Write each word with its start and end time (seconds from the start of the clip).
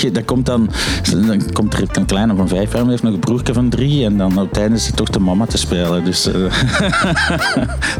dat 0.00 0.24
komt 0.24 0.46
dan, 0.46 0.70
dan 1.26 1.52
komt 1.52 1.74
er 1.74 1.88
een 1.92 2.06
kleine 2.06 2.34
van 2.34 2.48
vijf 2.48 2.72
jaar, 2.72 2.80
maar 2.80 2.90
heeft 2.90 3.02
nog 3.02 3.12
een 3.12 3.20
broertje 3.20 3.52
van 3.52 3.68
drie. 3.68 4.04
En 4.04 4.16
dan 4.16 4.48
einde 4.52 4.76
is 4.76 4.86
hij 4.86 4.96
toch 4.96 5.10
de 5.10 5.18
mama 5.18 5.46
te 5.46 5.58
spelen. 5.58 6.04
Dus 6.04 6.28
uh, 6.28 6.34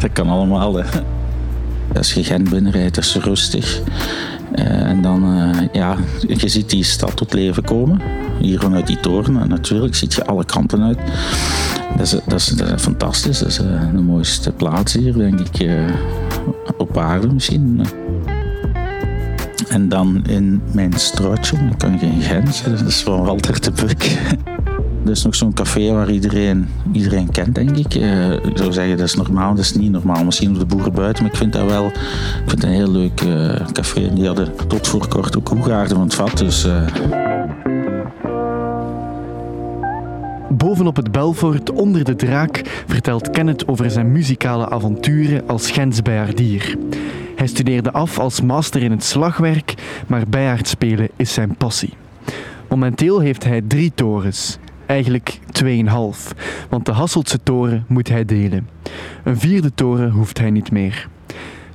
dat 0.00 0.12
kan 0.12 0.29
allemaal. 0.29 0.82
Als 1.96 2.14
je 2.14 2.25
Gent 2.25 2.50
binnenrijdt, 2.50 2.98
is 2.98 3.16
rustig. 3.16 3.80
Uh, 4.54 4.64
en 4.64 5.02
dan, 5.02 5.36
uh, 5.36 5.68
ja, 5.72 5.96
je 6.26 6.48
ziet 6.48 6.70
die 6.70 6.84
stad 6.84 7.16
tot 7.16 7.32
leven 7.32 7.64
komen. 7.64 8.00
Hier 8.40 8.61
vanuit 8.61 8.86
die 8.86 9.00
toren. 9.00 9.40
En 9.40 9.49
natuurlijk 9.49 9.94
ziet 9.94 10.14
je 10.14 10.26
alle 10.26 10.44
kanten 10.44 10.82
uit. 10.82 10.99
Dat 11.96 12.07
is, 12.07 12.11
dat 12.11 12.40
is, 12.40 12.46
dat 12.46 12.71
is 12.71 12.82
fantastisch. 12.82 13.38
Dat 13.38 13.49
is 13.49 13.57
de 13.57 14.02
mooiste 14.02 14.52
plaats 14.52 14.93
hier, 14.93 15.13
denk 15.13 15.40
ik, 15.40 15.71
op 16.76 16.99
aarde 16.99 17.32
misschien. 17.32 17.86
En 19.68 19.89
dan 19.89 20.25
in 20.27 20.63
mijn 20.73 20.93
straatje, 20.93 21.57
dan 21.57 21.77
kan 21.77 21.99
geen 21.99 22.21
Gent, 22.21 22.64
dat 22.64 22.81
is 22.81 23.03
van 23.03 23.25
Walter 23.25 23.61
de 23.61 23.72
Puk. 23.72 24.11
Dat 25.05 25.17
is 25.17 25.25
nog 25.25 25.35
zo'n 25.35 25.55
café 25.55 25.93
waar 25.93 26.11
iedereen, 26.11 26.68
iedereen 26.93 27.31
kent, 27.31 27.55
denk 27.55 27.77
ik. 27.77 27.95
Uh, 27.95 28.32
ik 28.32 28.53
zou 28.55 28.72
zeggen, 28.72 28.96
dat 28.96 29.07
is 29.07 29.14
normaal, 29.14 29.55
dat 29.55 29.64
is 29.64 29.75
niet 29.75 29.91
normaal. 29.91 30.25
Misschien 30.25 30.50
op 30.50 30.58
de 30.58 30.67
boeren 30.67 30.93
buiten, 30.93 31.22
maar 31.22 31.32
ik 31.32 31.39
vind 31.39 31.53
dat 31.53 31.64
wel 31.64 31.86
ik 31.86 31.93
vind 32.47 32.62
een 32.62 32.70
heel 32.70 32.91
leuk 32.91 33.22
uh, 33.22 33.67
café. 33.72 34.14
Die 34.14 34.27
hadden 34.27 34.48
tot 34.69 34.89
voor 34.89 35.08
kort 35.08 35.36
ook 35.36 35.48
Hoegaarden 35.48 35.97
van 35.97 36.05
het 36.05 36.14
vat, 36.14 36.39
dus... 36.39 36.67
Uh... 36.67 36.86
Bovenop 40.48 40.97
het 40.97 41.12
Belfort, 41.12 41.70
onder 41.70 42.05
de 42.05 42.16
draak, 42.16 42.83
vertelt 42.86 43.31
Kenneth 43.31 43.69
over 43.69 43.91
zijn 43.91 44.12
muzikale 44.12 44.69
avonturen 44.70 45.42
als 45.48 45.70
Gens 45.70 46.03
bijaardier. 46.03 46.77
Hij 47.36 47.46
studeerde 47.46 47.92
af 47.92 48.18
als 48.18 48.40
master 48.40 48.82
in 48.82 48.90
het 48.90 49.04
slagwerk, 49.04 49.74
maar 50.06 50.28
bijaardspelen 50.28 51.08
is 51.16 51.32
zijn 51.32 51.56
passie. 51.56 51.94
Momenteel 52.68 53.20
heeft 53.20 53.44
hij 53.44 53.60
drie 53.60 53.92
torens. 53.94 54.58
Eigenlijk 54.86 55.38
tweeënhalf, 55.50 56.34
want 56.68 56.86
de 56.86 56.92
Hasseltse 56.92 57.42
toren 57.42 57.84
moet 57.88 58.08
hij 58.08 58.24
delen. 58.24 58.68
Een 59.24 59.38
vierde 59.38 59.74
toren 59.74 60.10
hoeft 60.10 60.38
hij 60.38 60.50
niet 60.50 60.70
meer. 60.70 61.08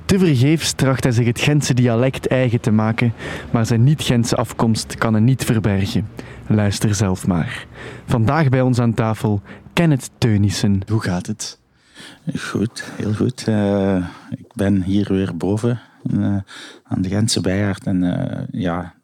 Tevergeefs 0.04 0.72
tracht 0.72 1.02
hij 1.02 1.12
zich 1.12 1.26
het 1.26 1.40
Gentse 1.40 1.74
dialect 1.74 2.26
eigen 2.26 2.60
te 2.60 2.70
maken, 2.70 3.12
maar 3.50 3.66
zijn 3.66 3.84
niet-Gentse 3.84 4.36
afkomst 4.36 4.94
kan 4.94 5.12
hij 5.12 5.22
niet 5.22 5.44
verbergen. 5.44 6.08
Luister 6.46 6.94
zelf 6.94 7.26
maar. 7.26 7.66
Vandaag 8.06 8.48
bij 8.48 8.60
ons 8.60 8.78
aan 8.78 8.94
tafel 8.94 9.40
Kenneth 9.72 10.10
Teunissen. 10.18 10.80
Hoe 10.88 11.02
gaat 11.02 11.26
het? 11.26 11.58
Goed, 12.38 12.84
heel 12.96 13.14
goed. 13.14 13.44
Uh, 13.48 14.06
ik 14.30 14.54
ben 14.54 14.82
hier 14.82 15.06
weer 15.08 15.36
boven 15.36 15.80
uh, 16.02 16.36
aan 16.82 17.02
de 17.02 17.08
Gentse 17.08 17.40
Bijaard. 17.40 17.86
En 17.86 18.02
uh, 18.02 18.62
ja, 18.62 18.94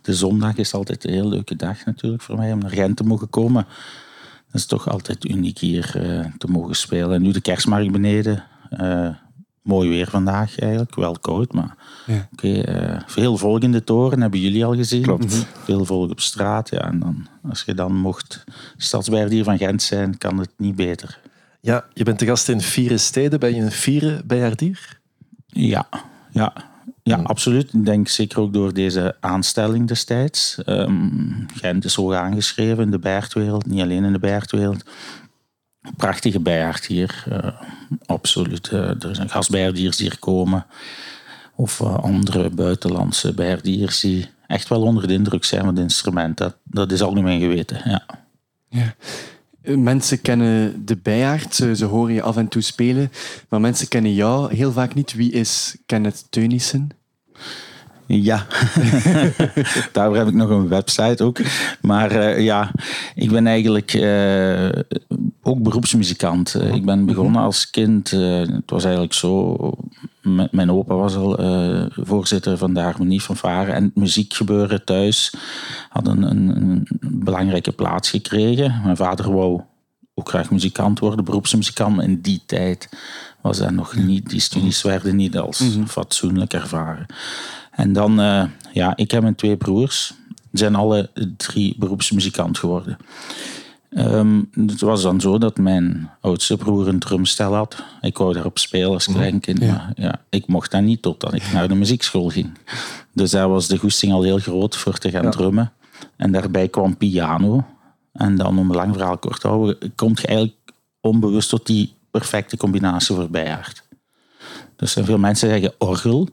de 0.00 0.14
zondag 0.14 0.56
is 0.56 0.74
altijd 0.74 1.04
een 1.04 1.12
heel 1.12 1.28
leuke 1.28 1.56
dag 1.56 1.84
natuurlijk 1.84 2.22
voor 2.22 2.36
mij 2.36 2.52
om 2.52 2.58
naar 2.58 2.70
Gent 2.70 2.96
te 2.96 3.04
mogen 3.04 3.30
komen. 3.30 3.66
Dat 4.46 4.60
is 4.60 4.66
toch 4.66 4.88
altijd 4.88 5.24
uniek 5.24 5.58
hier 5.58 5.90
te 6.38 6.46
mogen 6.48 6.76
spelen. 6.76 7.14
En 7.14 7.22
nu 7.22 7.30
de 7.30 7.40
kerstmarkt 7.40 7.92
beneden. 7.92 8.44
mooi 9.62 9.88
weer 9.88 10.08
vandaag 10.10 10.58
eigenlijk, 10.58 10.94
wel 10.94 11.18
koud, 11.20 11.52
maar 11.52 11.76
ja. 12.06 12.28
oké. 12.32 12.46
Okay, 12.48 13.02
veel 13.06 13.36
volk 13.36 13.62
in 13.62 13.72
de 13.72 13.84
toren, 13.84 14.20
hebben 14.20 14.40
jullie 14.40 14.64
al 14.64 14.74
gezien. 14.74 15.02
Klopt. 15.02 15.46
Veel 15.64 15.84
volk 15.84 16.10
op 16.10 16.20
straat, 16.20 16.70
ja. 16.70 16.80
En 16.80 16.98
dan, 16.98 17.26
als 17.48 17.62
je 17.62 17.74
dan 17.74 17.94
mocht 17.94 18.44
stadsbijaardier 18.76 19.44
van 19.44 19.58
Gent 19.58 19.82
zijn, 19.82 20.18
kan 20.18 20.38
het 20.38 20.52
niet 20.56 20.76
beter. 20.76 21.20
Ja, 21.66 21.84
je 21.92 22.04
bent 22.04 22.18
de 22.18 22.26
gast 22.26 22.48
in 22.48 22.60
vier 22.60 22.98
steden. 22.98 23.40
Ben 23.40 23.54
je 23.54 23.62
een 23.62 23.72
vierde 23.72 24.22
bijaardier? 24.24 25.00
Ja, 25.46 25.88
ja. 26.30 26.52
Ja, 27.02 27.16
absoluut. 27.16 27.72
Ik 27.72 27.84
denk 27.84 28.08
zeker 28.08 28.40
ook 28.40 28.52
door 28.52 28.74
deze 28.74 29.16
aanstelling 29.20 29.88
destijds. 29.88 30.58
Um, 30.66 31.46
Gent 31.54 31.84
is 31.84 31.94
hoog 31.94 32.14
aangeschreven 32.14 32.84
in 32.84 32.90
de 32.90 32.98
bijaardwereld, 32.98 33.66
niet 33.66 33.80
alleen 33.80 34.04
in 34.04 34.12
de 34.12 34.18
bijaardwereld. 34.18 34.84
Prachtige 35.96 36.40
bijaard 36.40 36.86
hier, 36.86 37.24
uh, 37.32 37.60
absoluut. 38.06 38.70
Uh, 38.72 39.02
er 39.02 39.14
zijn 39.14 39.30
gastbijaardiers 39.30 39.96
die 39.96 40.08
hier 40.08 40.18
komen. 40.18 40.66
Of 41.54 41.80
uh, 41.80 41.98
andere 41.98 42.50
buitenlandse 42.50 43.34
bijaardiers 43.34 44.00
die 44.00 44.28
echt 44.46 44.68
wel 44.68 44.82
onder 44.82 45.06
de 45.06 45.12
indruk 45.12 45.44
zijn 45.44 45.60
van 45.60 45.74
het 45.74 45.82
instrument. 45.82 46.36
Dat, 46.36 46.56
dat 46.64 46.92
is 46.92 47.02
al 47.02 47.12
nu 47.12 47.22
mijn 47.22 47.40
geweten, 47.40 47.80
ja. 47.84 48.06
ja. 48.68 48.94
Mensen 49.66 50.20
kennen 50.20 50.84
de 50.84 50.96
bijaard, 50.96 51.54
ze, 51.54 51.76
ze, 51.76 51.84
horen 51.84 52.14
je 52.14 52.22
af 52.22 52.36
en 52.36 52.48
toe 52.48 52.62
spelen, 52.62 53.12
maar 53.48 53.60
mensen 53.60 53.88
kennen 53.88 54.14
jou 54.14 54.54
heel 54.54 54.72
vaak 54.72 54.94
niet. 54.94 55.14
Wie 55.14 55.32
is 55.32 55.76
Kenneth 55.86 56.24
Teunissen? 56.30 56.90
Ja, 58.06 58.46
daar 59.92 60.12
heb 60.12 60.28
ik 60.28 60.34
nog 60.34 60.50
een 60.50 60.68
website 60.68 61.24
ook. 61.24 61.38
Maar 61.80 62.12
uh, 62.12 62.44
ja, 62.44 62.70
ik 63.14 63.30
ben 63.30 63.46
eigenlijk 63.46 63.94
uh, 63.94 64.68
ook 65.42 65.62
beroepsmuzikant. 65.62 66.54
Uh, 66.56 66.74
ik 66.74 66.84
ben 66.84 67.06
begonnen 67.06 67.42
als 67.42 67.70
kind. 67.70 68.10
het 68.10 68.70
was 68.70 68.84
eigenlijk 68.84 69.14
zo. 69.14 69.56
Mijn 70.50 70.70
opa 70.70 70.94
was 70.94 71.16
al 71.16 71.38
voorzitter 71.90 72.58
van 72.58 72.74
de 72.74 72.80
Harmonie 72.80 73.22
van 73.22 73.36
Varen. 73.36 73.74
En 73.74 73.84
het 73.84 73.96
muziekgebeuren 73.96 74.84
thuis 74.84 75.34
had 75.88 76.06
een, 76.06 76.22
een, 76.22 76.56
een, 76.56 76.86
belangrijke 77.00 77.72
plaats 77.72 78.10
gekregen. 78.10 78.80
Mijn 78.84 78.96
vader 78.96 79.32
wou 79.34 79.60
ook 80.14 80.28
graag 80.28 80.50
muzikant 80.50 80.98
worden, 80.98 81.24
beroepsmuzikant. 81.24 82.02
In 82.02 82.20
die 82.20 82.42
tijd 82.46 82.88
was 83.40 83.58
dat 83.58 83.70
nog 83.70 83.96
niet. 83.96 84.28
Die 84.30 84.40
studies 84.40 84.82
werden 84.82 85.16
niet 85.16 85.38
als 85.38 85.58
mm 85.58 85.72
-hmm. 85.72 85.88
fatsoenlijk 85.88 86.52
ervaren. 86.52 87.06
En 87.70 87.92
dan, 87.92 88.20
uh, 88.20 88.44
ja, 88.72 88.96
ik 88.96 89.10
heb 89.10 89.22
mijn 89.22 89.34
twee 89.34 89.56
broers. 89.56 90.14
zijn 90.52 90.74
alle 90.74 91.10
drie 91.36 91.74
beroepsmuzikant 91.78 92.58
geworden. 92.58 92.96
Um, 93.98 94.48
het 94.52 94.80
was 94.80 95.02
dan 95.02 95.20
zo 95.20 95.38
dat 95.38 95.58
mijn 95.58 96.10
oudste 96.20 96.56
broer 96.56 96.88
een 96.88 96.98
drumstel 96.98 97.54
had. 97.54 97.84
Ik 98.00 98.18
wou 98.18 98.32
daarop 98.32 98.58
spelen 98.58 98.90
als 98.90 99.06
kleinkind. 99.06 99.58
Ja. 99.58 99.72
Maar 99.72 99.92
ja, 99.94 100.20
ik 100.30 100.46
mocht 100.46 100.70
dat 100.70 100.82
niet 100.82 101.02
totdat 101.02 101.34
ik 101.34 101.52
naar 101.52 101.68
de 101.68 101.74
muziekschool 101.74 102.28
ging. 102.28 102.58
Dus 103.12 103.30
daar 103.30 103.48
was 103.48 103.66
de 103.66 103.78
goesting 103.78 104.12
al 104.12 104.22
heel 104.22 104.38
groot 104.38 104.76
voor 104.76 104.98
te 104.98 105.10
gaan 105.10 105.22
ja. 105.22 105.30
drummen. 105.30 105.72
En 106.16 106.32
daarbij 106.32 106.68
kwam 106.68 106.96
piano. 106.96 107.64
En 108.12 108.36
dan, 108.36 108.58
om 108.58 108.70
een 108.70 108.76
lang 108.76 108.94
verhaal 108.94 109.18
kort 109.18 109.40
te 109.40 109.48
houden, 109.48 109.92
komt 109.94 110.20
je 110.20 110.26
eigenlijk 110.26 110.58
onbewust 111.00 111.48
tot 111.48 111.66
die 111.66 111.94
perfecte 112.10 112.56
combinatie 112.56 113.14
voor 113.14 113.30
bijaard. 113.30 113.82
Dus 114.76 114.96
veel 115.00 115.18
mensen 115.18 115.48
zeggen 115.48 115.72
orgel. 115.78 116.28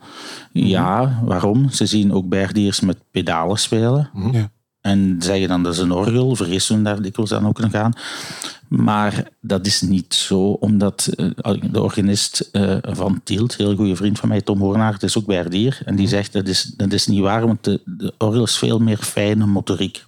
Ja, 0.52 1.22
waarom? 1.24 1.70
Ze 1.70 1.86
zien 1.86 2.14
ook 2.14 2.30
bijaardiers 2.30 2.80
met 2.80 2.98
pedalen 3.12 3.58
spelen. 3.58 4.10
Ja. 4.32 4.52
En 4.84 5.16
zeggen 5.20 5.48
dan 5.48 5.64
dat 5.64 5.74
is 5.74 5.80
een 5.80 5.92
orgel, 5.92 6.36
vergissen 6.36 6.84
daar 6.84 7.02
dikwijls 7.02 7.30
dan 7.30 7.48
ook 7.48 7.60
nog 7.60 7.74
aan. 7.74 7.94
Maar 8.68 9.28
dat 9.42 9.66
is 9.66 9.82
niet 9.82 10.14
zo, 10.14 10.40
omdat 10.40 11.10
de 11.72 11.82
organist 11.82 12.50
van 12.82 13.22
Tielt, 13.24 13.52
een 13.60 13.66
heel 13.66 13.76
goede 13.76 13.96
vriend 13.96 14.20
van 14.20 14.30
mij, 14.30 14.42
Tom 14.42 14.60
Hoornaert, 14.60 15.04
is 15.04 15.18
ook 15.18 15.26
bijaardier. 15.26 15.82
En 15.86 15.96
die 15.96 16.08
zegt 16.08 16.34
dat 16.34 16.48
is, 16.48 16.64
dat 16.64 16.94
is 16.94 17.08
niet 17.08 17.20
waar, 17.20 17.46
want 17.46 17.64
de, 17.64 17.82
de 17.86 18.14
orgel 18.18 18.44
is 18.44 18.58
veel 18.58 18.80
meer 18.80 18.98
fijne 18.98 19.46
motoriek. 19.46 20.06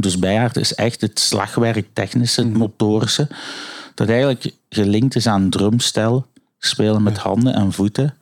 Dus 0.00 0.18
bijaard 0.18 0.56
is 0.56 0.74
echt 0.74 1.00
het 1.00 1.20
slagwerk, 1.20 1.88
technische, 1.92 2.42
het 2.42 2.56
motorische, 2.56 3.28
dat 3.94 4.08
eigenlijk 4.08 4.50
gelinkt 4.68 5.16
is 5.16 5.26
aan 5.26 5.50
drumstel, 5.50 6.26
spelen 6.58 7.02
met 7.02 7.18
handen 7.18 7.54
en 7.54 7.72
voeten 7.72 8.14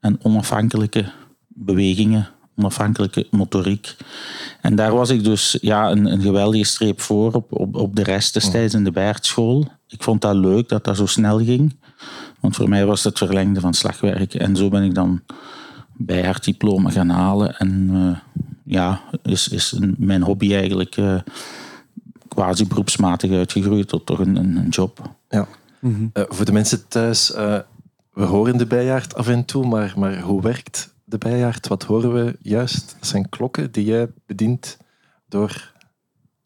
en 0.00 0.18
onafhankelijke 0.22 1.12
bewegingen, 1.48 2.28
onafhankelijke 2.56 3.26
motoriek. 3.30 3.96
En 4.60 4.76
daar 4.76 4.94
was 4.94 5.10
ik 5.10 5.24
dus 5.24 5.58
ja, 5.60 5.90
een, 5.90 6.12
een 6.12 6.20
geweldige 6.20 6.64
streep 6.64 7.00
voor 7.00 7.32
op, 7.32 7.52
op, 7.52 7.74
op 7.74 7.96
de 7.96 8.02
rest 8.02 8.34
destijds 8.34 8.74
in 8.74 8.84
de 8.84 8.90
Baertschool. 8.90 9.68
Ik 9.88 10.02
vond 10.02 10.20
dat 10.20 10.34
leuk 10.34 10.68
dat 10.68 10.84
dat 10.84 10.96
zo 10.96 11.06
snel 11.06 11.38
ging. 11.38 11.76
Want 12.40 12.56
voor 12.56 12.68
mij 12.68 12.86
was 12.86 13.04
het 13.04 13.18
verlengde 13.18 13.60
van 13.60 13.74
slagwerk. 13.74 14.34
En 14.34 14.56
zo 14.56 14.68
ben 14.68 14.82
ik 14.82 14.94
dan 14.94 15.22
bij 15.92 16.24
haar 16.24 16.40
diploma 16.40 16.90
gaan 16.90 17.08
halen. 17.08 17.58
En 17.58 17.90
uh, 17.92 18.16
ja, 18.64 19.00
is, 19.22 19.48
is 19.48 19.78
mijn 19.96 20.22
hobby 20.22 20.54
eigenlijk 20.54 20.96
uh, 20.96 21.20
quasi 22.28 22.66
beroepsmatig 22.66 23.30
uitgegroeid 23.30 23.88
tot 23.88 24.06
toch 24.06 24.18
een, 24.18 24.36
een, 24.36 24.56
een 24.56 24.68
job. 24.68 25.10
Ja. 25.28 25.46
Mm 25.80 25.94
-hmm. 25.94 26.10
uh, 26.14 26.24
voor 26.28 26.44
de 26.44 26.52
mensen 26.52 26.88
thuis, 26.88 27.30
we 28.12 28.22
horen 28.22 28.56
de 28.56 28.66
bijaard 28.66 29.14
af 29.14 29.28
en 29.28 29.44
toe, 29.44 29.66
maar, 29.66 29.94
maar 29.96 30.20
hoe 30.20 30.42
werkt 30.42 30.93
de 31.04 31.18
bijaard? 31.18 31.68
Wat 31.68 31.82
horen 31.82 32.12
we 32.14 32.36
juist? 32.42 32.96
Dat 32.98 33.08
zijn 33.08 33.28
klokken 33.28 33.72
die 33.72 33.84
jij 33.84 34.08
bedient 34.26 34.76
door 35.28 35.72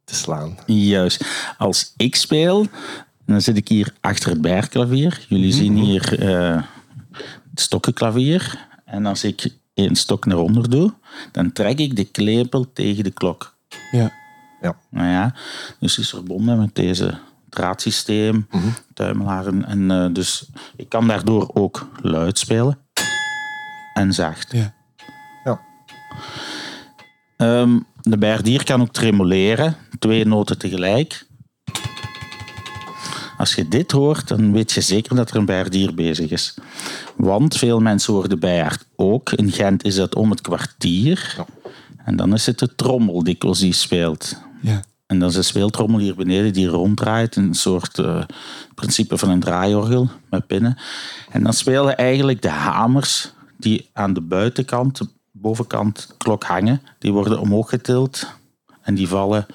te 0.05 0.15
slaan. 0.15 0.59
Juist. 0.67 1.25
Als 1.59 1.95
ik 1.97 2.17
speel, 2.17 2.67
dan 3.27 3.41
zit 3.41 3.57
ik 3.57 3.69
hier 3.69 3.95
achter 4.01 4.31
het 4.31 4.41
bijaardklavier. 4.41 5.27
Jullie 5.29 5.53
zien 5.53 5.77
hier 5.77 6.23
uh, 6.23 6.63
het 7.51 7.61
stokkenklavier. 7.61 8.67
En 8.85 9.07
als 9.07 9.25
ik 9.25 9.57
één 9.75 9.97
stok 9.97 10.27
naar 10.27 10.39
onder 10.39 10.71
doe, 10.71 10.95
dan 11.33 11.53
trek 11.53 11.79
ik 11.79 11.97
de 11.97 12.05
klepel 12.05 12.73
tegen 12.73 13.05
de 13.05 13.11
klok. 13.11 13.57
Ja. 13.93 14.13
Ja. 14.61 14.77
Nou 14.91 15.09
ja, 15.09 15.35
dus 15.79 15.99
is 15.99 16.11
verbonden 16.11 16.59
met 16.59 16.75
deze 16.75 17.19
draadsysteem, 17.49 18.35
mm 18.35 18.61
-hmm. 18.61 18.75
tuimelaren. 18.95 19.65
En 19.65 19.91
uh, 19.91 20.07
dus 20.13 20.51
ik 20.77 20.89
kan 20.89 21.09
daardoor 21.09 21.51
ook 21.55 21.89
luid 22.03 22.39
spelen 22.39 22.79
en 23.99 24.13
zacht. 24.13 24.53
Ja. 24.53 24.75
ja. 25.45 25.61
Ehm, 27.37 27.79
de 28.03 28.19
bijaardier 28.19 28.65
kan 28.65 28.81
ook 28.81 28.93
tremoleren, 28.93 29.77
twee 29.99 30.27
noten 30.27 30.59
tegelijk. 30.59 31.27
Als 33.37 33.55
je 33.55 33.69
dit 33.69 33.91
hoort, 33.91 34.29
dan 34.29 34.53
weet 34.53 34.73
je 34.73 34.81
zeker 34.81 35.17
dat 35.17 35.31
er 35.31 35.37
een 35.37 35.45
bijaardier 35.45 35.95
bezig 35.95 36.31
is. 36.31 36.55
Want 37.17 37.57
veel 37.57 37.81
mensen 37.81 38.13
horen 38.13 38.29
de 38.29 38.37
bijaard 38.37 38.85
ook. 38.97 39.33
In 39.33 39.53
Gent 39.53 39.85
is 39.85 39.95
dat 39.95 40.15
om 40.15 40.31
het 40.31 40.41
kwartier. 40.41 41.37
En 42.05 42.17
dan 42.17 42.35
is 42.35 42.47
het 42.47 42.59
de 42.59 42.75
trommel 42.75 43.23
dikwijls 43.23 43.59
die 43.59 43.73
speelt. 43.73 44.43
Ja. 44.61 44.83
En 45.07 45.19
dat 45.19 45.31
is 45.31 45.37
een 45.37 45.45
speeltrommel 45.45 45.99
hier 45.99 46.15
beneden 46.15 46.53
die 46.53 46.67
ronddraait. 46.67 47.37
Een 47.37 47.55
soort 47.55 47.99
uh, 47.99 48.23
principe 48.75 49.19
van 49.19 49.29
een 49.29 49.41
draaiorgel 49.41 50.11
met 50.31 50.47
pinnen. 50.47 50.79
En 51.31 51.43
dan 51.43 51.53
spelen 51.53 51.97
eigenlijk 51.97 52.43
de 52.43 52.51
hamers 52.51 53.33
die 53.59 53.89
aan 53.93 54.15
de 54.15 54.21
buitenkant, 54.21 54.99
de 54.99 55.09
bovenkant 55.33 56.15
klok 56.19 56.45
hangen. 56.45 56.81
Die 56.99 57.13
worden 57.13 57.41
omhoog 57.41 57.69
getild 57.69 58.27
en 58.83 58.95
die 58.95 59.09
vallen 59.09 59.47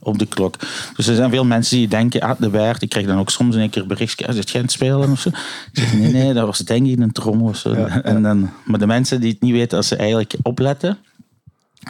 op 0.00 0.18
de 0.18 0.26
klok. 0.26 0.54
Dus 0.96 1.06
er 1.06 1.14
zijn 1.14 1.30
veel 1.30 1.44
mensen 1.44 1.76
die 1.76 1.88
denken, 1.88 2.20
ah, 2.20 2.40
de 2.40 2.50
waard. 2.50 2.82
Ik 2.82 2.88
krijg 2.88 3.06
dan 3.06 3.18
ook 3.18 3.30
soms 3.30 3.54
een 3.54 3.70
keer 3.70 3.86
berichtje, 3.86 4.26
is 4.26 4.36
het 4.36 4.50
Gent 4.50 4.72
spelen 4.72 5.10
of 5.10 5.20
zo? 5.20 5.30
Zeg, 5.72 5.92
nee, 5.92 6.12
nee, 6.12 6.32
dat 6.32 6.46
was 6.46 6.58
denk 6.58 6.86
ik 6.86 6.98
een 6.98 7.12
trommel 7.12 7.48
of 7.48 7.56
zo. 7.56 7.72
En 7.72 8.22
dan, 8.22 8.50
maar 8.64 8.78
de 8.78 8.86
mensen 8.86 9.20
die 9.20 9.30
het 9.30 9.40
niet 9.40 9.52
weten, 9.52 9.76
als 9.76 9.88
ze 9.88 9.96
eigenlijk 9.96 10.34
opletten, 10.42 10.98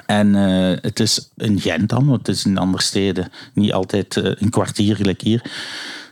en 0.07 0.35
uh, 0.35 0.77
het 0.81 1.01
is 1.01 1.31
in 1.37 1.61
Gent 1.61 1.89
dan, 1.89 2.07
want 2.07 2.27
het 2.27 2.37
is 2.37 2.45
in 2.45 2.59
andere 2.59 2.83
steden 2.83 3.31
niet 3.55 3.73
altijd 3.73 4.17
uh, 4.17 4.25
een 4.39 4.51
kwartier 4.51 4.97
gelijk 4.97 5.21
hier. 5.21 5.51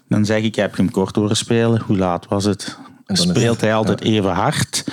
Dan 0.08 0.24
zeg 0.24 0.42
ik, 0.42 0.54
heb 0.54 0.76
je 0.76 0.82
hem 0.82 0.90
kort 0.90 1.16
horen 1.16 1.36
spelen? 1.36 1.80
Hoe 1.80 1.96
laat 1.96 2.28
was 2.28 2.44
het? 2.44 2.78
Speelt 3.06 3.60
hij 3.60 3.74
altijd 3.74 4.00
even 4.00 4.30
hard? 4.30 4.84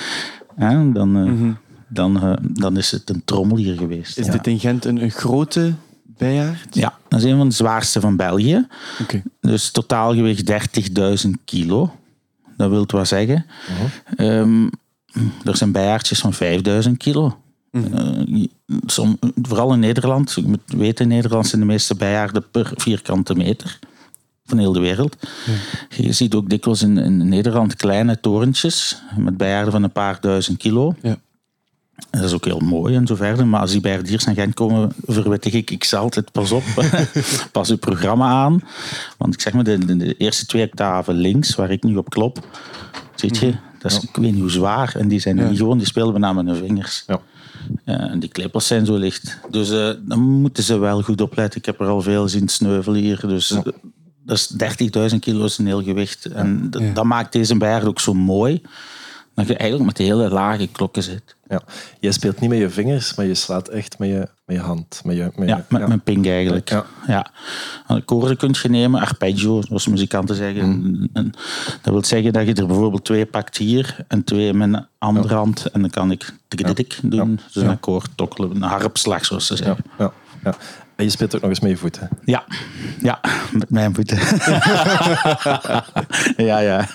Dan, 0.94 1.18
uh, 1.18 1.24
mm 1.24 1.38
-hmm. 1.38 1.58
dan, 1.88 2.40
dan 2.42 2.78
is 2.78 2.92
het 2.92 3.10
een 3.10 3.22
trommel 3.26 3.58
hier 3.58 3.78
geweest. 3.78 4.18
Is 4.18 4.26
ja. 4.26 4.32
dit 4.32 4.48
in 4.48 4.60
Gent 4.60 4.86
een, 4.86 5.02
een 5.02 5.12
grote 5.12 5.74
bijaard? 6.04 6.76
Ja, 6.76 6.98
dat 7.08 7.20
is 7.20 7.26
een 7.26 7.38
van 7.38 7.48
de 7.48 7.56
zwaarste 7.56 8.00
van 8.00 8.16
België. 8.16 8.68
Okay. 9.02 9.24
Dus 9.40 9.72
totaalgewicht 9.72 10.52
30.000 11.26 11.30
kilo. 11.46 11.96
Dat 12.58 12.70
wil 12.70 12.86
wat 12.88 13.08
zeggen. 13.08 13.46
-huh. 14.18 14.40
um, 14.40 14.70
er 15.44 15.58
zijn 15.58 15.72
bijaardjes 15.72 16.20
van 16.20 16.34
5000 16.34 16.98
kilo. 16.98 17.38
Uh, 17.72 18.46
som, 18.86 19.20
vooral 19.42 19.74
in 19.74 19.80
Nederland, 19.80 20.38
moet 20.46 20.60
weten, 20.66 21.06
in 21.06 21.16
Nederland 21.16 21.48
zijn 21.48 21.62
de 21.62 21.68
meeste 21.68 21.96
bijaarden 21.96 22.50
per 22.52 22.72
vierkante 22.76 23.36
meter 23.36 23.80
van 24.48 24.58
heel 24.58 24.74
de 24.74 24.80
wereld. 24.80 25.16
Ja. 25.46 25.54
Je 26.04 26.12
ziet 26.12 26.36
ook 26.36 26.50
dikwijls 26.50 26.82
in, 26.82 26.98
in, 26.98 27.30
Nederland 27.30 27.76
kleine 27.76 28.20
torentjes 28.20 29.02
met 29.18 29.38
bijaarden 29.38 29.72
van 29.72 29.84
een 29.84 29.92
paar 29.92 30.18
duizend 30.22 30.58
kilo. 30.58 30.96
Ja. 31.02 31.18
Dat 32.10 32.24
is 32.24 32.34
ook 32.34 32.46
heel 32.46 32.60
mooi 32.60 32.96
en 32.96 33.08
zo 33.08 33.16
verder. 33.16 33.48
Maar 33.48 33.62
als 33.62 33.72
die 33.72 33.82
bijaardiers 33.82 34.26
naar 34.26 34.36
Gent 34.36 34.54
komen, 34.54 34.94
verwittig 35.06 35.54
ik, 35.54 35.72
ik 35.72 35.84
zal 35.84 36.02
altijd 36.02 36.32
pas 36.32 36.52
op. 36.52 36.64
pas 37.52 37.70
uw 37.70 37.78
programma 37.78 38.28
aan. 38.28 38.62
Want 39.18 39.34
ik 39.34 39.42
zeg 39.42 39.54
maar, 39.54 39.64
de, 39.64 39.86
de, 39.86 39.98
de 39.98 40.18
eerste 40.18 40.46
twee 40.46 40.66
octaven 40.66 41.16
links, 41.16 41.56
waar 41.56 41.72
ik 41.72 41.84
nu 41.84 41.96
op 41.96 42.10
klop, 42.10 42.48
ziet 43.16 43.38
je, 43.38 43.54
dat 43.80 43.92
is, 43.92 44.00
ik 44.00 44.16
weet 44.16 44.32
niet 44.32 44.42
hoe 44.42 44.52
zwaar. 44.52 44.96
En 44.96 45.08
die 45.08 45.20
zijn 45.20 45.38
ja. 45.38 45.50
niet 45.50 45.58
gewoon, 45.58 45.78
die 45.78 45.88
spelen 45.88 46.14
we 46.14 46.20
met 46.20 46.44
mijn 46.44 46.56
vingers. 46.56 47.04
Ja. 47.08 47.20
Ja, 47.86 48.10
en 48.10 48.20
die 48.20 48.30
klippers 48.30 48.68
zijn 48.68 48.86
zo 48.86 48.96
licht. 48.96 49.38
Dus 49.50 49.72
uh, 49.72 49.90
dan 50.00 50.20
moeten 50.20 50.64
ze 50.64 50.78
wel 50.78 51.02
goed 51.02 51.22
opletten. 51.22 51.60
Ik 51.60 51.66
heb 51.66 51.80
er 51.80 51.88
al 51.88 52.02
veel 52.02 52.28
zien 52.28 52.48
sneuvelen 52.48 53.02
hier. 53.02 53.28
Dus 53.28 53.48
ja. 53.48 53.64
Dat 54.28 54.38
is 54.38 54.54
30.000 55.14 55.20
kilo 55.20 55.46
is 55.46 55.58
een 55.58 55.66
heel 55.66 55.84
gewicht. 55.84 56.26
En 56.26 56.68
ja. 56.72 56.94
dat 56.94 57.06
maakt 57.06 57.32
deze 57.32 57.58
bijaard 57.58 57.86
ook 57.86 58.00
zo 58.00 58.14
mooi. 58.14 58.62
Dat 59.34 59.48
je 59.48 59.58
eigenlijk 59.58 59.90
met 59.90 59.98
de 59.98 60.04
hele 60.04 60.30
lage 60.30 60.68
klokken 60.68 61.04
zit. 61.04 61.36
Ja. 61.48 61.62
Je 62.00 62.12
speelt 62.12 62.40
niet 62.40 62.50
met 62.50 62.60
je 62.60 62.70
vingers, 62.70 63.16
maar 63.16 63.26
je 63.26 63.34
slaat 63.34 63.68
echt 63.68 64.00
met 64.00 64.10
je, 64.10 64.28
met 64.46 64.56
je 64.56 64.62
hand. 64.62 65.02
Met 65.04 65.16
je, 65.16 65.32
met 65.36 65.50
ja, 65.50 65.66
met 65.70 65.82
ja. 65.82 65.88
mijn 65.88 66.02
ping 66.02 66.28
eigenlijk. 66.28 66.70
Ja. 66.70 66.86
ja. 67.08 67.32
Akkoorden 67.88 68.38
kun 68.38 68.56
je 68.62 68.70
nemen, 68.70 69.02
arpeggio, 69.02 69.62
zoals 69.62 69.88
muzikanten 69.88 70.36
zeggen. 70.36 70.68
Mm. 70.68 71.10
En 71.14 71.32
dat 71.82 71.94
wil 71.94 72.06
zeggen 72.06 72.34
dat 72.34 72.48
je 72.48 72.54
er 72.54 72.68
bijvoorbeeld 72.68 73.06
twee 73.06 73.26
pakt 73.26 73.58
hier 73.58 74.06
en 74.08 74.24
twee 74.24 74.54
met 74.54 74.74
een 74.74 74.86
andere 74.98 75.30
ja. 75.30 75.36
hand. 75.36 75.66
En 75.66 75.82
dan 75.82 75.90
kan 75.90 76.12
ik 76.12 76.34
tik 76.48 77.00
doen, 77.04 77.40
dus 77.54 77.64
een 77.64 77.70
akkoord 77.70 78.10
tokkelen, 78.16 78.56
een 78.56 78.62
harpslag 78.62 79.26
zoals 79.26 79.48
ze 79.48 79.56
zeggen. 79.56 79.78
Ja. 79.98 80.14
Ja. 80.44 80.56
En 80.98 81.04
je 81.04 81.10
speelt 81.10 81.36
ook 81.36 81.42
nog 81.42 81.50
eens 81.50 81.60
met 81.60 81.72
je 81.72 81.78
voeten. 81.78 82.10
Ja, 82.26 82.44
ja 83.02 83.20
met 83.52 83.70
mijn 83.70 83.96
voeten. 83.96 84.18
ja, 86.48 86.60
ja. 86.60 86.88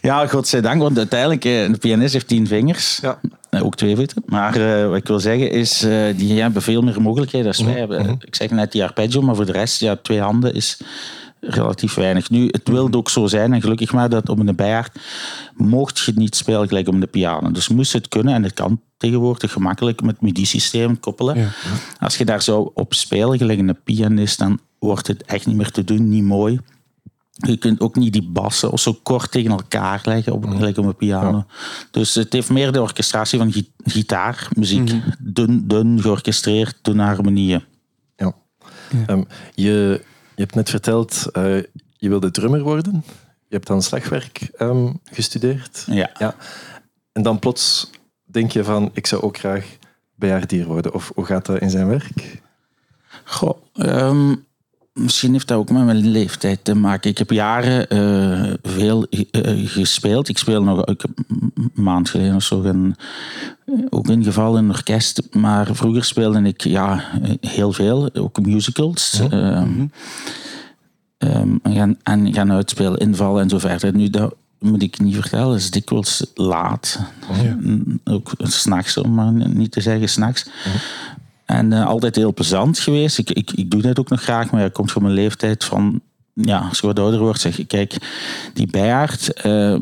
Ja, 0.00 0.26
godzijdank, 0.26 0.82
want 0.82 0.98
uiteindelijk, 0.98 1.42
de 1.42 1.76
pianist 1.80 2.12
heeft 2.12 2.28
tien 2.28 2.46
vingers. 2.46 2.98
Ja. 3.02 3.18
Ook 3.62 3.76
twee 3.76 3.96
voeten. 3.96 4.22
Maar 4.26 4.56
uh, 4.58 4.88
wat 4.88 4.96
ik 4.96 5.06
wil 5.06 5.20
zeggen 5.20 5.50
is, 5.50 5.84
uh, 5.84 6.16
die 6.16 6.40
hebben 6.40 6.62
veel 6.62 6.82
meer 6.82 7.02
mogelijkheden 7.02 7.46
als 7.46 7.62
wij 7.62 7.78
hebben. 7.78 8.00
Mm-hmm. 8.00 8.18
Ik 8.20 8.34
zeg 8.34 8.50
net 8.50 8.72
die 8.72 8.82
arpeggio, 8.82 9.22
maar 9.22 9.34
voor 9.34 9.46
de 9.46 9.52
rest, 9.52 9.80
ja, 9.80 9.96
twee 10.02 10.20
handen 10.20 10.54
is 10.54 10.80
relatief 11.40 11.94
weinig. 11.94 12.30
Nu, 12.30 12.48
het 12.50 12.68
wil 12.68 12.92
ook 12.92 13.10
zo 13.10 13.26
zijn, 13.26 13.52
en 13.52 13.60
gelukkig 13.60 13.92
maar, 13.92 14.08
dat 14.08 14.28
op 14.28 14.38
een 14.38 14.56
bijaard 14.56 14.98
mocht 15.56 15.98
je 15.98 16.12
niet 16.14 16.36
spelen 16.36 16.68
gelijk 16.68 16.88
op 16.88 17.00
de 17.00 17.06
piano. 17.06 17.50
Dus 17.50 17.68
moest 17.68 17.92
het 17.92 18.08
kunnen, 18.08 18.34
en 18.34 18.42
het 18.42 18.54
kan 18.54 18.80
tegenwoordig 18.96 19.52
gemakkelijk 19.52 20.02
met 20.02 20.20
MIDI-systeem 20.20 21.00
koppelen. 21.00 21.38
Ja. 21.38 21.48
Als 21.98 22.16
je 22.16 22.24
daar 22.24 22.42
zou 22.42 22.70
op 22.74 22.94
spelen, 22.94 23.38
gelijk 23.38 23.58
een 23.58 23.82
pianist, 23.84 24.38
dan 24.38 24.60
wordt 24.78 25.06
het 25.06 25.22
echt 25.22 25.46
niet 25.46 25.56
meer 25.56 25.70
te 25.70 25.84
doen, 25.84 26.08
niet 26.08 26.24
mooi. 26.24 26.60
Je 27.32 27.56
kunt 27.56 27.80
ook 27.80 27.96
niet 27.96 28.12
die 28.12 28.28
bassen 28.28 28.70
of 28.70 28.80
zo 28.80 28.98
kort 29.02 29.30
tegen 29.30 29.50
elkaar 29.50 30.00
leggen 30.04 30.32
op, 30.32 30.44
gelijk 30.48 30.78
op 30.78 30.84
een 30.84 30.96
piano. 30.96 31.36
Ja. 31.36 31.46
Dus 31.90 32.14
het 32.14 32.32
heeft 32.32 32.50
meer 32.50 32.72
de 32.72 32.80
orchestratie 32.80 33.38
van 33.38 33.52
gi 33.52 33.70
gitaarmuziek. 33.84 34.92
Mm 34.92 35.00
-hmm. 35.00 35.14
Dun, 35.18 35.68
dun 35.68 36.00
georchestreerd, 36.00 36.78
dunne 36.82 37.02
harmonieën. 37.02 37.62
Ja. 38.16 38.34
ja. 38.90 39.14
Um, 39.14 39.26
je, 39.54 40.02
je 40.40 40.46
hebt 40.46 40.58
net 40.58 40.70
verteld, 40.70 41.26
uh, 41.32 41.62
je 41.96 42.08
wilde 42.08 42.30
drummer 42.30 42.62
worden. 42.62 43.04
Je 43.48 43.54
hebt 43.54 43.66
dan 43.66 43.82
slagwerk 43.82 44.50
um, 44.58 45.00
gestudeerd. 45.04 45.84
Ja. 45.86 46.10
ja. 46.18 46.34
En 47.12 47.22
dan 47.22 47.38
plots 47.38 47.90
denk 48.24 48.50
je 48.50 48.64
van, 48.64 48.90
ik 48.92 49.06
zou 49.06 49.22
ook 49.22 49.38
graag 49.38 49.76
bejaardier 50.14 50.66
worden. 50.66 50.94
Of 50.94 51.12
hoe 51.14 51.24
gaat 51.24 51.46
dat 51.46 51.60
in 51.60 51.70
zijn 51.70 51.88
werk? 51.88 52.40
Goh, 53.24 53.58
um, 53.74 54.46
misschien 55.02 55.32
heeft 55.32 55.48
dat 55.48 55.58
ook 55.58 55.70
met 55.70 55.84
mijn 55.84 56.10
leeftijd 56.10 56.64
te 56.64 56.74
maken. 56.74 57.10
Ik 57.10 57.18
heb 57.18 57.30
jaren 57.30 57.94
uh, 57.94 58.54
veel 58.62 59.06
uh, 59.10 59.22
gespeeld. 59.68 60.28
Ik 60.28 60.38
speel 60.38 60.62
nog 60.62 60.84
ik 60.84 61.02
een 61.28 61.70
maand 61.74 62.10
geleden 62.10 62.34
of 62.34 62.42
zo 62.42 62.62
een, 62.62 62.96
ook 63.90 64.08
ingevallen 64.08 64.62
in 64.62 64.68
een 64.68 64.74
orkest. 64.74 65.22
Maar 65.32 65.74
vroeger 65.74 66.04
speelde 66.04 66.42
ik 66.42 66.64
ja, 66.64 67.04
heel 67.40 67.72
veel, 67.72 68.14
ook 68.14 68.40
musicals. 68.40 69.20
Mhm. 69.20 69.36
Ja. 69.36 69.60
Um, 69.60 69.92
um, 71.18 71.60
en, 71.62 71.74
gaan, 71.74 71.96
en 72.02 72.34
gaan 72.34 72.52
uitspelen, 72.52 72.98
invallen 72.98 73.42
en 73.42 73.48
zo 73.48 73.58
verder. 73.58 73.94
Nu, 73.94 74.10
dat 74.10 74.34
moet 74.58 74.82
ik 74.82 75.00
niet 75.00 75.14
vertellen, 75.14 75.56
is 75.56 75.70
dikwijls 75.70 76.26
laat. 76.34 77.00
Ja. 77.42 77.56
Ook 78.04 78.32
s'nachts, 78.38 78.96
om 78.96 79.14
maar 79.14 79.32
niet 79.32 79.72
te 79.72 79.80
zeggen 79.80 80.08
s'nachts. 80.08 80.44
Mhm. 80.44 80.76
En 81.50 81.72
uh, 81.72 81.86
altijd 81.86 82.16
heel 82.16 82.34
plezant 82.34 82.78
geweest. 82.78 83.18
Ik, 83.18 83.30
ik, 83.30 83.50
ik 83.50 83.70
doe 83.70 83.82
dat 83.82 83.98
ook 83.98 84.08
nog 84.08 84.22
graag, 84.22 84.50
maar 84.50 84.62
het 84.62 84.72
komt 84.72 84.92
van 84.92 85.02
mijn 85.02 85.14
leeftijd 85.14 85.64
van... 85.64 86.00
Ja, 86.34 86.58
als 86.68 86.80
je 86.80 86.86
wat 86.86 86.98
ouder 86.98 87.20
wordt, 87.20 87.40
zeg 87.40 87.58
ik, 87.58 87.68
kijk, 87.68 87.96
die 88.54 88.66
bijaard, 88.66 89.46
uh, 89.46 89.76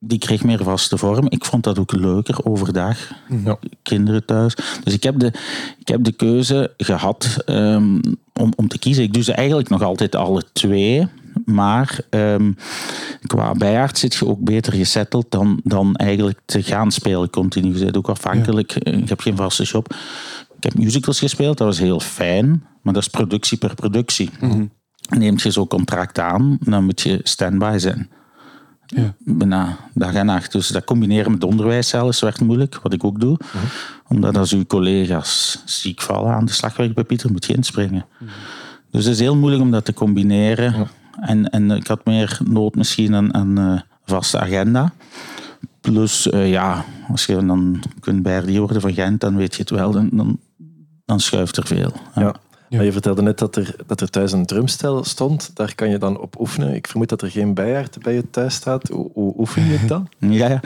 die 0.00 0.18
kreeg 0.18 0.44
meer 0.44 0.62
vaste 0.62 0.98
vorm. 0.98 1.26
Ik 1.28 1.44
vond 1.44 1.64
dat 1.64 1.78
ook 1.78 1.92
leuker 1.92 2.44
overdag. 2.44 2.98
Ja. 3.44 3.58
Kinderen 3.82 4.24
thuis. 4.24 4.54
Dus 4.84 4.94
ik 4.94 5.02
heb 5.02 5.18
de, 5.18 5.26
ik 5.78 5.88
heb 5.88 6.04
de 6.04 6.12
keuze 6.12 6.72
gehad 6.76 7.36
um, 7.46 8.00
om, 8.32 8.52
om 8.56 8.68
te 8.68 8.78
kiezen. 8.78 9.04
Ik 9.04 9.12
doe 9.12 9.22
ze 9.22 9.32
eigenlijk 9.32 9.68
nog 9.68 9.82
altijd 9.82 10.14
alle 10.14 10.42
twee. 10.52 11.08
Maar 11.44 11.98
um, 12.10 12.56
qua 13.26 13.52
bijaard 13.52 13.98
zit 13.98 14.14
je 14.14 14.26
ook 14.26 14.40
beter 14.40 14.72
gesetteld 14.72 15.26
dan, 15.28 15.60
dan 15.64 15.94
eigenlijk 15.94 16.38
te 16.44 16.62
gaan 16.62 16.92
spelen 16.92 17.30
continu. 17.30 17.78
Je 17.78 17.84
bent 17.84 17.96
ook 17.96 18.08
afhankelijk. 18.08 18.72
Ja. 18.72 18.92
Je 18.92 19.04
hebt 19.04 19.22
geen 19.22 19.36
vaste 19.36 19.62
job. 19.62 19.94
Ik 20.56 20.62
heb 20.62 20.74
musicals 20.74 21.18
gespeeld, 21.18 21.58
dat 21.58 21.66
was 21.66 21.78
heel 21.78 22.00
fijn. 22.00 22.64
Maar 22.82 22.94
dat 22.94 23.02
is 23.02 23.08
productie 23.08 23.58
per 23.58 23.74
productie. 23.74 24.30
Mm 24.40 24.50
-hmm. 24.50 24.70
Neemt 25.18 25.42
je 25.42 25.50
zo'n 25.50 25.66
contract 25.66 26.18
aan, 26.18 26.58
dan 26.60 26.84
moet 26.84 27.00
je 27.00 27.20
stand-by 27.22 27.76
zijn. 27.78 28.10
Ja. 28.86 29.14
Bijna 29.18 29.76
dag 29.94 30.14
en 30.14 30.26
nacht. 30.26 30.52
Dus 30.52 30.68
dat 30.68 30.84
combineren 30.84 31.32
met 31.32 31.44
onderwijs 31.44 31.88
zelfs 31.88 32.20
werd 32.20 32.40
moeilijk, 32.40 32.78
wat 32.82 32.92
ik 32.92 33.04
ook 33.04 33.20
doe. 33.20 33.30
Mm 33.30 33.60
-hmm. 33.60 33.68
Omdat 34.08 34.36
als 34.36 34.52
uw 34.52 34.64
collega's 34.64 35.62
ziek 35.64 36.02
vallen 36.02 36.34
aan 36.34 36.44
de 36.44 36.52
slagwerk 36.52 36.94
bij 36.94 37.04
Pieter, 37.04 37.32
moet 37.32 37.46
je 37.46 37.54
inspringen. 37.54 38.06
Mm 38.18 38.26
-hmm. 38.26 38.36
Dus 38.90 39.04
het 39.04 39.14
is 39.14 39.20
heel 39.20 39.36
moeilijk 39.36 39.62
om 39.62 39.70
dat 39.70 39.84
te 39.84 39.94
combineren. 39.94 40.72
Ja. 40.72 40.86
En, 41.20 41.50
en 41.50 41.70
ik 41.70 41.86
had 41.86 42.04
meer 42.04 42.38
nood 42.44 42.74
misschien 42.74 43.14
aan 43.14 43.34
een 43.34 43.58
uh, 43.58 43.80
vaste 44.04 44.38
agenda. 44.38 44.92
Plus, 45.80 46.26
uh, 46.26 46.50
ja, 46.50 46.84
als 47.08 47.26
je 47.26 47.46
dan 47.46 47.82
kunt 48.00 48.22
bijaardier 48.22 48.58
worden 48.58 48.80
van 48.80 48.94
Gent, 48.94 49.20
dan 49.20 49.36
weet 49.36 49.54
je 49.54 49.60
het 49.60 49.70
wel. 49.70 49.90
Dan, 49.90 50.08
dan, 50.12 50.38
dan 51.06 51.20
schuift 51.20 51.56
er 51.56 51.66
veel. 51.66 51.92
Ja. 52.14 52.34
je 52.68 52.92
vertelde 52.92 53.22
net 53.22 53.38
dat 53.38 53.56
er, 53.56 53.74
dat 53.86 54.00
er 54.00 54.10
thuis 54.10 54.32
een 54.32 54.46
drumstel 54.46 55.04
stond. 55.04 55.50
Daar 55.54 55.74
kan 55.74 55.90
je 55.90 55.98
dan 55.98 56.20
op 56.20 56.40
oefenen. 56.40 56.74
Ik 56.74 56.86
vermoed 56.86 57.08
dat 57.08 57.22
er 57.22 57.30
geen 57.30 57.54
bijaard 57.54 58.02
bij 58.02 58.14
je 58.14 58.30
thuis 58.30 58.54
staat. 58.54 58.88
Hoe, 58.88 59.10
hoe 59.14 59.34
oefen 59.38 59.64
je 59.64 59.76
het 59.76 59.88
dan? 59.88 60.08
Ja, 60.30 60.48
ja. 60.48 60.60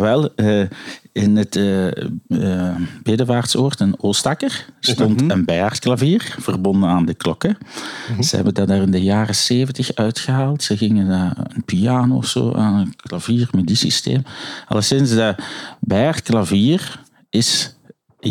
Wel, 0.00 0.28
uh, 0.36 0.66
in 1.12 1.36
het 1.36 1.56
uh, 1.56 1.86
uh, 2.28 2.76
Bedevaartsoord 3.02 3.80
in 3.80 3.94
Oostakker 4.02 4.66
stond 4.80 5.20
Mhm. 5.20 5.30
een 5.30 5.44
bijaardklavier 5.44 6.36
verbonden 6.40 6.88
aan 6.88 7.04
de 7.06 7.14
klokken. 7.14 7.58
Mhm. 8.10 8.22
Ze 8.22 8.34
hebben 8.36 8.54
dat 8.54 8.70
er 8.70 8.82
in 8.82 8.90
de 8.90 9.02
jaren 9.02 9.34
zeventig 9.34 9.94
uitgehaald. 9.94 10.62
Ze 10.62 10.76
gingen 10.76 11.08
daar 11.08 11.36
een 11.54 11.64
piano 11.64 12.16
of 12.16 12.26
zo 12.26 12.52
aan 12.52 12.74
een 12.74 12.94
klavier, 12.96 13.48
MIDI-systeem. 13.52 14.22
Alleszins, 14.68 15.14
dat 15.14 15.36
bijaardklavier 15.80 17.00
is 17.30 17.76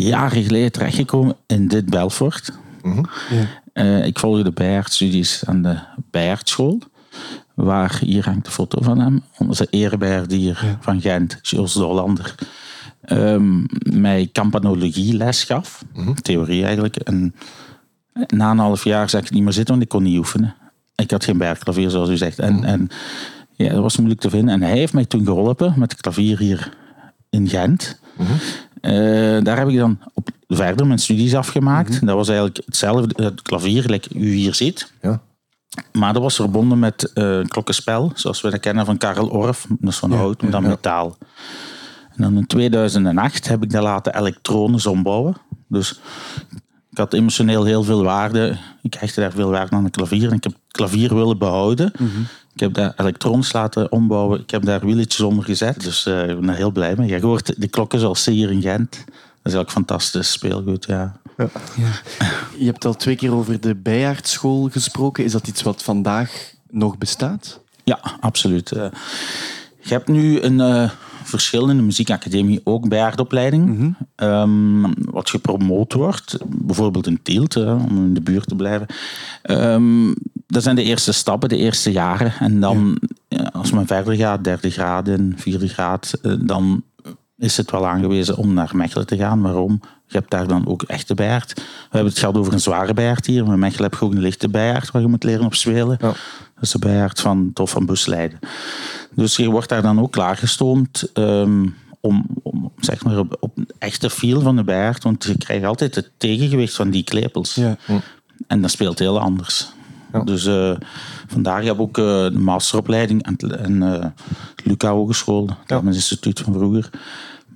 jaren 0.00 0.42
geleden 0.42 0.72
terechtgekomen 0.72 1.36
in 1.46 1.68
dit 1.68 1.86
Belfort. 1.90 2.52
Mhm. 2.82 3.04
Eh, 3.72 4.06
ik 4.06 4.18
volgde 4.18 4.42
de 4.42 4.52
bijaardstudies 4.52 5.42
aan 5.46 5.62
de 5.62 5.78
bijaardschool. 6.10 6.78
Waar 7.54 7.98
hier 8.04 8.24
hangt 8.24 8.44
de 8.44 8.50
foto 8.50 8.82
van 8.82 8.98
hem. 9.00 9.22
Onze 9.38 9.66
erebijaardier 9.70 10.76
van 10.80 11.00
Gent, 11.00 11.38
Jules 11.42 11.72
de 11.72 11.82
Hollander. 11.82 12.34
ehm, 13.02 13.64
mij 13.96 14.28
campanologie 14.32 15.14
les 15.16 15.44
gaf. 15.44 15.84
Theorie 16.22 16.64
eigenlijk. 16.64 16.96
En 16.96 17.34
na 18.26 18.50
een 18.50 18.58
half 18.58 18.84
jaar 18.84 19.10
zag 19.10 19.20
ik 19.22 19.30
niet 19.30 19.42
meer 19.42 19.52
zitten, 19.52 19.72
want 19.74 19.84
ik 19.86 19.90
kon 19.90 20.02
niet 20.02 20.18
oefenen. 20.18 20.54
Ik 20.94 21.10
had 21.10 21.24
geen 21.24 21.38
bijaardklavier, 21.38 21.90
zoals 21.90 22.08
u 22.08 22.16
zegt. 22.16 22.38
En, 22.38 22.64
en 22.64 22.88
ja, 23.56 23.72
dat 23.72 23.82
was 23.82 23.96
moeilijk 23.96 24.20
te 24.20 24.30
vinden. 24.30 24.54
En 24.54 24.62
hij 24.62 24.76
heeft 24.78 24.92
mij 24.92 25.04
toen 25.04 25.24
geholpen 25.24 25.74
met 25.76 25.92
het 25.92 26.00
klavier 26.00 26.38
hier 26.38 26.72
in 27.30 27.48
Gent. 27.48 28.00
Daar 29.44 29.58
heb 29.58 29.68
ik 29.68 29.76
dan 29.76 29.98
op 30.14 30.28
verder 30.48 30.86
mijn 30.86 30.98
studies 30.98 31.34
afgemaakt. 31.34 32.06
Dat 32.06 32.16
was 32.16 32.28
eigenlijk 32.28 32.62
hetzelfde, 32.64 33.24
het 33.24 33.42
klavier, 33.42 33.82
gelijk 33.82 34.06
u 34.14 34.32
hier 34.32 34.54
ziet. 34.54 34.92
Ja. 35.02 35.20
Maar 35.92 36.12
dat 36.12 36.22
was 36.22 36.34
verbonden 36.34 36.78
met 36.78 37.12
eh, 37.12 37.24
een 37.24 37.48
klokkenspel, 37.48 38.12
zoals 38.14 38.40
we 38.40 38.50
dat 38.50 38.60
kennen 38.60 38.84
van 38.84 38.98
Karel 38.98 39.28
Orff. 39.28 39.66
Dat 39.68 39.90
is 39.90 39.98
van 39.98 40.12
hout, 40.12 40.42
maar 40.42 40.50
dan 40.50 40.62
metaal. 40.62 41.16
En 42.16 42.22
dan 42.22 42.36
in 42.36 42.46
2008 42.46 43.48
heb 43.48 43.62
ik 43.62 43.70
dat 43.70 43.82
laten 43.82 44.16
elektronisch 44.16 44.86
ombouwen. 44.86 45.36
Dus 45.68 46.00
ik 46.90 46.98
had 46.98 47.12
emotioneel 47.12 47.64
heel 47.64 47.82
veel 47.82 48.02
waarde. 48.02 48.56
Ik 48.82 48.94
hechtte 48.94 49.20
daar 49.20 49.32
veel 49.32 49.50
waarde 49.50 49.76
aan 49.76 49.84
het 49.84 49.96
klavier. 49.96 50.28
En 50.28 50.36
ik 50.36 50.44
heb 50.44 50.52
het 50.52 50.72
klavier 50.72 51.14
willen 51.14 51.38
behouden. 51.38 51.92
Ik 52.54 52.60
heb 52.60 52.74
dat 52.74 52.92
elektronisch 52.96 53.52
laten 53.52 53.92
ombouwen. 53.92 54.40
Ik 54.40 54.50
heb 54.50 54.64
daar 54.64 54.86
wieltjes 54.86 55.20
onder 55.20 55.44
gezet. 55.44 55.82
Dus 55.82 56.06
eh, 56.06 56.28
ik 56.28 56.36
ben 56.36 56.46
daar 56.46 56.56
heel 56.56 56.70
blij 56.70 56.94
mee. 56.96 57.08
Je 57.08 57.20
hoort 57.20 57.60
de 57.60 57.68
klokken 57.68 58.00
zoals 58.00 58.22
ze 58.22 58.30
hier 58.30 58.50
in 58.50 58.62
Gent. 58.62 59.04
Dat 59.42 59.52
is 59.52 59.58
ook 59.58 59.70
fantastisch 59.70 60.32
speelgoed, 60.32 60.84
ja. 60.86 61.20
Je 62.58 62.64
hebt 62.64 62.84
al 62.84 62.94
twee 62.94 63.16
keer 63.16 63.34
over 63.34 63.60
de 63.60 63.74
bijaardschool 63.74 64.68
gesproken. 64.68 65.24
Is 65.24 65.32
dat 65.32 65.48
iets 65.48 65.62
wat 65.62 65.82
vandaag 65.82 66.52
nog 66.70 66.98
bestaat? 66.98 67.60
Ja, 67.84 68.00
absoluut. 68.20 68.72
Eh, 68.72 68.86
je 69.80 69.94
hebt 69.94 70.08
nu 70.08 70.40
een 70.40 70.60
eh, 70.60 70.90
verschil 71.22 71.68
in 71.68 71.76
de 71.76 71.82
muziekacademie, 71.82 72.60
ook 72.64 72.88
bijaardopleiding. 72.88 73.94
Ehm, 74.14 74.92
wat 75.10 75.30
gepromoot 75.30 75.92
wordt, 75.92 76.38
bijvoorbeeld 76.46 77.06
in 77.06 77.22
Tielt, 77.22 77.56
om 77.56 77.96
in 77.96 78.14
de 78.14 78.20
buurt 78.20 78.48
te 78.48 78.56
blijven. 78.56 78.86
Ehm, 79.42 80.12
dat 80.46 80.62
zijn 80.62 80.76
de 80.76 80.82
eerste 80.82 81.12
stappen, 81.12 81.48
de 81.48 81.56
eerste 81.56 81.92
jaren. 81.92 82.32
En 82.38 82.60
dan, 82.60 82.98
ja, 83.28 83.50
als 83.52 83.72
men 83.72 83.86
verder 83.86 84.14
gaat, 84.14 84.44
derde 84.44 84.70
graad 84.70 85.08
en 85.08 85.34
vierde 85.36 85.68
graad, 85.68 86.12
eh, 86.22 86.32
dan 86.40 86.82
is 87.42 87.56
het 87.56 87.70
wel 87.70 87.86
aangewezen 87.86 88.36
om 88.36 88.54
naar 88.54 88.70
Mechelen 88.74 89.06
te 89.06 89.16
gaan. 89.16 89.40
Waarom? 89.40 89.80
Je 90.06 90.18
hebt 90.18 90.30
daar 90.30 90.46
dan 90.46 90.66
ook 90.66 90.82
echte 90.82 91.14
bijaard. 91.14 91.52
We 91.54 91.62
hebben 91.90 92.10
het 92.10 92.18
gehad 92.18 92.36
over 92.36 92.52
een 92.52 92.60
zware 92.60 92.94
bijaard 92.94 93.26
hier, 93.26 93.46
maar 93.46 93.58
Mechelen 93.58 93.90
heb 93.90 94.00
je 94.00 94.06
ook 94.06 94.12
een 94.12 94.20
lichte 94.20 94.48
bijaard 94.48 94.90
waar 94.90 95.02
je 95.02 95.08
moet 95.08 95.24
leren 95.24 95.44
op 95.44 95.54
spelen. 95.54 95.96
Ja. 96.00 96.06
Dat 96.06 96.16
is 96.60 96.70
de 96.70 96.78
bijaard 96.78 97.20
van 97.20 97.50
Tof 97.52 97.70
van 97.70 97.86
Busleiden. 97.86 98.38
Dus 99.14 99.36
je 99.36 99.50
wordt 99.50 99.68
daar 99.68 99.82
dan 99.82 100.00
ook 100.00 100.12
klaargestoomd 100.12 101.10
ehm, 101.12 101.66
om, 102.00 102.26
om 102.42 102.72
zeg 102.78 103.04
maar 103.04 103.18
op, 103.18 103.36
op 103.40 103.56
een 103.58 103.68
echte 103.78 104.10
feel 104.10 104.40
van 104.40 104.56
de 104.56 104.64
bijaard, 104.64 105.02
want 105.02 105.24
je 105.24 105.38
krijgt 105.38 105.64
altijd 105.64 105.94
het 105.94 106.10
tegengewicht 106.16 106.74
van 106.74 106.90
die 106.90 107.04
klepels. 107.04 107.60
En 108.46 108.60
dat 108.60 108.70
speelt 108.70 108.98
heel 108.98 109.20
anders. 109.20 109.72
Ja. 110.12 110.20
Dus 110.24 110.46
eh, 110.46 110.72
vandaar 111.26 111.62
heb 111.62 111.74
ik 111.74 111.80
ook 111.80 111.98
eh, 111.98 112.04
de 112.04 112.38
masteropleiding 112.38 113.22
aan 113.24 113.34
het- 113.36 113.52
en 113.56 113.82
eh 113.82 114.06
Luca 114.64 114.90
Hogeschool, 114.92 115.48
dat 115.66 115.82
is 115.84 115.94
instituut 115.94 116.40
van 116.40 116.52
vroeger. 116.52 116.90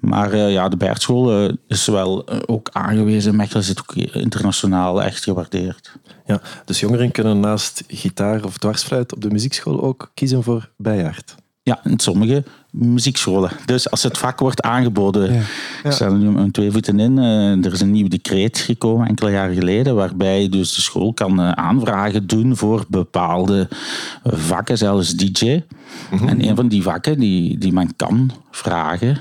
Maar 0.00 0.36
ja, 0.36 0.68
de 0.68 0.76
Bertschool 0.76 1.50
is 1.66 1.86
wel 1.86 2.28
ook 2.46 2.68
aangewezen. 2.72 3.36
Mechelen 3.36 3.64
zit 3.64 3.80
ook 3.80 3.94
internationaal 4.12 5.02
echt 5.02 5.24
gewaardeerd. 5.24 5.92
Ja, 6.26 6.40
dus 6.64 6.80
jongeren 6.80 7.10
kunnen 7.10 7.40
naast 7.40 7.84
gitaar 7.88 8.44
of 8.44 8.58
dwarsfluit 8.58 9.14
op 9.14 9.20
de 9.22 9.30
muziekschool 9.30 9.82
ook 9.82 10.10
kiezen 10.14 10.42
voor 10.42 10.70
bijaard. 10.76 11.34
Ja, 11.62 11.80
in 11.84 11.98
sommige 12.00 12.44
muziekscholen. 12.78 13.50
Dus 13.64 13.90
als 13.90 14.02
het 14.02 14.18
vak 14.18 14.38
wordt 14.40 14.62
aangeboden, 14.62 15.34
ik 15.84 15.92
sta 15.92 16.04
er 16.04 16.14
nu 16.16 16.30
met 16.30 16.52
twee 16.52 16.70
voeten 16.70 17.00
in. 17.00 17.18
eh, 17.18 17.64
er 17.64 17.72
is 17.72 17.80
een 17.80 17.90
nieuw 17.90 18.08
decreet 18.08 18.58
gekomen 18.58 19.08
enkele 19.08 19.30
jaren 19.30 19.54
geleden, 19.54 19.94
waarbij 19.94 20.48
dus 20.48 20.74
de 20.74 20.80
school 20.80 21.12
kan 21.12 21.40
eh, 21.40 21.50
aanvragen 21.50 22.26
doen 22.26 22.56
voor 22.56 22.84
bepaalde 22.88 23.68
vakken, 24.24 24.78
zelfs 24.78 25.14
DJ. 25.14 25.62
En 26.26 26.48
een 26.48 26.56
van 26.56 26.68
die 26.68 26.82
vakken 26.82 27.18
die, 27.18 27.58
die 27.58 27.72
men 27.72 27.96
kan 27.96 28.30
vragen, 28.50 29.18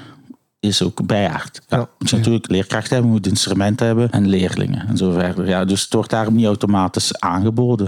is 0.59 0.81
ook 0.83 1.05
bijaard. 1.05 1.61
Ja, 1.67 1.77
Ja. 1.77 1.87
moet 1.99 2.09
je 2.09 2.15
natuurlijk 2.17 2.49
leerkracht 2.49 2.89
hebben, 2.89 3.11
moet 3.11 3.27
instrument 3.27 3.79
hebben 3.79 4.11
en 4.11 4.27
leerlingen 4.27 4.87
en 4.87 4.97
zo 4.97 5.11
verder. 5.11 5.47
Ja, 5.47 5.65
dus 5.65 5.81
het 5.81 5.93
wordt 5.93 6.09
daarom 6.09 6.35
niet 6.35 6.45
automatisch 6.45 7.19
aangeboden. 7.19 7.87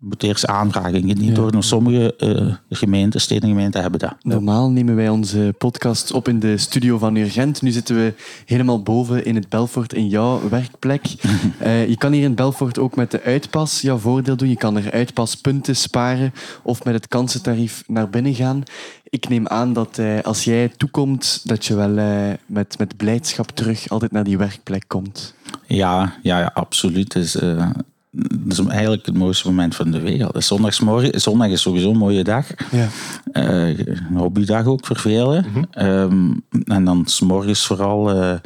Moet 0.00 0.22
eerst 0.22 0.46
aanvragen, 0.46 1.04
niet 1.04 1.34
door. 1.34 1.52
Maar 1.52 1.62
sommige 1.62 2.16
eh, 2.16 2.54
gemeenten, 2.70 3.20
stedengemeenten 3.20 3.80
hebben 3.80 4.00
dat. 4.00 4.14
Normaal 4.22 4.70
nemen 4.70 4.96
wij 4.96 5.08
onze 5.08 5.54
podcast 5.58 6.12
op 6.12 6.28
in 6.28 6.40
de 6.40 6.58
studio 6.58 6.98
van 6.98 7.16
Urgent. 7.16 7.62
Nu 7.62 7.70
zitten 7.70 7.96
we 7.96 8.14
helemaal 8.44 8.82
boven 8.82 9.24
in 9.24 9.34
het 9.34 9.48
Belfort 9.48 9.92
in 9.92 10.08
jouw 10.08 10.48
werkplek. 10.48 11.02
Eh, 11.58 11.88
je 11.88 11.96
kan 11.96 12.12
hier 12.12 12.22
in 12.22 12.34
Belfort 12.34 12.78
ook 12.78 12.96
met 12.96 13.10
de 13.10 13.22
uitpas 13.22 13.80
jouw 13.80 13.96
voordeel 13.96 14.36
doen. 14.36 14.48
Je 14.48 14.56
kan 14.56 14.76
er 14.76 14.92
uitpaspunten 14.92 15.76
sparen 15.76 16.32
of 16.62 16.84
met 16.84 16.94
het 16.94 17.08
kansentarief 17.08 17.82
naar 17.86 18.10
binnen 18.10 18.34
gaan. 18.34 18.62
Ik 19.04 19.28
neem 19.28 19.46
aan 19.46 19.72
dat 19.72 19.98
eh, 19.98 20.20
als 20.22 20.44
jij 20.44 20.68
toekomt, 20.76 21.40
dat 21.44 21.64
je 21.66 21.74
wel 21.74 22.34
met, 22.46 22.78
met 22.78 22.96
blijdschap 22.96 23.50
terug 23.50 23.88
altijd 23.88 24.12
naar 24.12 24.24
die 24.24 24.38
werkplek 24.38 24.84
komt. 24.86 25.34
Ja, 25.66 26.14
ja, 26.22 26.38
ja 26.38 26.50
absoluut. 26.54 27.34
Eh, 27.36 27.70
dat 28.10 28.58
is 28.58 28.66
eigenlijk 28.66 29.06
het 29.06 29.16
mooiste 29.16 29.48
moment 29.48 29.76
van 29.76 29.90
de 29.90 30.00
week. 30.00 30.22
al. 30.22 30.42
Zondagsmorgen, 30.42 31.20
zondag 31.20 31.48
is 31.48 31.62
sowieso 31.62 31.90
een 31.90 31.96
mooie 31.96 32.24
dag. 32.24 32.46
Ja. 32.70 32.88
Eh, 33.32 33.78
een 33.78 34.16
hobbydag 34.16 34.66
ook 34.66 34.86
voor 34.86 34.98
velen. 34.98 35.46
Ehm, 35.70 36.32
en 36.64 36.84
dan 36.84 37.02
s'morgens 37.06 37.66
vooral, 37.66 38.10
eh, 38.10 38.38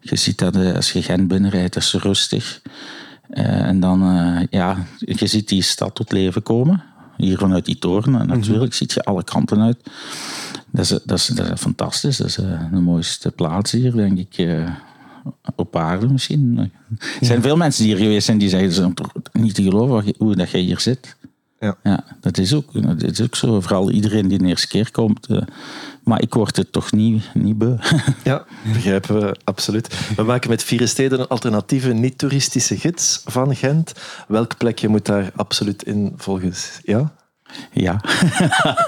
je 0.00 0.16
ziet 0.16 0.38
dat 0.38 0.56
eh, 0.56 0.74
als 0.74 0.92
je 0.92 1.02
Gent 1.02 1.28
binnenrijdt, 1.28 1.76
is 1.76 1.92
het 1.92 2.02
rustig. 2.02 2.62
En 3.30 3.80
dan, 3.80 4.00
ja, 4.50 4.86
je 4.98 5.26
ziet 5.26 5.48
die 5.48 5.62
stad 5.62 5.94
tot 5.94 6.12
leven 6.12 6.42
komen. 6.42 6.82
Hier 7.16 7.38
vanuit 7.38 7.64
die 7.64 7.78
toren. 7.78 8.20
En 8.20 8.26
natuurlijk 8.26 8.74
ziet 8.74 8.92
je 8.92 9.02
alle 9.02 9.24
kanten 9.24 9.62
uit. 9.62 9.78
Dat 10.70 10.84
is, 10.84 10.88
dat 10.88 11.18
is, 11.18 11.26
dat 11.26 11.50
is 11.50 11.60
fantastisch. 11.60 12.16
Dat 12.16 12.26
is 12.26 12.34
de 12.34 12.80
mooiste 12.80 13.30
plaats 13.30 13.72
hier, 13.72 13.92
denk 13.92 14.18
ik. 14.18 14.46
Op 15.56 15.76
aarde 15.76 16.08
misschien. 16.08 16.70
Er 17.20 17.26
zijn 17.26 17.42
veel 17.42 17.56
mensen 17.56 17.84
die 17.84 17.94
hier 17.94 18.04
geweest 18.04 18.26
zijn 18.26 18.38
die 18.38 18.48
zeggen, 18.48 18.94
niet 19.32 19.54
te 19.54 19.62
geloven 19.62 20.14
hoe 20.18 20.36
dat 20.36 20.50
jij 20.50 20.60
hier 20.60 20.80
zit. 20.80 21.16
Ja. 21.60 21.76
Ja, 21.82 22.04
dat 22.20 22.38
is 22.38 22.54
ook, 22.54 22.82
dat 22.82 23.02
is 23.02 23.20
ook 23.20 23.34
zo. 23.34 23.60
Vooral 23.60 23.90
iedereen 23.90 24.28
die 24.28 24.38
de 24.38 24.46
eerste 24.46 24.68
keer 24.68 24.90
komt. 24.90 25.26
eh, 25.26 25.42
maar 26.02 26.22
ik 26.22 26.34
word 26.34 26.56
het 26.56 26.72
toch 26.72 26.92
niet, 26.92 27.30
niet 27.34 27.58
beu. 27.58 27.76
Ja, 28.24 28.44
begrijpen 28.72 29.20
we 29.20 29.36
absoluut. 29.44 30.12
We 30.16 30.22
maken 30.22 30.50
met 30.50 30.62
Vier 30.62 30.88
Steden 30.88 31.20
een 31.20 31.28
alternatieve 31.28 31.92
niet-toeristische 31.92 32.78
gids 32.78 33.22
van 33.24 33.56
Gent. 33.56 33.92
Welk 34.28 34.56
plekje 34.56 34.88
moet 34.88 35.06
daar 35.06 35.32
absoluut 35.36 35.82
in 35.82 36.12
volgens 36.16 36.80
ja? 36.82 37.14
Ja, 37.72 38.00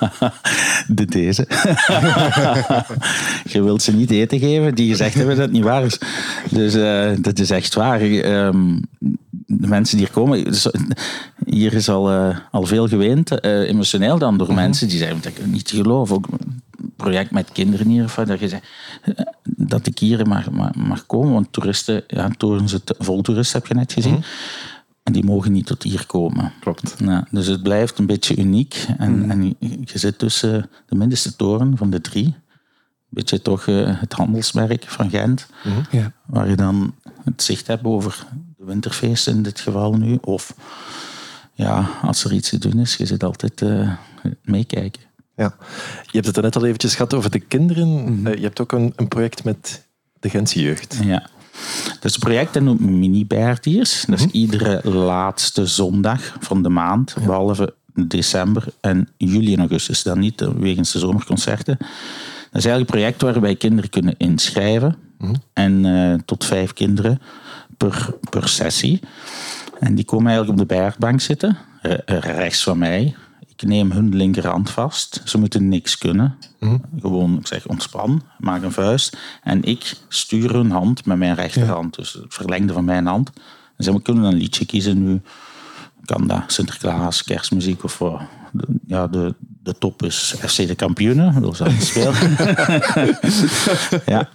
de 0.89 1.05
deze. 1.05 1.47
je 3.53 3.63
wilt 3.63 3.83
ze 3.83 3.93
niet 3.93 4.11
eten 4.11 4.39
geven, 4.39 4.75
die 4.75 4.91
gezegd 4.91 5.15
hebben 5.15 5.37
dat 5.37 5.45
het 5.45 5.55
niet 5.55 5.65
waar 5.65 5.85
is. 5.85 5.99
Dus 6.51 6.75
eh, 6.75 7.11
dat 7.21 7.39
is 7.39 7.51
echt 7.51 7.75
waar. 7.75 8.01
Ehm, 8.01 8.79
de 9.47 9.67
mensen 9.67 9.97
die 9.97 10.07
hier 10.07 10.15
komen, 10.15 10.45
dus, 10.45 10.69
hier 11.45 11.73
is 11.73 11.89
al, 11.89 12.11
eh, 12.11 12.37
al 12.51 12.67
veel 12.67 12.89
geweend, 12.89 13.41
eh, 13.41 13.69
emotioneel 13.69 14.19
dan 14.19 14.39
door 14.39 14.55
mensen 14.55 14.89
die 14.89 14.99
zeggen 14.99 15.21
dat 15.23 15.33
ik 15.37 15.47
niet 15.47 15.71
geloven. 15.71 16.17
Ook 16.17 16.27
een 16.31 16.63
project 16.97 17.31
met 17.31 17.53
kinderen 17.53 17.89
hier, 17.89 18.15
dat, 18.27 18.41
je 18.41 18.49
zegt, 18.49 18.67
eh, 19.03 19.15
dat 19.45 19.87
ik 19.87 19.99
hier 19.99 20.27
mag, 20.27 20.51
mag, 20.51 20.75
mag 20.75 21.07
komen, 21.07 21.33
want 21.33 21.53
toeristen, 21.53 22.05
ja, 22.07 22.31
toren 22.37 22.69
zit 22.69 22.95
vol 22.99 23.23
toeristen 23.23 23.59
heb 23.59 23.69
je 23.69 23.75
net 23.75 23.93
gezien. 23.93 24.25
En 25.07 25.13
die 25.13 25.25
mogen 25.25 25.53
niet 25.53 25.67
tot 25.67 25.83
hier 25.83 26.07
komen. 26.07 26.53
Klopt. 26.61 26.95
Ja, 26.99 27.27
dus 27.31 27.47
het 27.47 27.63
blijft 27.63 27.99
een 27.99 28.07
beetje 28.07 28.37
uniek. 28.37 28.87
En, 28.99 29.31
en 29.31 29.57
je, 29.59 29.99
zit 29.99 30.19
tussen 30.19 30.71
de 30.87 30.95
middenste 30.97 31.37
toren 31.37 31.77
van 31.77 31.91
de 31.91 32.01
drie. 32.01 32.25
Een 32.25 32.35
beetje 33.09 33.43
toch 33.43 33.67
eh, 33.67 34.01
het 34.01 34.13
handelsmerk 34.13 34.85
van 34.87 35.11
Gent. 35.11 35.47
Ja. 35.91 36.13
Waar 36.27 36.49
je 36.49 36.57
dan 36.57 36.95
het 37.25 37.43
zicht 37.43 37.67
hebt 37.67 37.85
over 37.85 38.27
de 38.57 38.65
winterfeest 38.65 39.27
in 39.27 39.43
dit 39.43 39.61
geval 39.61 39.93
nu. 39.93 40.19
Of 40.21 40.55
ja, 41.53 41.89
als 42.03 42.25
er 42.25 42.33
iets 42.33 42.49
te 42.49 42.59
doen 42.59 42.79
is, 42.79 42.97
je 42.97 43.07
zit 43.07 43.25
altijd 43.25 43.61
uh, 43.61 43.93
meekijken. 44.43 45.03
Ja, 45.37 45.57
je 46.03 46.11
hebt 46.13 46.27
het 46.27 46.37
er 46.37 46.43
net 46.43 46.57
al 46.57 46.65
eventjes 46.65 46.95
gehad 46.95 47.15
over 47.15 47.31
de 47.31 47.41
kinderen. 47.41 47.89
Mhm. 47.89 48.29
je 48.29 48.43
hebt 48.43 48.61
ook 48.61 48.73
een, 48.73 48.93
een 48.97 49.09
project 49.09 49.45
met 49.45 49.87
de 50.21 50.31
Gentse 50.31 50.61
jeugd. 50.61 50.99
Ja. 51.03 51.29
Dat 51.87 52.05
is 52.05 52.15
een 52.15 52.21
project 52.21 52.55
dat 52.55 52.63
noemt 52.63 52.81
Mini-Beardiers. 52.81 54.05
Dat 54.07 54.19
is 54.19 54.27
mhm. 54.27 54.37
iedere 54.37 54.91
laatste 54.91 55.67
zondag 55.67 56.37
van 56.41 56.63
de 56.63 56.69
maand, 56.69 57.15
behalve 57.25 57.75
december 57.95 58.65
en 58.81 59.09
juli 59.17 59.53
en 59.53 59.59
augustus. 59.59 60.03
Dan 60.03 60.19
niet, 60.19 60.41
eh, 60.41 60.49
wegens 60.49 60.93
de 60.93 60.99
zomerconcerten. 60.99 61.77
Dat 61.79 62.65
is 62.65 62.65
eigenlijk 62.65 62.81
een 62.81 62.99
project 62.99 63.23
waarbij 63.23 63.57
kinderen 63.57 63.91
kunnen 63.91 64.15
inschrijven. 64.17 64.97
Mhm. 65.19 65.35
En 65.53 65.85
uh, 65.85 66.15
tot 66.25 66.45
vijf 66.45 66.73
kinderen 66.73 67.21
per, 67.77 68.09
per 68.31 68.49
sessie. 68.49 69.01
En 69.81 69.95
die 69.95 70.05
komen 70.05 70.27
eigenlijk 70.27 70.61
op 70.61 70.69
de 70.69 70.75
bergbank 70.75 71.21
zitten, 71.21 71.57
rechts 72.07 72.63
van 72.63 72.79
mij. 72.79 73.15
Ik 73.57 73.69
neem 73.69 73.91
hun 73.91 74.17
linkerhand 74.17 74.71
vast. 74.71 75.21
Ze 75.25 75.39
moeten 75.39 75.69
niks 75.69 75.99
kunnen. 75.99 76.39
Mhm. 76.61 76.77
Gewoon, 77.01 77.39
ik 77.39 77.47
zeg, 77.47 77.67
ontspan, 77.67 78.23
maak 78.39 78.63
een 78.63 78.73
vuist. 78.73 79.17
En 79.43 79.63
ik 79.63 79.97
stuur 80.09 80.53
hun 80.53 80.71
hand 80.71 81.05
met 81.05 81.19
mijn 81.19 81.35
rechterhand. 81.35 81.95
Dus 81.95 82.13
het 82.13 82.35
verlengde 82.35 82.73
van 82.73 82.85
mijn 82.85 83.07
hand. 83.07 83.31
En 83.77 83.85
ze 83.85 84.03
kunnen 84.03 84.25
een 84.25 84.35
liedje 84.35 84.67
kiezen 84.67 85.05
nu. 85.05 85.21
Kan 86.05 86.27
dat 86.27 86.43
Sinterklaas, 86.47 87.25
kerstmuziek 87.25 87.85
of 87.85 88.01
ja, 88.87 89.07
de, 89.07 89.35
de 89.67 89.79
top 89.79 90.03
is 90.03 90.35
FC 90.39 90.57
de 90.57 90.75
kampioenen. 90.75 91.41
Dat 91.43 91.61
is 91.61 91.87
speel. 91.87 92.13
ja, 94.07 94.29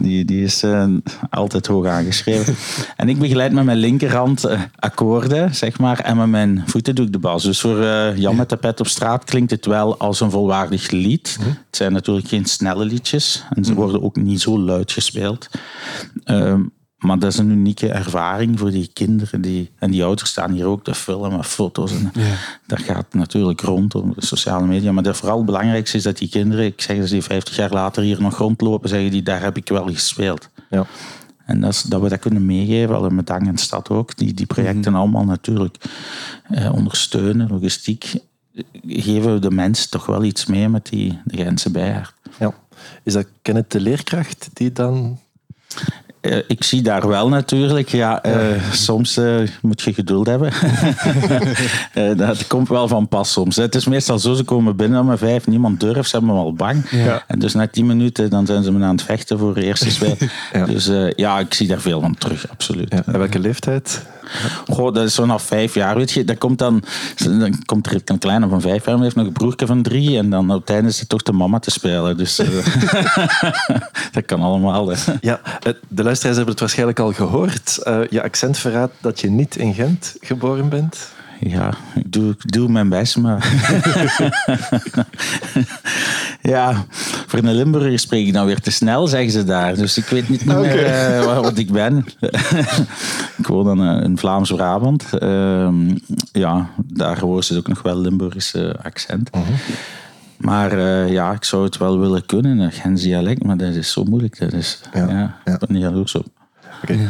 die, 0.00 0.24
die 0.24 0.42
is 0.42 0.64
uh, 0.64 0.84
altijd 1.30 1.66
hoog 1.66 1.86
aangeschreven. 1.86 2.54
En 2.96 3.08
ik 3.08 3.18
begeleid 3.18 3.52
met 3.52 3.64
mijn 3.64 3.78
linkerhand 3.78 4.46
uh, 4.46 4.60
akkoorden, 4.78 5.54
zeg 5.54 5.78
maar. 5.78 5.98
En 5.98 6.16
met 6.16 6.28
mijn 6.28 6.62
voeten 6.66 6.94
doe 6.94 7.06
ik 7.06 7.12
de 7.12 7.18
bas. 7.18 7.42
Dus 7.42 7.60
voor 7.60 7.78
uh, 7.78 8.16
Jan 8.16 8.36
met 8.36 8.48
de 8.48 8.56
pet 8.56 8.80
op 8.80 8.86
straat 8.86 9.24
klinkt 9.24 9.50
het 9.50 9.66
wel 9.66 9.98
als 9.98 10.20
een 10.20 10.30
volwaardig 10.30 10.90
lied. 10.90 11.36
Mhm. 11.40 11.48
Het 11.48 11.76
zijn 11.76 11.92
natuurlijk 11.92 12.28
geen 12.28 12.44
snelle 12.44 12.84
liedjes. 12.84 13.44
En 13.50 13.64
ze 13.64 13.70
mhm. 13.70 13.80
worden 13.80 14.02
ook 14.02 14.16
niet 14.16 14.40
zo 14.40 14.58
luid 14.58 14.92
gespeeld. 14.92 15.48
Ehm, 16.24 16.62
maar 17.00 17.18
dat 17.18 17.32
is 17.32 17.38
een 17.38 17.50
unieke 17.50 17.88
ervaring 17.88 18.58
voor 18.58 18.70
die 18.70 18.90
kinderen. 18.92 19.40
Die, 19.40 19.70
en 19.78 19.90
die 19.90 20.04
ouders 20.04 20.30
staan 20.30 20.52
hier 20.52 20.66
ook 20.66 20.84
te 20.84 20.94
filmen, 20.94 21.44
foto's. 21.44 21.92
En 21.92 22.10
ja. 22.14 22.34
Dat 22.66 22.80
gaat 22.80 23.14
natuurlijk 23.14 23.60
rond 23.60 23.94
op 23.94 24.14
de 24.14 24.26
sociale 24.26 24.66
media. 24.66 24.92
Maar 24.92 25.04
het 25.04 25.16
vooral 25.16 25.44
belangrijkste 25.44 25.96
is 25.96 26.02
dat 26.02 26.18
die 26.18 26.28
kinderen, 26.28 26.64
ik 26.64 26.80
zeg 26.80 26.98
dat 26.98 27.08
die 27.08 27.22
50 27.22 27.56
jaar 27.56 27.72
later 27.72 28.02
hier 28.02 28.22
nog 28.22 28.38
rondlopen, 28.38 28.88
zeggen 28.88 29.10
die, 29.10 29.22
daar 29.22 29.42
heb 29.42 29.56
ik 29.56 29.68
wel 29.68 29.86
gespeeld. 29.86 30.48
Ja. 30.70 30.86
En 31.44 31.60
dat, 31.60 31.70
is, 31.70 31.82
dat 31.82 32.00
we 32.00 32.08
dat 32.08 32.18
kunnen 32.18 32.46
meegeven, 32.46 32.94
al 32.94 33.08
met 33.08 33.26
Dang 33.26 33.46
en 33.46 33.58
Stad 33.58 33.88
ook, 33.88 34.16
die 34.16 34.34
die 34.34 34.46
projecten 34.46 34.92
mhm. 34.92 35.00
allemaal 35.00 35.24
natuurlijk 35.24 35.76
eh, 36.50 36.72
ondersteunen, 36.72 37.48
logistiek, 37.48 38.14
geven 38.86 39.32
we 39.34 39.38
de 39.38 39.50
mensen 39.50 39.90
toch 39.90 40.06
wel 40.06 40.24
iets 40.24 40.46
mee 40.46 40.68
met 40.68 40.86
die, 40.86 41.20
de 41.24 41.36
Gentse 41.36 41.70
bijaard. 41.70 42.14
Ja. 42.38 42.54
Is 43.02 43.12
dat 43.12 43.26
Kenneth 43.42 43.72
de 43.72 43.80
leerkracht 43.80 44.48
die 44.52 44.72
dan 44.72 45.18
uh, 46.20 46.36
ik 46.46 46.64
zie 46.64 46.82
daar 46.82 47.08
wel 47.08 47.28
natuurlijk. 47.28 47.88
Ja, 47.88 48.26
uh, 48.26 48.34
soms 48.72 49.18
uh, 49.18 49.48
moet 49.62 49.82
je 49.82 49.94
geduld 49.94 50.26
hebben. 50.26 50.52
dat 52.16 52.46
komt 52.46 52.68
wel 52.68 52.88
van 52.88 53.08
pas 53.08 53.32
soms. 53.32 53.56
Het 53.56 53.74
is 53.74 53.86
meestal 53.86 54.18
zo, 54.18 54.34
ze 54.34 54.44
komen 54.44 54.76
binnen 54.76 55.00
om 55.00 55.18
vijf, 55.18 55.46
niemand 55.46 55.80
durft, 55.80 56.10
ze 56.10 56.16
hebben 56.16 56.34
me 56.34 56.40
al 56.40 56.52
bang. 56.52 56.90
Ja. 56.90 57.24
En 57.26 57.38
dus 57.38 57.54
na 57.54 57.66
tien 57.66 57.86
minuten 57.86 58.30
dan 58.30 58.46
zijn 58.46 58.62
ze 58.62 58.72
me 58.72 58.84
aan 58.84 58.96
het 58.96 59.02
vechten 59.02 59.38
voor 59.38 59.54
de 59.54 59.64
eerste 59.64 59.90
spel. 60.00 60.16
ja. 60.52 60.64
Dus 60.64 60.90
ja, 61.16 61.38
ik 61.38 61.54
zie 61.54 61.68
daar 61.68 61.80
veel 61.80 62.00
van 62.00 62.14
terug, 62.14 62.48
absoluut. 62.48 62.88
En 62.88 63.18
welke 63.18 63.38
leeftijd? 63.38 64.02
Goh, 64.68 64.94
dat 64.94 65.04
is 65.06 65.14
vanaf 65.14 65.42
vijf 65.42 65.74
jaar, 65.74 65.96
weet 65.96 66.10
je. 66.10 66.24
Dan 66.24 66.38
komt, 66.38 66.58
dan, 66.58 66.82
dan 67.16 67.64
komt 67.64 67.86
er 67.86 68.00
een 68.04 68.18
kleine 68.18 68.48
van 68.48 68.60
vijf 68.60 68.84
jaar, 68.84 68.94
maar 68.94 69.04
heeft 69.04 69.16
nog 69.16 69.26
een 69.26 69.32
broertje 69.32 69.66
van 69.66 69.82
drie. 69.82 70.18
En 70.18 70.30
dan 70.30 70.50
op 70.50 70.60
het 70.60 70.70
einde 70.70 70.88
is 70.88 71.00
het 71.00 71.08
toch 71.08 71.22
de 71.22 71.32
mama 71.32 71.58
te 71.58 71.70
spelen. 71.70 72.16
Dus 72.16 72.36
dat 74.12 74.24
kan 74.26 74.40
allemaal. 74.40 74.92
Ja, 75.20 75.40
de 75.88 76.02
luisteraars 76.02 76.36
hebben 76.36 76.52
het 76.52 76.60
waarschijnlijk 76.60 76.98
al 76.98 77.12
gehoord. 77.12 77.78
Uh, 77.84 78.00
je 78.10 78.22
accent 78.22 78.58
verraadt 78.58 78.92
dat 79.00 79.20
je 79.20 79.30
niet 79.30 79.56
in 79.56 79.74
Gent 79.74 80.16
geboren 80.20 80.68
bent. 80.68 81.08
Ja, 81.40 81.74
ik 81.94 82.12
doe, 82.12 82.30
ik 82.30 82.52
doe 82.52 82.68
mijn 82.68 82.88
best, 82.88 83.16
maar... 83.16 83.48
ja, 86.42 86.84
voor 87.26 87.38
een 87.38 87.54
Limburger 87.54 87.98
spreek 87.98 88.26
ik 88.26 88.32
nou 88.32 88.46
weer 88.46 88.60
te 88.60 88.70
snel, 88.70 89.06
zeggen 89.06 89.30
ze 89.30 89.44
daar. 89.44 89.74
Dus 89.74 89.98
ik 89.98 90.04
weet 90.04 90.28
niet 90.28 90.44
meer 90.44 90.86
uh, 90.86 91.40
wat 91.40 91.58
ik 91.58 91.72
ben. 91.72 92.04
ik 93.40 93.46
woon 93.46 93.64
dan 93.64 93.96
uh, 93.96 94.02
in 94.02 94.18
Vlaams-Brabant. 94.18 95.04
Uh, 95.22 95.68
ja, 96.32 96.70
daar 96.82 97.20
horen 97.20 97.44
ze 97.44 97.56
ook 97.56 97.68
nog 97.68 97.82
wel 97.82 98.00
Limburgse 98.00 98.76
accent. 98.82 99.28
-huh. 99.32 99.42
Mhm. 99.42 99.52
Maar 100.36 100.78
uh, 100.78 101.12
ja, 101.12 101.32
ik 101.32 101.44
zou 101.44 101.64
het 101.64 101.76
wel 101.76 101.98
willen 101.98 102.26
kunnen, 102.26 102.58
een 102.58 102.72
Gens 102.72 103.02
dialect, 103.02 103.44
maar 103.44 103.56
dat 103.56 103.74
is 103.74 103.92
zo 103.92 104.04
moeilijk. 104.04 104.38
Dat 104.38 104.52
is, 104.52 104.80
ja, 104.92 105.08
ja, 105.08 105.36
ja. 105.44 105.52
ik 105.52 105.58
ben 105.58 105.72
niet 105.72 105.82
jaloers 105.82 106.14
op. 106.14 106.26
Okay. 106.82 107.08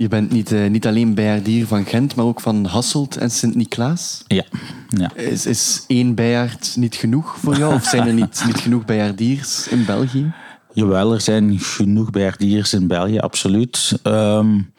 Je 0.00 0.08
bent 0.08 0.30
niet, 0.30 0.52
uh, 0.52 0.70
niet 0.70 0.86
alleen 0.86 1.14
bijaardier 1.14 1.66
van 1.66 1.84
Gent, 1.84 2.14
maar 2.14 2.24
ook 2.24 2.40
van 2.40 2.64
Hasselt 2.64 3.16
en 3.16 3.30
Sint-Niklaas. 3.30 4.24
Ja. 4.26 4.44
ja. 4.88 5.14
Is, 5.14 5.46
is 5.46 5.84
één 5.86 6.14
bijaard 6.14 6.76
niet 6.76 6.94
genoeg 6.94 7.36
voor 7.38 7.56
jou? 7.56 7.74
Of 7.74 7.84
zijn 7.84 8.06
er 8.06 8.12
niet, 8.12 8.42
niet 8.46 8.56
genoeg 8.60 8.84
bijaardiers 8.84 9.68
in 9.68 9.84
België? 9.84 10.32
Jawel, 10.72 11.12
er 11.12 11.20
zijn 11.20 11.58
genoeg 11.58 12.10
bijaardiers 12.10 12.72
in 12.72 12.86
België, 12.86 13.18
absoluut. 13.18 14.00
Um, 14.02 14.72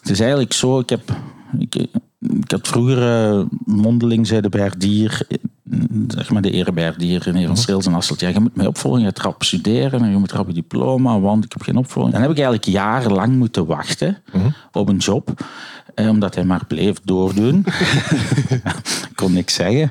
het 0.00 0.10
is 0.10 0.20
eigenlijk 0.20 0.52
zo, 0.52 0.78
ik 0.78 0.88
heb... 0.88 1.16
Ik, 1.58 1.74
ik 2.20 2.50
had 2.50 2.68
vroeger 2.68 3.28
uh, 3.38 3.44
mondeling 3.64 4.26
zei 4.26 4.40
de 4.40 4.48
bijaardier 4.48 5.26
zeg 6.08 6.30
maar 6.30 6.42
de 6.42 6.50
ereberg 6.50 6.96
René 6.98 7.46
van 7.46 7.56
Schils 7.56 7.86
en 7.86 7.94
Asselt. 7.94 8.20
Ja, 8.20 8.28
je 8.28 8.40
moet 8.40 8.56
mij 8.56 8.66
opvolgen, 8.66 9.00
je 9.00 9.10
rap 9.14 9.42
studeren 9.42 10.02
en 10.02 10.10
je 10.10 10.16
moet 10.16 10.32
rap 10.32 10.46
je 10.46 10.54
diploma, 10.54 11.20
want 11.20 11.44
ik 11.44 11.52
heb 11.52 11.62
geen 11.62 11.76
opvolging. 11.76 12.12
Dan 12.12 12.22
heb 12.22 12.30
ik 12.30 12.38
eigenlijk 12.38 12.68
jarenlang 12.68 13.36
moeten 13.36 13.66
wachten 13.66 14.18
mhm. 14.32 14.48
op 14.72 14.88
een 14.88 14.96
job 14.96 15.34
eh, 15.96 16.08
omdat 16.08 16.34
hij 16.34 16.44
maar 16.44 16.66
bleef 16.66 17.00
doordoen. 17.04 17.66
ik 19.10 19.12
kon 19.14 19.32
niks 19.32 19.54
zeggen. 19.54 19.90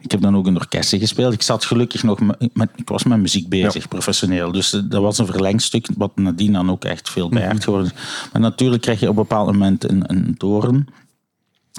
Ik 0.00 0.10
heb 0.10 0.20
dan 0.20 0.36
ook 0.36 0.46
in 0.46 0.56
orkesten 0.56 0.98
gespeeld. 0.98 1.32
Ik 1.32 1.42
zat 1.42 1.64
gelukkig 1.64 2.02
nog 2.02 2.20
met, 2.52 2.70
ik 2.76 2.88
was 2.88 3.04
met 3.04 3.18
muziek 3.18 3.48
bezig, 3.48 3.88
professioneel. 3.88 4.52
Dus 4.52 4.72
eh, 4.72 4.80
dat 4.84 5.02
was 5.02 5.18
een 5.18 5.26
verlengstuk, 5.26 5.88
wat 5.96 6.16
nadien 6.16 6.52
dan 6.52 6.70
ook 6.70 6.84
echt 6.84 7.10
veel 7.10 7.28
bij 7.28 7.52
mm 7.52 7.60
geworden 7.60 7.92
Maar 8.32 8.42
natuurlijk 8.42 8.82
krijg 8.82 9.00
je 9.00 9.08
op 9.08 9.16
een 9.16 9.22
bepaald 9.22 9.46
moment 9.46 9.90
een, 9.90 10.02
een 10.06 10.34
toren. 10.36 10.86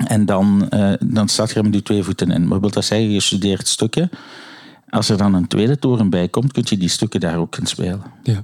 En 0.07 0.25
dan, 0.25 0.67
uh, 0.73 0.93
dan 0.99 1.27
staat 1.27 1.51
je 1.51 1.63
met 1.63 1.71
die 1.71 1.83
twee 1.83 2.03
voeten 2.03 2.31
in. 2.31 2.47
Maar 2.47 2.59
wil 2.59 2.71
dat 2.71 2.85
zeggen, 2.85 3.09
je 3.09 3.19
studeert 3.19 3.67
stukken. 3.67 4.09
Als 4.89 5.09
er 5.09 5.17
dan 5.17 5.33
een 5.33 5.47
tweede 5.47 5.79
toren 5.79 6.09
bij 6.09 6.27
komt, 6.27 6.51
kun 6.51 6.63
je 6.65 6.77
die 6.77 6.89
stukken 6.89 7.19
daar 7.19 7.37
ook 7.37 7.57
in 7.57 7.65
spelen. 7.65 8.01
Ja. 8.23 8.43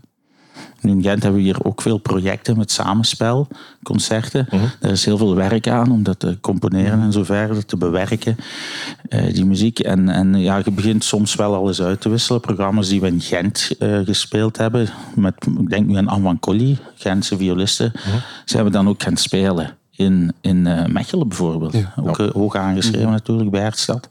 Nu 0.82 0.92
in 0.92 1.02
Gent 1.02 1.24
hebben 1.24 1.42
we 1.42 1.48
hier 1.48 1.64
ook 1.64 1.82
veel 1.82 1.98
projecten 1.98 2.58
met 2.58 2.72
samenspel, 2.72 3.48
concerten. 3.84 4.48
Uh 4.54 4.62
Er 4.80 4.92
is 4.92 5.06
heel 5.06 5.18
veel 5.18 5.36
werk 5.36 5.68
aan 5.68 5.92
om 5.92 6.04
dat 6.04 6.20
te 6.20 6.38
componeren 6.42 7.02
en 7.02 7.12
zo 7.12 7.24
verder, 7.24 7.66
te 7.66 7.78
bewerken, 7.78 8.36
uh, 9.10 9.34
die 9.34 9.46
muziek. 9.46 9.80
En, 9.80 10.10
en 10.10 10.40
ja, 10.40 10.62
je 10.64 10.72
begint 10.72 11.04
soms 11.04 11.36
wel 11.36 11.56
alles 11.56 11.82
uit 11.82 12.02
te 12.02 12.10
wisselen. 12.10 12.42
Programma's 12.42 12.88
die 12.88 13.02
we 13.02 13.08
in 13.08 13.22
Gent 13.22 13.72
uh, 13.80 14.00
gespeeld 14.06 14.58
hebben, 14.58 14.88
met, 15.16 15.34
ik 15.60 15.70
denk 15.70 15.88
nu 15.88 15.96
aan 15.96 16.08
Anne 16.08 16.24
van 16.24 16.40
Colli, 16.40 16.78
Gentse 16.96 17.38
violisten. 17.38 17.92
Ze 18.46 18.56
hebben 18.56 18.74
dan 18.74 18.88
ook 18.88 19.04
gaan 19.04 19.18
spelen 19.18 19.77
in, 19.98 20.34
in 20.42 20.66
uh, 20.66 20.86
Mechelen 20.86 21.28
bijvoorbeeld. 21.28 21.76
Ook 21.96 22.20
uh, 22.20 22.30
hoog 22.30 22.56
aangeschreven 22.56 23.08
mm. 23.08 23.12
natuurlijk, 23.12 23.50
Bergstad. 23.50 24.08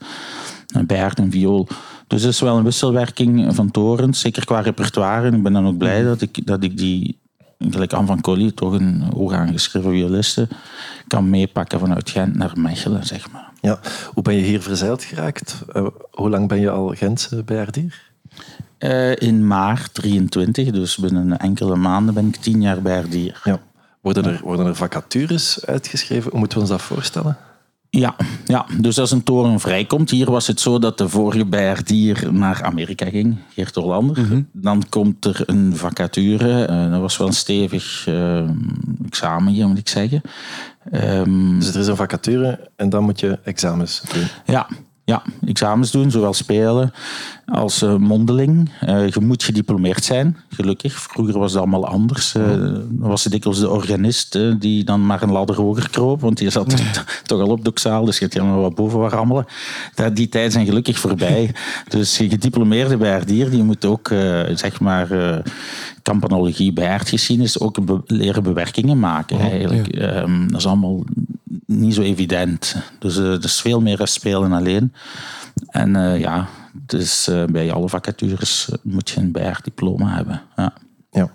Berg 0.85 1.13
en 1.13 1.31
viool. 1.31 1.67
Dus 2.07 2.21
het 2.21 2.31
is 2.31 2.39
wel 2.39 2.57
een 2.57 2.63
wisselwerking 2.63 3.55
van 3.55 3.71
torens, 3.71 4.19
zeker 4.19 4.45
qua 4.45 4.59
repertoire. 4.59 5.27
En 5.27 5.33
ik 5.33 5.43
ben 5.43 5.53
dan 5.53 5.67
ook 5.67 5.77
blij 5.77 6.01
mm. 6.01 6.05
dat 6.07 6.21
ik, 6.21 6.45
dat 6.45 6.63
ik 6.63 6.77
die, 6.77 7.19
gelijk 7.59 7.93
aan 7.93 8.05
van 8.05 8.21
Colli, 8.21 8.53
toch 8.53 8.73
een 8.73 9.01
hoog 9.15 9.33
aangeschreven 9.33 9.91
violiste, 9.91 10.47
kan 11.07 11.29
meepakken 11.29 11.79
vanuit 11.79 12.09
Gent 12.09 12.35
naar 12.35 12.51
Mechelen, 12.55 13.05
zeg 13.05 13.31
maar. 13.31 13.51
Ja, 13.61 13.79
hoe 14.13 14.23
ben 14.23 14.35
je 14.35 14.41
hier 14.41 14.61
verzeild 14.61 15.03
geraakt? 15.03 15.63
Uh, 15.73 15.87
hoe 16.11 16.29
lang 16.29 16.47
ben 16.47 16.59
je 16.59 16.69
al 16.69 16.87
Gentse 16.87 17.43
bijaardier? 17.43 18.05
Uh, 18.79 19.15
in 19.15 19.47
maart 19.47 19.93
23, 19.93 20.71
dus 20.71 20.97
binnen 20.97 21.37
enkele 21.37 21.75
maanden 21.75 22.13
ben 22.13 22.27
ik 22.27 22.35
tien 22.35 22.61
jaar 22.61 22.81
bijaardier. 22.81 23.41
Ja. 23.43 23.59
Worden 24.13 24.25
er, 24.25 24.39
worden 24.43 24.65
er 24.65 24.75
vacatures 24.75 25.65
uitgeschreven? 25.65 26.29
Hoe 26.31 26.39
moeten 26.39 26.57
we 26.57 26.63
ons 26.63 26.73
dat 26.73 26.81
voorstellen? 26.81 27.37
Ja, 27.89 28.15
ja, 28.45 28.65
dus 28.79 28.99
als 28.99 29.11
een 29.11 29.23
toren 29.23 29.59
vrijkomt. 29.59 30.09
Hier 30.09 30.31
was 30.31 30.47
het 30.47 30.59
zo 30.59 30.79
dat 30.79 30.97
de 30.97 31.09
vorige 31.09 31.45
bijaardier 31.45 32.33
naar 32.33 32.63
Amerika 32.63 33.05
ging, 33.09 33.37
Geert 33.53 33.75
Hollander. 33.75 34.21
Mhm. 34.21 34.41
Dan 34.51 34.83
komt 34.89 35.25
er 35.25 35.43
een 35.45 35.75
vacature. 35.75 36.67
Uh, 36.69 36.91
dat 36.91 37.01
was 37.01 37.17
wel 37.17 37.27
een 37.27 37.33
stevig 37.33 38.07
uh, 38.07 38.49
examen 39.05 39.53
hier, 39.53 39.67
moet 39.67 39.77
ik 39.77 39.89
zeggen. 39.89 40.21
Um, 40.91 41.59
dus 41.59 41.73
er 41.73 41.79
is 41.79 41.87
een 41.87 41.95
vacature 41.95 42.69
en 42.75 42.89
dan 42.89 43.03
moet 43.03 43.19
je 43.19 43.39
examens 43.43 44.01
doen? 44.13 44.27
Ja, 44.45 44.67
ja, 45.07 45.21
examens 45.45 45.91
doen, 45.91 46.11
zowel 46.11 46.33
spelen 46.33 46.91
als 47.45 47.83
uh, 47.83 47.95
mondeling. 47.95 48.69
Uh, 48.87 49.07
je 49.07 49.19
moet 49.19 49.43
gediplomeerd 49.43 50.03
zijn, 50.03 50.37
gelukkig. 50.49 50.93
Vroeger 50.93 51.39
was 51.39 51.51
het 51.51 51.59
allemaal 51.59 51.87
anders. 51.87 52.35
Uh, 52.35 52.45
dan 52.45 52.85
was 52.97 53.23
het 53.23 53.33
dikwijls 53.33 53.59
de 53.59 53.69
organist 53.69 54.39
die 54.59 54.83
dan 54.83 55.05
maar 55.05 55.21
een 55.21 55.31
ladder 55.31 55.55
hoger 55.55 55.89
kroop, 55.89 56.21
want 56.21 56.37
die 56.37 56.49
zat 56.49 56.75
toch 57.25 57.41
al 57.41 57.47
op 57.47 57.65
doksaal, 57.65 58.05
dus 58.05 58.17
je 58.17 58.21
hebt 58.21 58.33
helemaal 58.33 58.61
wat 58.61 58.75
boven 58.75 58.99
wat 58.99 59.11
rammelen. 59.11 59.45
Die 60.13 60.29
tijden 60.29 60.51
zijn 60.51 60.65
gelukkig 60.65 60.99
voorbij. 60.99 61.51
dus 61.89 62.17
je 62.17 62.29
gediplomeerde 62.29 62.97
bejaardier, 62.97 63.49
die 63.49 63.63
moet 63.63 63.85
ook, 63.85 64.07
zeg 64.53 64.79
maar, 64.79 65.41
campanologie, 66.01 66.73
bejaardgeschiedenis, 66.73 67.59
ook 67.59 67.85
be 67.85 68.01
leren 68.05 68.43
bewerkingen 68.43 68.99
maken. 68.99 69.39
eigenlijk. 69.39 69.95
Um, 70.01 70.47
dat 70.51 70.59
is 70.59 70.67
allemaal 70.67 71.03
niet 71.67 71.93
zo 71.93 72.01
evident. 72.01 72.75
Dus 72.99 73.17
uh, 73.17 73.33
er 73.33 73.43
is 73.43 73.61
veel 73.61 73.81
meer 73.81 73.99
spelen 74.03 74.51
alleen. 74.51 74.93
En 75.67 75.95
uh, 75.95 76.19
ja, 76.19 76.47
dus 76.73 77.27
uh, 77.27 77.43
bij 77.45 77.71
alle 77.71 77.89
vacatures 77.89 78.69
moet 78.81 79.09
je 79.09 79.19
een 79.19 79.31
bijaarddiploma 79.31 80.15
hebben. 80.15 80.41
Ja. 80.55 80.73
ja. 81.11 81.31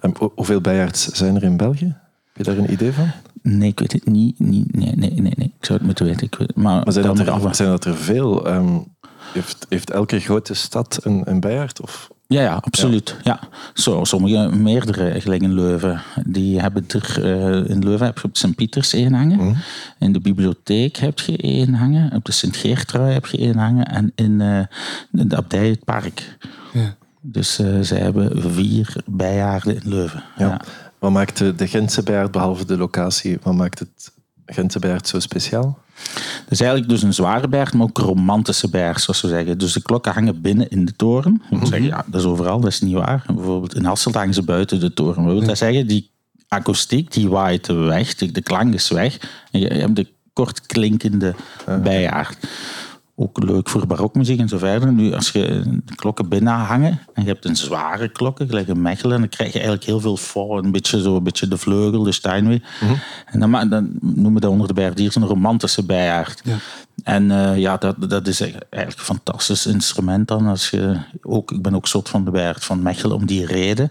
En 0.00 0.14
hoeveel 0.34 0.60
bijaards 0.60 1.06
zijn 1.06 1.36
er 1.36 1.42
in 1.42 1.56
België? 1.56 1.96
Heb 2.32 2.36
je 2.36 2.42
daar 2.42 2.56
een 2.56 2.72
idee 2.72 2.92
van? 2.92 3.10
Nee, 3.42 3.68
ik 3.68 3.78
weet 3.78 3.92
het 3.92 4.06
niet. 4.06 4.38
nee, 4.38 4.66
nee, 4.70 4.94
nee, 4.96 5.20
nee. 5.20 5.54
Ik 5.58 5.64
zou 5.64 5.78
het 5.78 5.86
moeten 5.86 6.04
weten. 6.04 6.26
Ik 6.26 6.34
weet, 6.34 6.54
maar, 6.54 6.84
maar 6.84 6.92
zijn, 6.92 7.06
dat 7.06 7.18
er, 7.18 7.54
zijn 7.54 7.68
dat 7.68 7.84
er 7.84 7.96
veel? 7.96 8.48
Um, 8.48 8.84
heeft, 9.32 9.66
heeft 9.68 9.90
elke 9.90 10.20
grote 10.20 10.54
stad 10.54 10.98
een, 11.02 11.22
een 11.24 11.40
bijaard? 11.40 11.80
Of 11.80 12.10
ja, 12.32 12.42
ja, 12.42 12.54
absoluut. 12.54 13.16
Ja. 13.22 13.40
Zo, 13.74 14.04
sommige, 14.04 14.56
meerdere, 14.56 15.20
gelijk 15.20 15.42
in 15.42 15.54
Leuven. 15.54 16.02
Die 16.26 16.60
hebben 16.60 16.84
er, 16.88 17.24
uh, 17.24 17.70
in 17.70 17.84
Leuven 17.84 18.06
heb 18.06 18.18
je 18.18 18.24
op 18.24 18.36
Sint-Pieters 18.36 18.92
één 18.92 19.12
hangen. 19.12 19.38
Mm. 19.38 19.56
In 19.98 20.12
de 20.12 20.20
bibliotheek 20.20 20.96
heb 20.96 21.18
je 21.18 21.36
één 21.36 21.74
hangen. 21.74 22.12
Op 22.12 22.24
de 22.24 22.32
Sint-Geertrui 22.32 23.12
heb 23.12 23.26
je 23.26 23.38
één 23.38 23.58
hangen. 23.58 23.86
En 23.86 24.12
in, 24.14 24.40
uh, 24.40 24.58
in 25.12 25.28
de 25.28 25.36
abdij 25.36 25.68
het 25.68 25.84
park. 25.84 26.36
Ja. 26.72 26.94
Dus 27.20 27.60
uh, 27.60 27.80
zij 27.80 27.98
hebben 27.98 28.52
vier 28.52 28.96
bijaarden 29.06 29.74
in 29.74 29.88
Leuven. 29.88 30.22
Ja. 30.36 30.46
ja. 30.46 30.60
Wat 30.98 31.10
maakt 31.10 31.38
de, 31.38 31.54
de 31.54 31.66
Gentse 31.66 32.02
bijaard, 32.02 32.30
behalve 32.30 32.66
de 32.66 32.76
locatie, 32.76 33.38
wat 33.42 33.54
maakt 33.54 33.78
het 33.78 34.12
Gentse 34.52 34.98
zo 35.02 35.20
speciaal? 35.20 35.78
Dat 36.44 36.52
is 36.52 36.60
eigenlijk 36.60 36.90
dus 36.90 37.02
een 37.02 37.14
zware 37.14 37.48
berg, 37.48 37.72
maar 37.72 37.82
ook 37.82 37.98
een 37.98 38.04
romantische 38.04 38.68
berg, 38.68 39.00
zoals 39.00 39.20
we 39.20 39.28
zeggen. 39.28 39.58
Dus 39.58 39.72
de 39.72 39.82
klokken 39.82 40.12
hangen 40.12 40.40
binnen 40.40 40.68
in 40.68 40.84
de 40.84 40.96
toren. 40.96 41.42
We 41.50 41.56
mm 41.56 41.66
zeggen, 41.66 41.86
ja, 41.86 42.04
dat 42.06 42.20
is 42.20 42.26
overal, 42.26 42.60
dat 42.60 42.70
is 42.70 42.80
niet 42.80 42.94
waar. 42.94 43.24
Bijvoorbeeld 43.26 43.74
in 43.74 43.84
Hasselt 43.84 44.14
hangen 44.14 44.34
ze 44.34 44.42
buiten 44.42 44.80
de 44.80 44.92
toren. 44.92 45.24
Wat 45.24 45.32
wil 45.32 45.46
dat 45.46 45.58
zeggen? 45.58 45.86
Die 45.86 46.10
akoestiek, 46.48 47.12
die 47.12 47.28
waait 47.28 47.66
weg, 47.66 48.14
de, 48.14 48.42
klank 48.42 48.74
is 48.74 48.88
weg. 48.88 49.18
En 49.50 49.60
je, 49.60 49.66
hebt 49.66 49.96
de 49.96 50.06
kort 50.32 50.66
klinkende 50.66 51.34
bijaard 51.82 52.36
ook 53.14 53.42
leuk 53.42 53.68
voor 53.68 53.86
barokmuziek 53.86 54.40
en 54.40 54.48
zo 54.48 54.58
verder. 54.58 54.92
Nu, 54.92 55.12
als 55.12 55.30
je 55.30 55.62
de 55.84 55.94
klokken 55.94 56.28
binnen 56.28 56.52
hangen 56.52 57.00
en 57.14 57.22
je 57.22 57.28
hebt 57.28 57.44
een 57.44 57.56
zware 57.56 58.08
klokken, 58.08 58.48
gelijk 58.48 58.68
een 58.68 58.82
Mechelen, 58.82 59.18
dan 59.18 59.28
krijg 59.28 59.48
je 59.48 59.58
eigenlijk 59.58 59.86
heel 59.86 60.00
veel 60.00 60.16
voor, 60.16 60.58
een 60.58 60.70
beetje 60.72 61.02
zo, 61.02 61.16
een 61.16 61.22
beetje 61.22 61.48
de 61.48 61.56
vleugel, 61.56 62.02
de 62.02 62.12
Steinway. 62.12 62.62
Mhm. 62.80 62.92
En 63.26 63.40
dan, 63.40 63.68
dan, 63.68 63.90
noemen 64.00 64.34
we 64.34 64.40
dat 64.40 64.50
onder 64.50 64.66
de 64.66 64.74
bijaardiers 64.74 65.14
een 65.14 65.26
romantische 65.26 65.84
bijaard. 65.84 66.40
Ja. 66.44 66.56
En 67.02 67.30
uh, 67.30 67.58
ja, 67.58 67.76
dat, 67.76 68.10
dat 68.10 68.26
is 68.26 68.40
eigenlijk 68.40 68.98
een 68.98 69.04
fantastisch 69.04 69.66
instrument 69.66 70.28
dan. 70.28 70.46
Als 70.46 70.70
je, 70.70 70.96
ook, 71.22 71.50
ik 71.50 71.62
ben 71.62 71.74
ook 71.74 71.86
soort 71.86 72.08
van 72.08 72.24
de 72.24 72.30
bijaard 72.30 72.64
van 72.64 72.82
Mechelen 72.82 73.16
om 73.16 73.26
die 73.26 73.46
reden. 73.46 73.88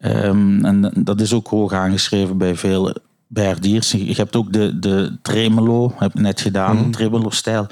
Um, 0.00 0.64
en 0.64 0.92
dat 0.94 1.20
is 1.20 1.32
ook 1.32 1.48
hoog 1.48 1.72
aangeschreven 1.72 2.38
bij 2.38 2.56
veel 2.56 2.94
Berdiers. 3.28 3.90
Je 3.90 4.14
hebt 4.14 4.36
ook 4.36 4.52
de, 4.52 4.78
de 4.78 5.18
tremolo, 5.22 5.92
heb 5.96 6.14
ik 6.14 6.20
net 6.20 6.40
gedaan, 6.40 6.76
mm 6.76 6.90
tremolo-stijl. 6.90 7.66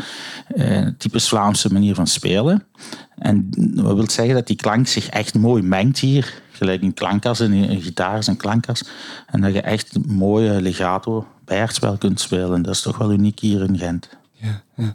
Uh, 0.54 0.88
typisch 0.98 1.28
Vlaamse 1.28 1.72
manier 1.72 1.94
van 1.94 2.06
spelen. 2.06 2.64
En 3.16 3.46
dat 3.50 3.94
wil 3.94 4.10
zeggen 4.10 4.34
dat 4.34 4.46
die 4.46 4.56
klank 4.56 4.86
zich 4.86 5.08
echt 5.08 5.34
mooi 5.34 5.62
mengt 5.62 5.98
hier. 5.98 6.42
Gelijk 6.50 6.82
een 6.82 6.94
klankkas 6.94 7.40
en 7.40 7.52
een 7.52 7.82
gitaar 7.82 8.18
is 8.18 8.26
een 8.26 8.36
klankkas. 8.36 8.84
En 9.26 9.40
dat 9.40 9.52
je 9.52 9.60
echt 9.60 10.06
mooie 10.06 10.60
legato 10.60 11.26
bijaardspel 11.44 11.96
kunt 11.96 12.20
spelen. 12.20 12.62
Dat 12.62 12.74
is 12.74 12.80
toch 12.80 12.98
wel 12.98 13.12
uniek 13.12 13.40
hier 13.40 13.62
in 13.62 13.78
Gent. 13.78 14.08
Ja, 14.32 14.62
ja. 14.76 14.94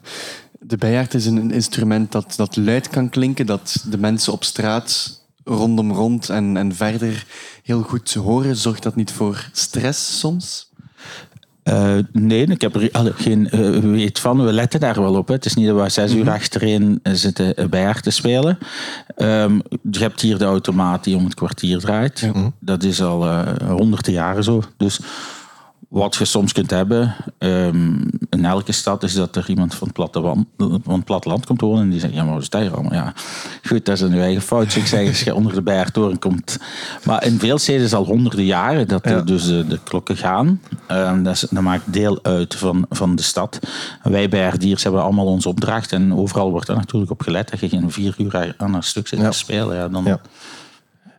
De 0.60 0.78
bijaard 0.78 1.14
is 1.14 1.26
een 1.26 1.52
instrument 1.52 2.12
dat, 2.12 2.34
dat 2.36 2.56
luid 2.56 2.90
kan 2.90 3.10
klinken, 3.10 3.46
dat 3.46 3.86
de 3.90 3.98
mensen 3.98 4.34
op 4.34 4.44
straat 4.44 5.21
rondom 5.44 5.92
rond 5.92 6.30
en, 6.30 6.58
en 6.58 6.76
verder 6.76 7.26
heel 7.64 7.82
goed 7.82 8.14
horen? 8.14 8.56
Zorgt 8.56 8.84
dat 8.84 8.96
niet 8.96 9.12
voor 9.12 9.50
stress 9.52 10.20
soms? 10.20 10.70
Uh, 11.64 11.98
nee, 12.12 12.46
ik 12.46 12.62
heb 12.62 12.76
er 12.76 13.14
geen 13.16 13.50
uh, 13.54 13.78
weet 13.78 14.20
van. 14.20 14.46
We 14.46 14.54
letten 14.54 14.80
daar 14.80 15.02
wel 15.02 15.16
op. 15.16 15.28
Hè. 15.28 15.34
Het 15.34 15.46
is 15.46 15.54
niet 15.54 15.68
dat 15.68 15.82
we 15.82 15.90
zes 15.90 16.14
uur 16.14 16.24
mm 16.24 16.30
achterin 16.30 17.00
zitten 17.04 17.70
bij 17.70 17.84
haar 17.84 18.02
te 18.02 18.10
spelen. 18.10 18.58
Um, 19.18 19.62
je 19.92 20.00
hebt 20.00 20.22
hier 20.22 20.38
de 20.38 20.46
automaat 20.46 21.04
die 21.04 21.16
om 21.16 21.24
het 21.24 21.34
kwartier 21.34 21.80
draait. 21.80 22.22
Mhm. 22.22 22.50
Dat 22.60 22.84
is 22.84 23.02
al 23.02 23.26
uh, 23.28 23.48
honderden 23.68 24.14
jaren 24.14 24.44
zo. 24.44 24.64
Dus 24.78 25.00
wat 25.92 26.16
je 26.16 26.26
soms 26.26 26.54
kunt 26.54 26.70
hebben 26.70 27.16
um, 27.40 28.10
in 28.30 28.46
elke 28.46 28.72
stad 28.72 29.04
is 29.04 29.14
dat 29.14 29.36
er 29.36 29.50
iemand 29.50 29.76
van 29.76 29.88
het, 29.88 29.96
platteland, 29.96 30.46
van 30.58 30.82
het 30.96 31.06
platteland 31.06 31.46
komt 31.46 31.62
wonen 31.62 31.84
en 31.84 31.90
die 31.90 32.00
zegt, 32.00 32.14
ja 32.14 32.24
maar 32.24 32.34
wat 32.34 32.42
is 32.42 32.50
dat 32.50 32.62
hier 32.62 32.74
allemaal? 32.74 32.94
Ja, 32.94 33.14
goed, 33.64 33.86
dat 33.86 33.96
is 33.96 34.02
een 34.02 34.14
eigen 34.14 34.42
fout. 34.42 34.76
ik 34.76 34.86
zeg, 34.86 35.08
als 35.08 35.24
je 35.24 35.36
onder 35.36 35.54
de 35.54 35.62
Bijaartoren 35.62 36.20
komt. 36.20 36.58
Maar 37.04 37.26
in 37.26 37.40
veel 37.40 37.58
steden 37.58 37.86
is 37.86 37.94
al 37.94 38.06
honderden 38.06 38.46
jaren 38.46 38.88
dat 38.88 39.06
er 39.06 39.26
dus 39.26 39.46
de, 39.46 39.68
de, 39.68 39.80
klokken 39.84 40.18
gaan. 40.18 40.62
Um, 40.92 41.24
dat, 41.24 41.34
is, 41.34 41.40
dat, 41.40 41.64
maakt 41.64 41.94
deel 41.94 42.20
uit 42.22 42.56
van, 42.56 42.86
van 42.90 43.16
de 43.16 43.24
stad. 43.24 43.60
wij 44.04 44.30
Bijaardiers 44.30 44.84
hebben 44.84 45.04
allemaal 45.04 45.26
onze 45.26 45.50
opdracht 45.50 45.92
en 45.92 46.16
overal 46.16 46.52
wordt 46.52 46.68
er 46.68 46.76
natuurlijk 46.76 47.12
op 47.12 47.22
gelet 47.22 47.50
dat 47.50 47.60
je 47.60 47.70
geen 47.70 47.92
vier 47.92 48.16
uur 48.18 48.56
aan 48.58 48.74
een 48.74 48.84
stuk 48.84 49.08
zit 49.08 49.20
te 49.20 49.32
spelen. 49.32 49.76
Ja, 49.76 49.88
dan, 49.88 50.20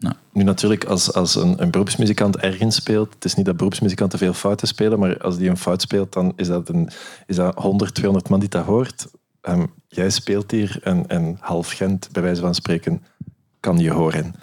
nou. 0.03 0.15
Nu 0.33 0.43
natuurlijk, 0.43 0.85
als, 0.85 1.13
als 1.13 1.35
een, 1.35 1.63
een 1.63 1.71
beroepsmuzikant 1.71 2.37
ergens 2.37 2.77
speelt, 2.77 3.15
het 3.15 3.25
is 3.25 3.35
niet 3.35 3.47
dat 3.47 3.57
beroepsmuzikanten 3.57 4.19
veel 4.19 4.33
fouten 4.35 4.69
spelen, 4.69 4.99
maar 4.99 5.19
als 5.19 5.37
die 5.37 5.49
een 5.49 5.57
fout 5.57 5.83
speelt, 5.83 6.13
dan 6.13 6.33
is 6.37 6.47
dat, 6.47 6.69
een, 6.69 6.89
is 7.27 7.37
dat 7.37 7.55
100, 7.55 7.95
200 7.95 8.31
man 8.31 8.41
die 8.41 8.49
dat 8.49 8.65
hoort. 8.65 9.07
Um, 9.49 9.73
jij 9.89 10.11
speelt 10.11 10.51
hier 10.51 10.79
en, 10.83 11.09
en 11.09 11.37
half 11.41 11.71
Gent, 11.71 12.09
bij 12.13 12.23
wijze 12.23 12.41
van 12.41 12.55
spreken, 12.55 13.03
kan 13.61 13.79
je 13.79 13.91
horen. 13.91 14.35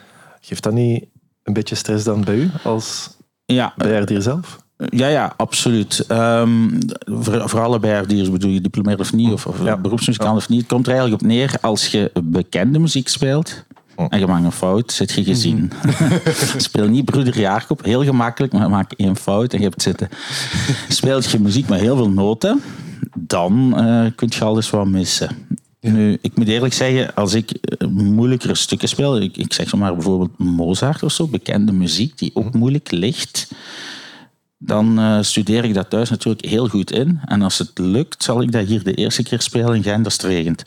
Geeft 0.41 0.63
dat 0.63 0.73
niet 0.73 1.05
een 1.43 1.53
beetje 1.53 1.75
stress 1.75 2.03
dan 2.03 2.23
bij 2.23 2.35
u 2.35 2.49
als 2.63 3.17
ja, 3.45 3.73
zelf? 4.07 4.59
Ja, 4.89 5.07
ja, 5.07 5.33
absoluut. 5.37 6.05
Um, 6.11 6.77
voor, 7.05 7.49
voor 7.49 7.59
alle 7.59 7.79
bijaardiers 7.79 8.31
bedoel 8.31 8.51
je 8.51 8.61
diplomeerd 8.61 8.99
of 8.99 9.13
niet, 9.13 9.31
of, 9.31 9.45
of 9.45 9.63
ja. 9.63 9.77
beroepsmuzikant 9.77 10.37
of 10.37 10.49
niet. 10.49 10.59
Het 10.59 10.69
komt 10.69 10.87
er 10.87 10.91
eigenlijk 10.91 11.21
op 11.21 11.27
neer 11.27 11.57
als 11.61 11.87
je 11.87 12.11
bekende 12.23 12.79
muziek 12.79 13.07
speelt, 13.07 13.65
en 14.07 14.19
je 14.19 14.27
maakt 14.27 14.43
een 14.43 14.51
fout, 14.51 14.91
zit 14.91 15.11
je 15.11 15.23
gezien. 15.23 15.71
Mhm. 15.83 16.17
Speel 16.57 16.87
niet 16.87 17.05
broeder 17.05 17.39
Jacob, 17.39 17.83
heel 17.83 18.03
gemakkelijk, 18.03 18.53
maar 18.53 18.69
maak 18.69 18.91
één 18.91 19.15
fout 19.15 19.53
en 19.53 19.59
je 19.59 19.65
hebt 19.65 19.81
zitten. 19.81 20.09
Speelt 20.87 21.31
je 21.31 21.39
muziek 21.39 21.69
met 21.69 21.79
heel 21.79 21.95
veel 21.95 22.09
noten, 22.09 22.61
dan 23.13 23.73
uh, 23.77 24.05
kun 24.15 24.27
je 24.31 24.43
alles 24.43 24.69
wat 24.69 24.87
missen. 24.87 25.29
Nu, 25.81 26.17
ik 26.21 26.35
moet 26.35 26.47
eerlijk 26.47 26.73
zeggen, 26.73 27.15
als 27.15 27.33
ik 27.33 27.51
eh, 27.51 27.87
moeilijkere 27.87 28.55
stukken 28.55 28.89
speel, 28.89 29.21
ik, 29.21 29.37
ik 29.37 29.53
zeg 29.53 29.75
maar 29.75 29.93
bijvoorbeeld 29.93 30.37
Mozart 30.37 31.03
of 31.03 31.11
zo, 31.11 31.27
bekende 31.27 31.71
muziek 31.71 32.17
die 32.17 32.31
ook 32.33 32.49
mhm. 32.49 32.57
moeilijk 32.57 32.91
ligt, 32.91 33.51
dan 34.57 34.99
uh, 34.99 35.17
studeer 35.21 35.63
ik 35.63 35.73
dat 35.73 35.89
thuis 35.89 36.09
natuurlijk 36.09 36.45
heel 36.45 36.67
goed 36.67 36.91
in. 36.91 37.19
En 37.25 37.41
als 37.41 37.57
het 37.57 37.71
lukt, 37.73 38.23
zal 38.23 38.41
ik 38.41 38.51
dat 38.51 38.67
hier 38.67 38.83
de 38.83 38.93
eerste 38.93 39.23
keer 39.23 39.41
spelen 39.41 39.75
in 39.75 39.83
Gent 39.83 40.05
als 40.05 40.13
het 40.13 40.23
regent 40.23 40.63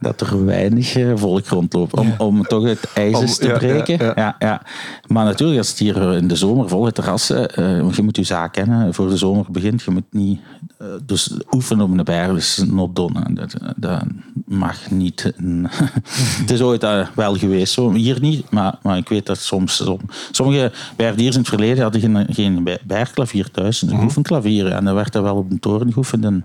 dat 0.00 0.20
er 0.20 0.44
weinig 0.44 0.96
eh, 0.96 1.12
volk 1.14 1.46
rondloopt. 1.46 1.96
Om, 1.96 2.14
om 2.18 2.42
toch 2.42 2.64
het 2.64 2.92
ijs 2.94 3.36
te 3.36 3.48
breken. 3.48 4.12
Ja, 4.16 4.36
ja, 4.38 4.62
Maar 5.06 5.24
natuurlijk, 5.24 5.58
als 5.58 5.68
het 5.68 5.78
hier 5.78 6.12
in 6.12 6.28
de 6.28 6.36
zomer 6.36 6.68
volle 6.68 6.92
terrassen, 6.92 7.60
uh, 7.60 7.80
want 7.80 7.96
je 7.96 8.02
moet 8.02 8.16
je 8.16 8.22
zaak 8.22 8.52
kennen, 8.52 8.94
voor 8.94 9.08
de 9.08 9.16
zomer 9.16 9.44
begint, 9.50 9.82
je 9.82 9.90
moet 9.90 10.04
niet 10.10 10.40
uh, 10.82 10.88
dus 11.06 11.32
oefenen 11.50 11.84
op 11.84 11.98
een 11.98 12.04
berg, 12.04 12.36
is 12.36 12.62
not 12.66 12.96
done. 12.96 13.32
Dat, 13.32 13.54
dat 13.76 14.02
mag 14.44 14.90
niet. 14.90 15.22
het 16.40 16.50
is 16.50 16.60
ooit 16.60 16.86
wel 17.14 17.34
geweest, 17.34 17.72
zo. 17.72 17.92
hier 17.92 18.20
niet, 18.20 18.50
maar, 18.50 18.78
maar 18.82 18.96
ik 18.96 19.08
weet 19.08 19.26
dat 19.26 19.38
soms, 19.38 19.84
sommige 20.30 20.72
bergdiers 20.96 21.34
in 21.34 21.40
het 21.40 21.48
verleden 21.48 21.82
hadden 21.82 22.00
geen, 22.00 22.26
geen 22.30 22.68
bergklavier 22.86 23.50
thuis, 23.50 23.82
een 23.82 23.96
mm 23.96 24.06
oefenklavier, 24.08 24.72
en 24.72 24.84
dan 24.84 24.94
werd 24.94 25.14
er 25.14 25.22
wel 25.22 25.36
op 25.36 25.50
een 25.50 25.58
toren 25.58 25.92
geoefend 25.92 26.24
en 26.24 26.44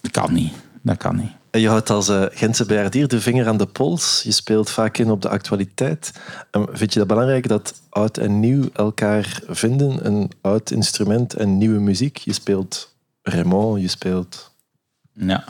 dat 0.00 0.10
kan 0.10 0.32
niet. 0.32 0.52
Dat 0.82 0.96
kan 0.96 1.16
niet. 1.16 1.41
Je 1.58 1.68
houdt 1.68 1.90
als 1.90 2.08
uh, 2.08 2.24
Gentse 2.30 2.66
bejaardier 2.66 3.08
de 3.08 3.20
vinger 3.20 3.48
aan 3.48 3.56
de 3.56 3.66
pols. 3.66 4.20
Je 4.24 4.32
speelt 4.32 4.70
vaak 4.70 4.98
in 4.98 5.10
op 5.10 5.22
de 5.22 5.28
actualiteit. 5.28 6.12
Um, 6.50 6.66
vind 6.72 6.92
je 6.92 6.98
dat 6.98 7.08
belangrijk 7.08 7.48
dat 7.48 7.80
oud 7.88 8.16
en 8.16 8.40
nieuw 8.40 8.68
elkaar 8.72 9.40
vinden? 9.48 10.06
Een 10.06 10.30
oud 10.40 10.70
instrument 10.70 11.34
en 11.34 11.58
nieuwe 11.58 11.78
muziek? 11.78 12.16
Je 12.16 12.32
speelt 12.32 12.94
Raymond, 13.22 13.80
je 13.80 13.88
speelt... 13.88 14.50
Ja, 15.12 15.44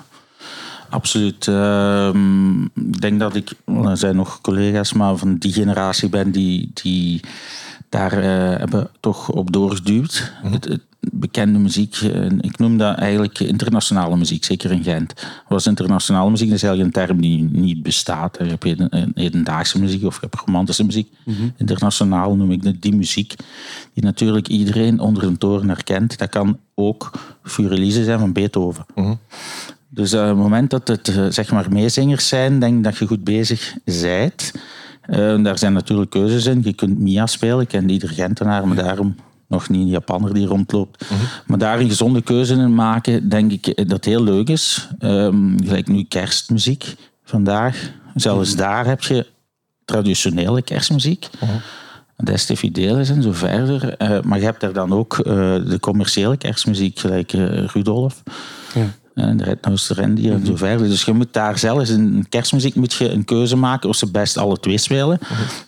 absoluut. 0.90 1.48
Ehm, 1.48 2.62
ik 2.64 3.00
denk 3.00 3.20
dat 3.20 3.34
ik, 3.34 3.52
er 3.84 3.96
zijn 3.96 4.16
nog 4.16 4.40
collega's, 4.40 4.92
maar 4.92 5.16
van 5.16 5.36
die 5.36 5.52
generatie 5.52 6.08
ben 6.08 6.30
die, 6.30 6.70
die 6.74 7.20
daar 7.88 8.18
uh, 8.18 8.24
hebben 8.58 8.90
toch 9.00 9.30
op 9.30 9.52
doorgeduwd. 9.52 10.32
Mhm. 10.42 10.52
het, 10.52 10.80
bekende 11.12 11.58
muziek. 11.58 11.96
eh, 11.96 12.24
ik 12.40 12.58
noem 12.58 12.78
dat 12.78 12.96
eigenlijk 12.96 13.40
internationale 13.40 14.16
muziek, 14.16 14.44
zeker 14.44 14.70
in 14.70 14.82
Gent. 14.82 15.14
Was 15.48 15.66
internationale 15.66 16.30
muziek, 16.30 16.48
dat 16.48 16.56
is 16.56 16.62
eigenlijk 16.62 16.96
een 16.96 17.06
term 17.06 17.20
die 17.20 17.48
niet 17.52 17.82
bestaat. 17.82 18.38
Je 18.38 18.44
hebt 18.44 18.64
eh, 18.64 19.02
hedendaagse 19.14 19.80
muziek 19.80 20.04
of 20.04 20.14
je 20.14 20.26
hebt 20.30 20.42
romantische 20.46 20.84
muziek. 20.84 21.12
Internationaal 21.56 22.36
noem 22.36 22.52
ik 22.52 22.62
dat 22.62 22.74
die 22.80 22.94
muziek 22.94 23.34
die 23.94 24.04
natuurlijk 24.04 24.48
iedereen 24.48 25.00
onder 25.00 25.22
een 25.22 25.38
toren 25.38 25.68
herkent. 25.68 26.18
Dat 26.18 26.28
kan 26.28 26.58
ook 26.74 27.10
Furelise 27.42 28.04
zijn 28.04 28.18
van 28.18 28.32
Beethoven. 28.32 28.86
Dus 29.88 30.12
eh, 30.12 30.20
op 30.20 30.26
het 30.28 30.36
moment 30.36 30.70
dat 30.70 30.88
het 30.88 31.12
zeg 31.28 31.52
maar 31.52 31.72
meezingers 31.72 32.28
zijn, 32.28 32.58
denk 32.58 32.76
ik 32.76 32.84
dat 32.84 32.98
je 32.98 33.06
goed 33.06 33.24
bezig 33.24 33.76
bent. 33.84 34.52
Eh, 35.02 35.42
daar 35.42 35.58
zijn 35.58 35.72
natuurlijk 35.72 36.10
keuzes 36.10 36.46
in. 36.46 36.60
Je 36.64 36.72
kunt 36.72 36.98
Mia 36.98 37.26
spelen, 37.26 37.60
ik 37.60 37.68
ken 37.68 37.88
ieder 37.88 38.08
Gentenaar, 38.08 38.66
maar 38.66 38.76
daarom 38.76 39.14
nog 39.52 39.68
niet 39.68 39.80
een 39.80 39.88
Japanner 39.88 40.34
die 40.34 40.46
rondloopt. 40.46 41.04
Maar 41.46 41.58
daar 41.58 41.80
een 41.80 41.88
gezonde 41.88 42.22
keuze 42.22 42.54
in 42.54 42.74
maken, 42.74 43.28
denk 43.28 43.52
ik 43.52 43.76
dat 43.76 43.90
het 43.90 44.04
heel 44.04 44.22
leuk 44.22 44.48
is. 44.48 44.88
Ehm, 44.98 45.58
gelijk 45.64 45.88
nu 45.88 46.04
kerstmuziek 46.04 46.94
vandaag. 47.24 47.90
Zelfs 48.14 48.56
daar 48.56 48.86
heb 48.86 49.02
je 49.02 49.26
traditionele 49.84 50.62
kerstmuziek. 50.62 51.28
De 52.16 52.36
Steffi 52.36 52.70
Delis 52.70 53.10
en 53.10 53.22
zo 53.22 53.32
verder. 53.32 53.96
Eh, 53.96 54.20
maar 54.20 54.38
je 54.38 54.44
hebt 54.44 54.60
daar 54.60 54.72
dan 54.72 54.92
ook 54.92 55.18
eh, 55.18 55.24
de 55.66 55.78
commerciële 55.80 56.36
kerstmuziek, 56.36 56.98
gelijk 56.98 57.32
eh, 57.32 57.64
Rudolf. 57.66 58.22
Ja. 58.74 58.86
En 59.14 59.36
de 59.36 59.44
Red 59.44 59.66
Nose 59.66 59.94
Randy 59.94 60.30
en 60.30 60.46
zo 60.46 60.56
verder. 60.56 60.88
Dus 60.88 61.04
je 61.04 61.12
moet 61.12 61.32
daar 61.32 61.58
zelfs 61.58 61.90
in 61.90 62.26
kerstmuziek 62.28 62.74
moet 62.74 62.92
je 62.92 63.10
een 63.10 63.24
keuze 63.24 63.56
maken 63.56 63.88
of 63.88 63.96
ze 63.96 64.10
best 64.10 64.36
alle 64.36 64.56
twee 64.56 64.78
spelen. 64.78 65.18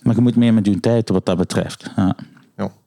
Maar 0.02 0.14
je 0.14 0.20
moet 0.20 0.36
mee 0.36 0.52
met 0.52 0.66
je 0.66 0.80
tijd 0.80 1.08
wat 1.08 1.26
dat 1.26 1.36
betreft. 1.36 1.90
Ja. 1.96 2.16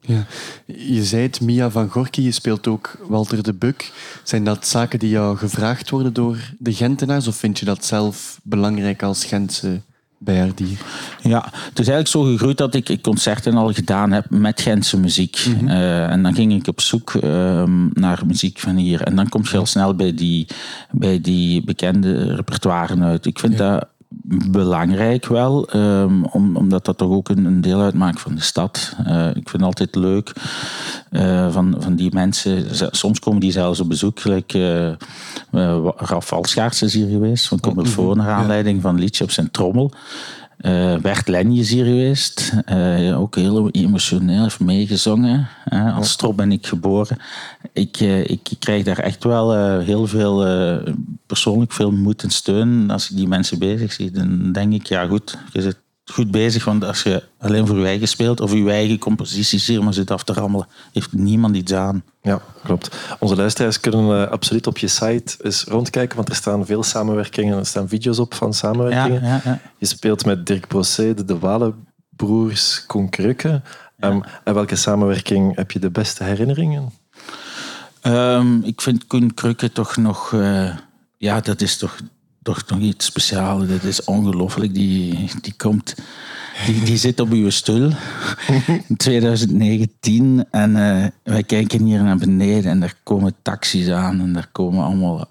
Ja. 0.08 0.26
Je 0.66 1.04
zei 1.04 1.22
het, 1.22 1.40
Mia 1.40 1.70
van 1.70 1.88
Gorky, 1.88 2.20
je 2.20 2.32
speelt 2.32 2.66
ook 2.66 2.98
Walter 3.08 3.42
de 3.42 3.52
Buk. 3.52 3.92
Zijn 4.22 4.44
dat 4.44 4.66
zaken 4.66 4.98
die 4.98 5.10
jou 5.10 5.36
gevraagd 5.36 5.90
worden 5.90 6.12
door 6.12 6.38
de 6.58 6.72
Gentenaars 6.72 7.26
of 7.26 7.36
vind 7.36 7.58
je 7.58 7.64
dat 7.64 7.84
zelf 7.84 8.40
belangrijk 8.42 9.02
als 9.02 9.24
Gentse 9.24 9.80
bijaardier? 10.18 10.78
Ja, 11.22 11.44
het 11.52 11.78
is 11.78 11.88
eigenlijk 11.88 12.08
zo 12.08 12.22
gegroeid 12.22 12.58
dat 12.58 12.74
ik 12.74 13.02
concerten 13.02 13.54
al 13.54 13.72
gedaan 13.72 14.12
heb 14.12 14.30
met 14.30 14.60
Gentse 14.60 14.98
muziek. 14.98 15.46
Eh, 15.66 16.10
en 16.10 16.22
dan 16.22 16.34
ging 16.34 16.52
ik 16.52 16.66
op 16.66 16.80
zoek 16.80 17.14
ehm, 17.14 17.86
naar 17.92 18.22
muziek 18.26 18.58
van 18.58 18.76
hier. 18.76 19.02
En 19.02 19.16
dan 19.16 19.28
kom 19.28 19.42
je 19.50 19.58
al 19.58 19.66
snel 19.66 19.94
bij 19.94 20.14
die, 20.14 20.46
bij 20.90 21.20
die 21.20 21.64
bekende 21.64 22.34
repertoire 22.34 23.00
uit. 23.00 23.26
Ik 23.26 23.38
vind 23.38 23.58
dat 23.58 23.88
belangrijk 24.50 25.26
wel, 25.26 25.68
ehm, 25.68 26.22
om, 26.22 26.56
omdat 26.56 26.84
dat 26.84 26.98
toch 26.98 27.10
ook 27.10 27.28
een, 27.28 27.44
een 27.44 27.60
deel 27.60 27.80
uitmaakt 27.80 28.20
van 28.20 28.34
de 28.34 28.40
stad. 28.40 28.96
Eh, 29.04 29.28
ik 29.28 29.48
vind 29.48 29.52
het 29.52 29.62
altijd 29.62 29.94
leuk 29.94 30.32
eh, 31.10 31.52
van, 31.52 31.74
van 31.78 31.94
die 31.94 32.14
mensen. 32.14 32.66
Soms 32.90 33.18
komen 33.18 33.40
die 33.40 33.52
zelfs 33.52 33.80
op 33.80 33.88
bezoek. 33.88 34.20
Gelijk, 34.20 34.54
eh, 34.54 34.88
eh, 34.88 35.86
Raf 35.96 36.32
is 36.82 36.94
hier 36.94 37.08
geweest, 37.08 37.48
van 37.48 37.60
Commerfoon, 37.60 38.16
naar 38.16 38.32
aanleiding 38.32 38.82
van 38.82 38.94
een 38.94 39.00
liedje 39.00 39.24
op 39.24 39.30
zijn 39.30 39.50
trommel. 39.50 39.92
Eh 40.58 40.96
Bert 40.96 41.28
Lenje 41.28 41.60
is 41.60 41.70
hier 41.70 41.84
geweest. 41.84 42.52
Eh, 42.64 43.20
ook 43.20 43.34
heel 43.34 43.70
emotioneel, 43.70 44.42
heeft 44.42 44.60
meegezongen. 44.60 45.48
hè. 45.64 45.90
als 45.90 46.10
strop 46.10 46.36
ben 46.36 46.52
ik 46.52 46.66
geboren. 46.66 47.16
Ik, 47.72 47.96
eh, 48.00 48.30
ik, 48.30 48.50
krijg 48.58 48.84
daar 48.84 48.98
echt 48.98 49.24
wel 49.24 49.54
eh, 49.54 49.84
heel 49.84 50.06
veel, 50.06 50.46
eh, 50.46 50.92
persoonlijk 51.26 51.72
veel 51.72 51.90
moed 51.90 52.22
en 52.22 52.30
steun. 52.30 52.90
Als 52.90 53.10
ik 53.10 53.16
die 53.16 53.28
mensen 53.28 53.58
bezig 53.58 53.92
zie, 53.92 54.10
dan 54.10 54.52
denk 54.52 54.72
ik, 54.72 54.86
ja 54.86 55.06
goed, 55.06 55.38
je 55.52 55.62
zit 55.62 55.76
goed 56.10 56.30
bezig. 56.30 56.64
Want 56.64 56.84
als 56.84 57.02
je 57.02 57.22
alleen 57.38 57.66
voor 57.66 57.78
je 57.78 57.86
eigen 57.86 58.08
speelt 58.08 58.40
of 58.40 58.52
je 58.52 58.70
eigen 58.70 58.98
composities 58.98 59.66
hier 59.66 59.84
maar 59.84 59.94
zit 59.94 60.10
af 60.10 60.24
te 60.24 60.32
rammelen, 60.32 60.66
heeft 60.92 61.12
niemand 61.12 61.56
iets 61.56 61.72
aan. 61.72 62.02
Ja, 62.22 62.40
klopt. 62.64 62.96
Onze 63.18 63.36
luisteraars 63.36 63.80
kunnen 63.80 64.24
eh, 64.24 64.30
absoluut 64.30 64.66
op 64.66 64.78
je 64.78 64.88
site 64.88 65.36
eens 65.42 65.64
rondkijken, 65.64 66.16
want 66.16 66.28
er 66.28 66.34
staan 66.34 66.66
veel 66.66 66.82
samenwerkingen, 66.82 67.58
er 67.58 67.66
staan 67.66 67.88
video's 67.88 68.18
op 68.18 68.34
van 68.34 68.54
samenwerkingen. 68.54 69.24
ja, 69.24 69.40
ja. 69.44 69.60
Je 69.78 69.86
speelt 69.86 70.24
met 70.24 70.46
Dirk 70.46 70.68
Brosset, 70.68 71.16
de 71.16 71.24
De 71.24 71.38
Walenbroers, 71.38 72.84
Koen 72.86 73.08
Krukke. 73.08 73.62
Ehm, 73.98 74.20
en 74.44 74.54
welke 74.54 74.76
samenwerking 74.76 75.56
heb 75.56 75.70
je 75.70 75.78
de 75.78 75.90
beste 75.90 76.24
herinneringen? 76.24 76.92
Ehm, 78.00 78.60
ik 78.62 78.80
vind 78.80 79.06
Koen 79.06 79.34
Krukke 79.34 79.72
toch 79.72 79.96
nog... 79.96 80.32
eh, 80.32 80.70
ja, 81.16 81.40
dat 81.40 81.60
is 81.60 81.76
toch, 81.76 81.96
toch 82.48 82.64
nog 82.68 82.80
iets 82.80 83.04
speciaals. 83.04 83.68
Dat 83.68 83.82
is 83.82 84.04
ongelooflijk. 84.04 84.74
Die, 84.74 85.30
die 85.40 85.54
komt... 85.56 85.94
Die, 86.66 86.82
die 86.82 86.96
zit 86.96 87.20
op 87.20 87.30
uw 87.30 87.50
stoel 87.50 87.90
in 88.88 88.96
2019 88.96 90.44
en 90.50 90.76
eh, 90.76 91.06
wij 91.22 91.42
kijken 91.42 91.84
hier 91.84 92.02
naar 92.02 92.16
beneden 92.16 92.70
en 92.70 92.82
er 92.82 92.94
komen 93.02 93.34
taxis 93.42 93.88
aan 93.90 94.20
en 94.20 94.36
er 94.36 94.48
komen 94.52 94.84
allemaal 94.84 95.28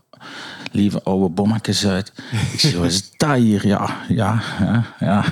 lieve 0.72 1.04
oude 1.04 1.30
bommetjes 1.30 1.88
uit. 1.88 2.12
Ik 2.54 2.60
zeg, 2.60 2.74
wat 2.76 2.86
is 2.86 3.12
dat 3.18 3.36
hier? 3.36 3.68
Ja, 3.68 3.96
ja, 4.08 4.42
ja, 4.60 4.84
ja. 5.00 5.24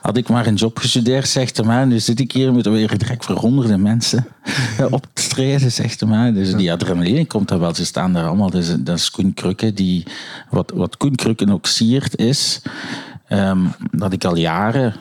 Had 0.00 0.16
ik 0.16 0.28
maar 0.28 0.46
een 0.46 0.54
job 0.54 0.78
gestudeerd, 0.78 1.28
zegt 1.28 1.56
hij 1.56 1.66
maar. 1.66 1.86
Nu 1.86 1.98
zit 1.98 2.20
ik 2.20 2.32
hier 2.32 2.52
met 2.52 2.66
weer 2.66 2.98
direct 2.98 3.24
voor 3.24 3.36
honderden 3.36 3.82
mensen 3.82 4.26
op 4.90 5.06
te 5.12 5.28
treden, 5.28 5.72
zegt 5.72 6.00
hij 6.00 6.08
maar. 6.08 6.32
Dus 6.32 6.54
die 6.54 6.72
adrenaline 6.72 7.26
komt 7.26 7.48
daar 7.48 7.58
wel. 7.58 7.74
Ze 7.74 7.84
staan 7.84 8.12
daar 8.12 8.26
allemaal. 8.26 8.50
Dus, 8.50 8.74
dat 8.78 8.98
is 8.98 9.10
Koen 9.10 9.34
Krukke. 9.34 9.72
Die, 9.72 10.06
wat, 10.50 10.72
wat 10.74 10.96
Koen 10.96 11.14
Krukke 11.14 11.52
ook 11.52 11.66
siert 11.66 12.16
is, 12.16 12.62
ehm, 13.28 13.66
dat 13.90 14.12
ik 14.12 14.24
al 14.24 14.36
jaren 14.36 14.94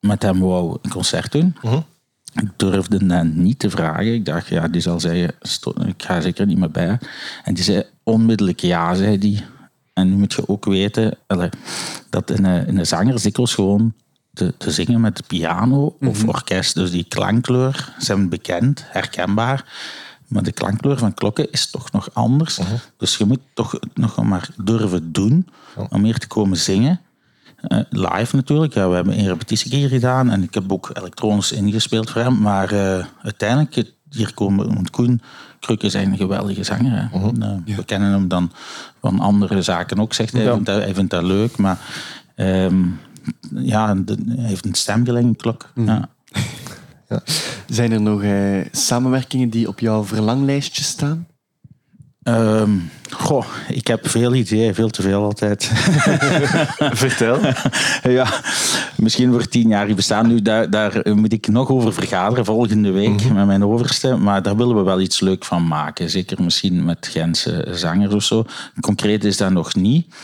met 0.00 0.22
hem 0.22 0.40
wou 0.40 0.78
een 0.82 0.90
concert 0.90 1.32
doen. 1.32 1.56
Ik 2.32 2.48
durfde 2.56 3.06
hem 3.06 3.32
niet 3.34 3.58
te 3.58 3.70
vragen. 3.70 4.14
Ik 4.14 4.24
dacht, 4.24 4.46
ja, 4.48 4.68
die 4.68 4.80
zal 4.80 5.00
zeggen, 5.00 5.34
ik 5.86 6.02
ga 6.02 6.20
zeker 6.20 6.46
niet 6.46 6.58
meer 6.58 6.70
bij. 6.70 6.98
En 7.44 7.54
die 7.54 7.64
zei 7.64 7.84
onmiddellijk 8.02 8.60
ja, 8.60 8.94
zei 8.94 9.18
die. 9.18 9.44
En 9.92 10.08
nu 10.08 10.16
moet 10.16 10.32
je 10.32 10.48
ook 10.48 10.64
weten 10.64 11.16
dat 12.10 12.30
in 12.30 12.44
een, 12.44 12.66
in 12.66 12.78
een 12.78 12.86
zanger 12.86 13.22
dikwijls 13.22 13.54
gewoon 13.54 13.94
te, 14.32 14.54
te 14.58 14.70
zingen 14.70 15.00
met 15.00 15.16
de 15.16 15.22
piano 15.26 15.96
of 16.00 16.24
orkest. 16.24 16.74
Dus 16.74 16.90
die 16.90 17.04
klankkleur 17.04 17.94
zijn 17.98 18.28
bekend, 18.28 18.84
herkenbaar. 18.88 19.64
Maar 20.26 20.42
de 20.42 20.52
klankkleur 20.52 20.98
van 20.98 21.14
klokken 21.14 21.50
is 21.50 21.70
toch 21.70 21.92
nog 21.92 22.08
anders. 22.12 22.60
Dus 22.96 23.16
je 23.16 23.24
moet 23.24 23.40
toch 23.54 23.78
nog 23.94 24.22
maar 24.22 24.48
durven 24.56 25.12
doen 25.12 25.48
om 25.88 26.04
hier 26.04 26.18
te 26.18 26.26
komen 26.26 26.56
zingen. 26.56 27.00
Eh, 27.62 27.78
live 27.90 28.36
natuurlijk. 28.36 28.74
Ja, 28.74 28.88
we 28.88 28.94
hebben 28.94 29.18
een 29.18 29.26
repetitie 29.26 29.76
hier 29.76 29.88
gedaan 29.88 30.30
en 30.30 30.42
ik 30.42 30.54
heb 30.54 30.72
ook 30.72 30.90
elektronisch 30.94 31.52
ingespeeld 31.52 32.10
voor 32.10 32.20
hem. 32.22 32.40
Maar 32.40 32.72
eh, 32.72 33.04
uiteindelijk, 33.22 33.92
hier 34.10 34.34
komen, 34.34 34.74
want 34.74 34.90
Koen 34.90 35.20
Kruk 35.60 35.82
is 35.82 35.94
een 35.94 36.16
geweldige 36.16 36.62
zanger. 36.64 36.92
Hè. 36.92 37.18
Eh, 37.40 37.76
We 37.76 37.84
kennen 37.84 38.10
hem 38.10 38.28
dan 38.28 38.52
van 39.00 39.20
andere 39.20 39.62
zaken 39.62 39.98
ook, 40.00 40.12
zegt 40.14 40.32
hij. 40.32 40.42
Ja. 40.42 40.46
Hij, 40.46 40.54
vindt 40.56 40.66
dat, 40.70 40.82
hij 40.82 40.94
vindt 40.94 41.10
dat 41.10 41.22
leuk, 41.22 41.56
maar 41.56 41.78
ehm, 42.34 42.82
ja, 43.54 43.94
de- 43.94 44.24
hij 44.36 44.44
heeft 44.46 44.64
een 44.66 44.74
stemgelijk, 44.74 45.24
een 45.24 45.36
klok. 45.36 45.70
Ja. 47.08 47.22
Zijn 47.66 47.92
er 47.92 48.00
nog 48.00 48.22
eh, 48.22 48.64
samenwerkingen 48.70 49.50
die 49.50 49.68
op 49.68 49.80
jouw 49.80 50.04
verlanglijstje 50.04 50.82
staan? 50.82 51.26
Ehm, 52.22 52.70
goh, 53.10 53.46
ik 53.68 53.86
heb 53.86 54.08
veel 54.08 54.34
ideeën, 54.34 54.74
veel 54.74 54.90
te 54.90 55.02
veel 55.02 55.22
altijd. 55.22 55.70
Vertel. 57.02 57.38
ja, 58.18 58.26
misschien 58.96 59.32
voor 59.32 59.48
tien 59.48 59.68
jaar 59.68 59.94
bestaan. 59.94 60.26
Nu, 60.26 60.42
daar, 60.42 60.70
daar 60.70 61.02
moet 61.14 61.32
ik 61.32 61.48
nog 61.48 61.68
over 61.68 61.92
vergaderen 61.92 62.44
volgende 62.44 62.90
week 62.90 63.30
met 63.32 63.46
mijn 63.46 63.64
overste. 63.64 64.16
Maar 64.16 64.42
daar 64.42 64.56
willen 64.56 64.76
we 64.76 64.82
wel 64.82 65.00
iets 65.00 65.20
leuk 65.20 65.44
van 65.44 65.66
maken. 65.66 66.10
Zeker 66.10 66.42
misschien 66.42 66.84
met 66.84 67.08
Gentse 67.10 67.66
zangers 67.70 68.14
of 68.14 68.22
zo. 68.22 68.44
Concreet 68.80 69.24
is 69.24 69.36
dat 69.36 69.50
nog 69.50 69.74
niet. 69.74 70.14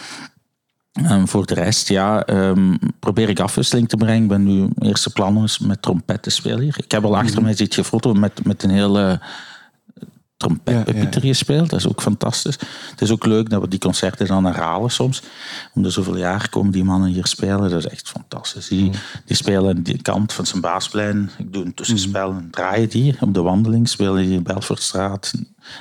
Ehm, 0.92 1.26
voor 1.26 1.46
de 1.46 1.54
rest, 1.54 1.88
ja, 1.88 2.24
ehm, 2.24 2.74
probeer 2.98 3.28
ik 3.28 3.40
afwisseling 3.40 3.88
te 3.88 3.96
brengen. 3.96 4.22
Ik 4.22 4.28
ben 4.28 4.44
nu 4.44 4.68
eerste 4.78 5.12
plan 5.12 5.42
is 5.44 5.58
met 5.58 5.82
trompet 5.82 6.22
te 6.22 6.30
spelen 6.30 6.61
hier. 6.61 6.74
Ik 6.78 6.90
heb 6.90 7.04
al 7.04 7.16
achter 7.16 7.42
mij 7.42 7.54
zit 7.54 7.74
gefoto 7.74 8.12
met, 8.12 8.44
met 8.44 8.62
een 8.62 8.70
hele 8.70 9.20
trompetpepieter 10.38 11.20
gespeeld. 11.20 11.70
Dat 11.70 11.79
is 11.79 11.88
ook 11.88 12.03
fantastisch. 12.03 12.59
Het 12.90 13.01
is 13.01 13.11
ook 13.11 13.27
leuk 13.27 13.51
dat 13.51 13.61
we 13.61 13.68
die 13.68 13.79
concerten 13.79 14.27
dan 14.27 14.44
herhalen 14.44 14.90
soms. 14.90 15.22
Om 15.74 15.83
de 15.83 15.90
zoveel 15.90 16.16
jaar 16.16 16.48
komen 16.48 16.72
die 16.72 16.85
mannen 16.85 17.11
hier 17.11 17.27
spelen. 17.27 17.70
Dat 17.70 17.85
is 17.85 17.87
echt 17.87 18.09
fantastisch. 18.09 18.68
Die, 18.68 18.90
die 19.24 19.37
spelen 19.37 19.77
aan 19.77 19.83
die 19.83 20.03
kant 20.03 20.33
van 20.33 20.46
zijn 20.46 20.61
baasplein. 20.61 21.31
Ik 21.38 21.53
doe 21.53 21.64
een 21.64 21.74
tussenspel 21.74 22.31
en 22.31 22.48
draaien 22.51 22.88
die. 22.88 23.16
Op 23.20 23.35
de 23.35 23.42
wandeling 23.42 23.88
spelen 23.88 24.22
die 24.22 24.33
in 24.37 24.42
Belfortstraat. 24.42 25.33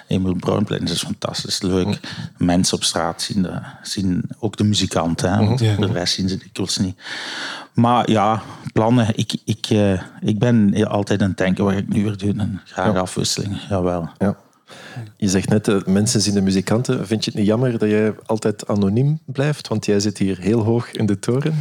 Emil 0.08 0.34
Bruinplein. 0.34 0.86
Dat 0.86 0.96
is 0.96 1.04
fantastisch 1.04 1.62
leuk. 1.62 2.00
Mensen 2.38 2.78
op 2.78 2.84
straat 2.84 3.22
zien, 3.22 3.42
de, 3.42 3.60
zien 3.82 4.24
ook 4.40 4.58
de 4.58 4.64
muzikanten. 4.64 5.34
Hè? 5.34 5.46
Want 5.46 5.60
Ja. 5.60 5.76
De 5.76 5.92
rest 5.92 6.14
zien 6.14 6.30
ze 6.30 6.38
dikwijls 6.38 6.78
niet. 6.78 6.98
Maar 7.74 8.10
ja, 8.10 8.42
plannen. 8.74 9.08
Ik, 9.16 9.36
ik, 9.46 9.66
eh, 9.70 10.02
ik 10.22 10.40
ben 10.40 10.88
altijd 10.88 11.22
aan 11.22 11.28
het 11.28 11.38
denken, 11.38 11.64
wat 11.64 11.74
ik 11.74 11.88
nu 11.88 12.04
weer 12.04 12.18
doen? 12.18 12.40
En 12.40 12.62
graag 12.66 12.96
afwisseling. 12.96 13.58
Jawel. 13.70 14.10
Ja. 14.18 14.38
Je 15.18 15.28
zegt 15.30 15.50
net, 15.50 15.68
eh, 15.68 15.76
mensen 15.86 16.22
zien 16.22 16.34
de 16.34 16.42
muzikanten. 16.42 17.08
Vind 17.08 17.24
je 17.26 17.30
het 17.32 17.40
niet 17.40 17.48
jammer 17.50 17.78
dat 17.78 17.90
jij 17.90 18.14
altijd 18.26 18.68
anoniem 18.68 19.20
blijft? 19.26 19.68
Want 19.68 19.86
jij 19.86 20.00
zit 20.00 20.18
hier 20.18 20.38
heel 20.40 20.64
hoog 20.64 20.92
in 20.92 21.06
de 21.06 21.20
toren. 21.20 21.56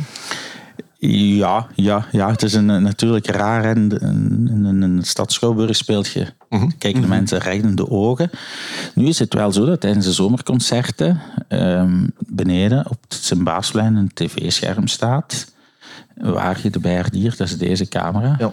Ja, 0.99 1.67
ja, 1.75 2.07
ja, 2.13 2.31
het 2.31 2.43
is 2.43 2.55
een, 2.55 2.67
natuurlijk 2.83 3.27
raar 3.27 3.65
en 3.65 4.05
een, 4.05 4.65
een, 4.65 4.83
een 4.83 5.03
Stadschouwburg 5.03 5.77
speelt 5.77 6.09
je, 6.09 6.27
Mhm. 6.49 6.69
kijken 6.79 7.01
de 7.01 7.07
mensen 7.07 7.39
recht 7.39 7.65
in 7.65 7.75
de 7.75 7.91
ogen. 7.91 8.31
Nu 8.95 9.07
is 9.07 9.19
het 9.19 9.35
wel 9.35 9.53
zo 9.53 9.65
dat 9.65 9.81
tijdens 9.81 10.05
de 10.05 10.13
zomerconcerten 10.13 11.21
ehm, 11.49 12.07
beneden 12.19 12.91
op 12.91 12.99
het 13.09 13.19
Sint-Baasplein 13.25 13.95
een 13.95 14.11
tv-scherm 14.15 14.87
staat, 14.87 15.53
waar 16.17 16.61
je 16.63 16.71
de 16.71 16.79
bijaardier, 16.81 17.35
dat 17.37 17.47
is 17.49 17.59
deze 17.59 17.89
camera, 17.89 18.37
Ja. 18.39 18.53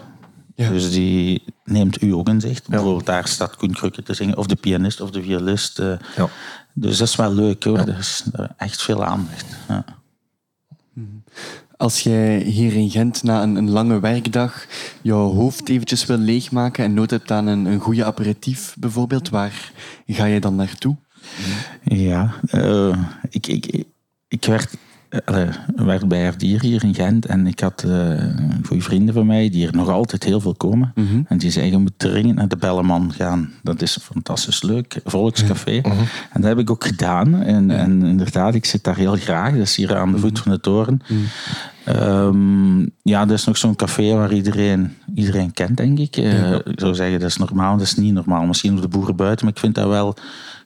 Ja. 0.54 0.68
dus 0.68 0.90
die 0.90 1.42
neemt 1.64 2.02
u 2.02 2.12
ook 2.12 2.28
in 2.28 2.40
zicht. 2.40 2.68
Bijvoorbeeld 2.68 3.06
daar 3.06 3.28
staat 3.28 3.56
Koen 3.56 3.72
Krukke 3.72 4.02
te 4.02 4.14
zingen, 4.14 4.36
of 4.36 4.46
de 4.46 4.56
pianist 4.56 5.00
of 5.00 5.10
de 5.10 5.22
violist. 5.22 5.78
eh. 5.78 5.94
Ja. 6.16 6.28
Dus 6.72 6.98
dat 6.98 7.08
is 7.08 7.16
wel 7.16 7.34
leuk 7.34 7.64
hoor, 7.64 7.78
er 7.78 7.98
is 7.98 8.24
echt 8.56 8.82
veel 8.82 9.04
aandacht. 9.04 9.46
Ja. 9.68 9.84
Als 11.76 12.00
jij 12.00 12.38
hier 12.38 12.72
in 12.72 12.90
Gent 12.90 13.22
na 13.22 13.42
een, 13.42 13.56
een 13.56 13.70
lange 13.70 14.00
werkdag 14.00 14.66
jouw 15.02 15.32
hoofd 15.32 15.68
eventjes 15.68 16.06
wil 16.06 16.16
leegmaken 16.16 16.84
en 16.84 16.94
nood 16.94 17.10
hebt 17.10 17.30
aan 17.30 17.46
een, 17.46 17.64
een 17.64 17.80
goede 17.80 18.04
aperitief 18.04 18.76
bijvoorbeeld, 18.78 19.28
waar 19.28 19.72
ga 20.06 20.24
je 20.24 20.40
dan 20.40 20.54
naartoe? 20.54 20.96
Ja, 21.84 22.34
eh, 22.50 22.98
ik, 23.30 23.46
ik, 23.46 23.84
ik 24.28 24.44
werd, 24.44 24.76
uh, 25.30 25.48
werd 25.76 26.08
bij 26.08 26.18
Herdier 26.18 26.60
hier 26.60 26.84
in 26.84 26.94
Gent 26.94 27.26
en 27.26 27.46
ik 27.46 27.60
had 27.60 27.84
uh, 27.86 28.20
goede 28.66 28.82
vrienden 28.82 29.14
van 29.14 29.26
mij 29.26 29.50
die 29.50 29.66
er 29.66 29.76
nog 29.76 29.88
altijd 29.88 30.24
heel 30.24 30.40
veel 30.40 30.54
komen. 30.54 30.92
En 31.28 31.38
die 31.38 31.50
zeiden, 31.50 31.74
je 31.74 31.78
moet 31.78 31.92
dringend 31.96 32.36
naar 32.36 32.48
de 32.48 32.56
Belleman 32.56 33.12
gaan. 33.12 33.52
Dat 33.62 33.82
is 33.82 33.98
fantastisch 34.02 34.62
leuk, 34.62 35.00
volkscafé. 35.04 35.80
En 36.32 36.40
dat 36.40 36.44
heb 36.44 36.58
ik 36.58 36.70
ook 36.70 36.84
gedaan. 36.84 37.42
En, 37.42 37.70
en 37.70 38.02
inderdaad, 38.02 38.54
ik 38.54 38.64
zit 38.64 38.84
daar 38.84 38.96
heel 38.96 39.16
graag. 39.16 39.52
Dat 39.52 39.60
is 39.60 39.76
hier 39.76 39.96
aan 39.96 40.12
de 40.12 40.18
voet 40.18 40.38
van 40.38 40.52
de 40.52 40.60
toren. 40.60 41.00
Um, 41.88 42.90
ja, 43.02 43.24
dat 43.24 43.38
is 43.38 43.44
nog 43.44 43.56
zo'n 43.56 43.76
café 43.76 44.14
waar 44.14 44.32
iedereen, 44.32 44.92
iedereen 45.14 45.52
kent, 45.52 45.76
denk 45.76 45.98
ik. 45.98 46.16
Uh, 46.16 46.52
ik 46.52 46.80
zou 46.80 46.94
zeggen, 46.94 47.20
dat 47.20 47.28
is 47.28 47.36
normaal, 47.36 47.76
dat 47.76 47.86
is 47.86 47.94
niet 47.94 48.12
normaal. 48.12 48.46
Misschien 48.46 48.74
op 48.74 48.82
de 48.82 48.88
boeren 48.88 49.16
buiten, 49.16 49.44
maar 49.44 49.54
ik 49.54 49.60
vind 49.60 49.74
dat 49.74 49.88
wel 49.88 50.16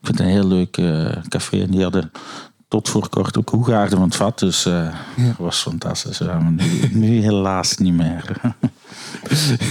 ik 0.01 0.07
vind 0.07 0.19
het 0.19 0.27
een 0.27 0.33
heel 0.33 0.47
leuk 0.47 0.77
uh, 0.77 1.23
café. 1.29 1.63
En 1.63 1.71
die 1.71 1.83
hadden 1.83 2.11
tot 2.69 2.89
voor 2.89 3.09
kort 3.09 3.39
ook 3.39 3.49
hoegaarden 3.49 3.99
van 3.99 4.07
het 4.07 4.17
vat, 4.17 4.39
dus 4.39 4.67
uh, 4.67 4.73
ja. 5.17 5.27
dat 5.27 5.37
was 5.37 5.63
fantastisch. 5.63 6.19
Ja, 6.19 6.39
nu, 6.51 6.89
nu, 7.07 7.21
helaas 7.23 7.77
niet 7.77 7.95
meer. 7.95 8.41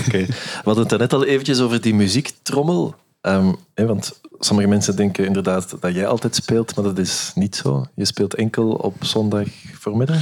okay. 0.08 0.26
We 0.26 0.62
hadden 0.64 0.88
het 0.88 0.98
net 0.98 1.14
al 1.14 1.26
eventjes 1.26 1.60
over 1.60 1.82
die 1.82 1.96
muziektrommel. 1.96 2.96
Um, 3.22 3.56
hè, 3.74 3.86
want 3.86 4.20
sommige 4.40 4.68
mensen 4.68 4.96
denken 4.96 5.26
inderdaad 5.26 5.76
dat 5.80 5.94
jij 5.94 6.08
altijd 6.08 6.36
speelt, 6.36 6.76
maar 6.76 6.86
dat 6.86 6.98
is 6.98 7.32
niet 7.36 7.56
zo. 7.56 7.86
Je 7.96 8.06
speelt 8.06 8.34
enkel 8.34 8.70
op 8.70 8.96
zondag 9.00 9.48
voormiddag? 9.74 10.18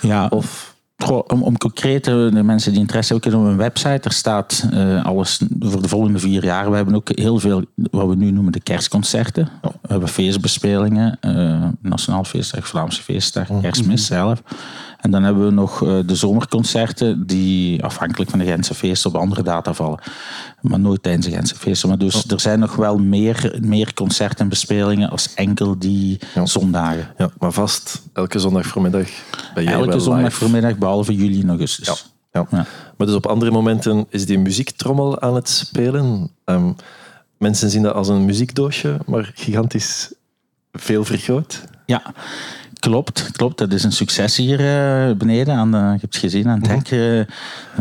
Ja, 0.00 0.26
of 0.26 0.67
om, 1.06 1.42
om 1.42 1.58
concreet 1.58 2.04
de 2.04 2.42
mensen 2.44 2.72
die 2.72 2.80
interesse 2.80 3.12
hebben, 3.12 3.40
op 3.40 3.46
een 3.46 3.56
website. 3.56 4.00
Er 4.08 4.12
staat 4.12 4.68
uh, 4.72 5.04
alles 5.04 5.40
voor 5.60 5.82
de 5.82 5.88
volgende 5.88 6.18
vier 6.18 6.44
jaar. 6.44 6.70
We 6.70 6.76
hebben 6.76 6.94
ook 6.94 7.08
heel 7.14 7.38
veel 7.38 7.64
wat 7.74 8.08
we 8.08 8.14
nu 8.14 8.30
noemen 8.30 8.52
de 8.52 8.60
kerstconcerten. 8.60 9.48
We 9.62 9.88
hebben 9.88 10.08
feestbespelingen, 10.08 11.18
uh, 11.20 11.64
Nationaal 11.80 12.24
Feestdag, 12.24 12.68
Vlaamse 12.68 13.02
Feestdag, 13.02 13.48
Kerstmis 13.60 14.06
zelf. 14.06 14.42
En 14.98 15.10
dan 15.10 15.22
hebben 15.22 15.44
we 15.44 15.52
nog 15.52 15.82
uh, 15.82 15.98
de 16.06 16.14
zomerconcerten 16.14 17.26
die 17.26 17.84
afhankelijk 17.84 18.30
van 18.30 18.38
de 18.38 18.44
Gentse 18.44 18.74
feesten 18.74 19.10
op 19.10 19.16
andere 19.16 19.42
data 19.42 19.72
vallen. 19.72 19.98
Maar 20.60 20.80
nooit 20.80 21.02
tijdens 21.02 21.26
de 21.26 21.32
Gentse 21.32 21.54
feesten. 21.54 21.88
Maar 21.88 21.98
dus 21.98 22.24
er 22.24 22.40
zijn 22.40 22.58
nog 22.58 22.76
wel 22.76 22.98
meer, 22.98 23.58
meer 23.60 23.94
concerten 23.94 24.38
en 24.38 24.48
bespelingen 24.48 25.10
als 25.10 25.34
enkel 25.34 25.78
die 25.78 26.18
ja. 26.34 26.46
zondagen. 26.46 27.08
Ja, 27.16 27.30
maar 27.38 27.52
vast 27.52 28.02
elke 28.12 28.38
zondag 28.38 28.66
voormiddag 28.66 29.08
ben 29.54 29.64
jij 29.64 29.72
Elke 29.72 29.88
wel 29.88 30.00
zondag 30.00 30.24
live. 30.24 30.36
voormiddag, 30.36 30.78
behalve 30.78 31.14
juli 31.14 31.40
en 31.40 31.48
augustus. 31.48 31.86
Ja. 31.86 31.94
Ja. 32.40 32.46
ja. 32.50 32.66
Maar 32.96 33.06
dus 33.06 33.16
op 33.16 33.26
andere 33.26 33.50
momenten 33.50 34.06
is 34.10 34.26
die 34.26 34.38
muziektrommel 34.38 35.20
aan 35.20 35.34
het 35.34 35.48
spelen. 35.48 36.30
Um, 36.44 36.76
mensen 37.36 37.70
zien 37.70 37.82
dat 37.82 37.94
als 37.94 38.08
een 38.08 38.24
muziekdoosje, 38.24 38.98
maar 39.06 39.30
gigantisch 39.34 40.12
veel 40.72 41.04
vergroot. 41.04 41.64
Ja, 41.86 42.02
klopt. 42.78 43.30
klopt. 43.32 43.58
Dat 43.58 43.72
is 43.72 43.84
een 43.84 43.92
succes 43.92 44.36
hier 44.36 44.60
uh, 44.60 45.16
beneden. 45.16 45.54
Aan 45.54 45.70
de, 45.70 45.76
je 45.76 45.84
hebt 45.84 46.02
het 46.02 46.16
gezien 46.16 46.48
aan 46.48 46.58
het 46.58 46.68
hek. 46.68 46.90
Uh, 46.90 46.98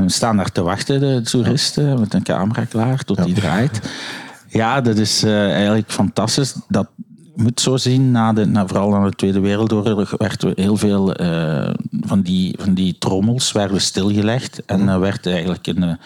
we 0.03 0.09
staan 0.09 0.37
daar 0.37 0.51
te 0.51 0.61
wachten, 0.61 0.99
de 0.99 1.21
toeristen, 1.21 1.87
ja. 1.87 1.95
met 1.95 2.13
een 2.13 2.23
camera 2.23 2.65
klaar 2.65 3.03
tot 3.03 3.23
die 3.23 3.33
draait. 3.33 3.81
Ja, 4.47 4.81
dat 4.81 4.97
is 4.97 5.23
uh, 5.23 5.51
eigenlijk 5.53 5.91
fantastisch. 5.91 6.55
Dat 6.67 6.87
moet 7.35 7.61
zo 7.61 7.77
zien, 7.77 8.11
na 8.11 8.33
de, 8.33 8.45
na, 8.45 8.67
vooral 8.67 8.89
na 8.89 9.05
de 9.05 9.15
Tweede 9.15 9.39
Wereldoorlog 9.39 10.13
werd 10.17 10.45
heel 10.55 10.77
veel 10.77 11.15
van, 12.01 12.21
die, 12.21 12.55
van 12.59 12.73
die 12.73 12.97
trommels 12.97 13.51
werden 13.51 13.81
stilgelegd 13.81 14.65
en 14.65 14.87
er 14.87 14.99
werd 14.99 15.25
eigenlijk 15.25 15.67
een 15.67 15.97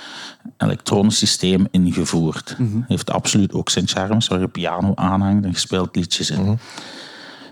elektronisch 0.57 1.17
systeem 1.17 1.67
ingevoerd. 1.71 2.53
-hmm. 2.57 2.85
Heeft 2.87 3.11
absoluut 3.11 3.53
ook 3.53 3.69
zijn 3.69 3.87
charmes, 3.87 4.27
waar 4.27 4.39
je 4.39 4.47
piano 4.47 4.91
aanhangt 4.95 5.45
en 5.45 5.53
gespeeld 5.53 5.95
liedjes 5.95 6.29
in. 6.29 6.59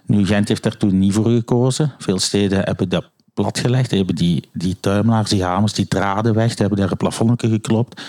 Nu, 0.09 0.25
Gent 0.25 0.47
heeft 0.47 0.63
daar 0.63 0.77
toen 0.77 0.99
niet 0.99 1.13
voor 1.13 1.29
gekozen. 1.29 1.93
Veel 1.97 2.19
steden 2.19 2.59
hebben 2.63 2.89
dat 2.89 3.09
platgelegd, 3.33 3.91
hebben 3.91 4.15
die, 4.15 4.49
die 4.53 4.77
tuimelaars, 4.79 5.29
die 5.29 5.43
hamers, 5.43 5.73
die 5.73 5.87
draden 5.87 6.33
weg, 6.33 6.57
hebben 6.57 6.77
daar 6.77 6.91
een 6.91 6.97
plafond 6.97 7.41
geklopt. 7.41 8.01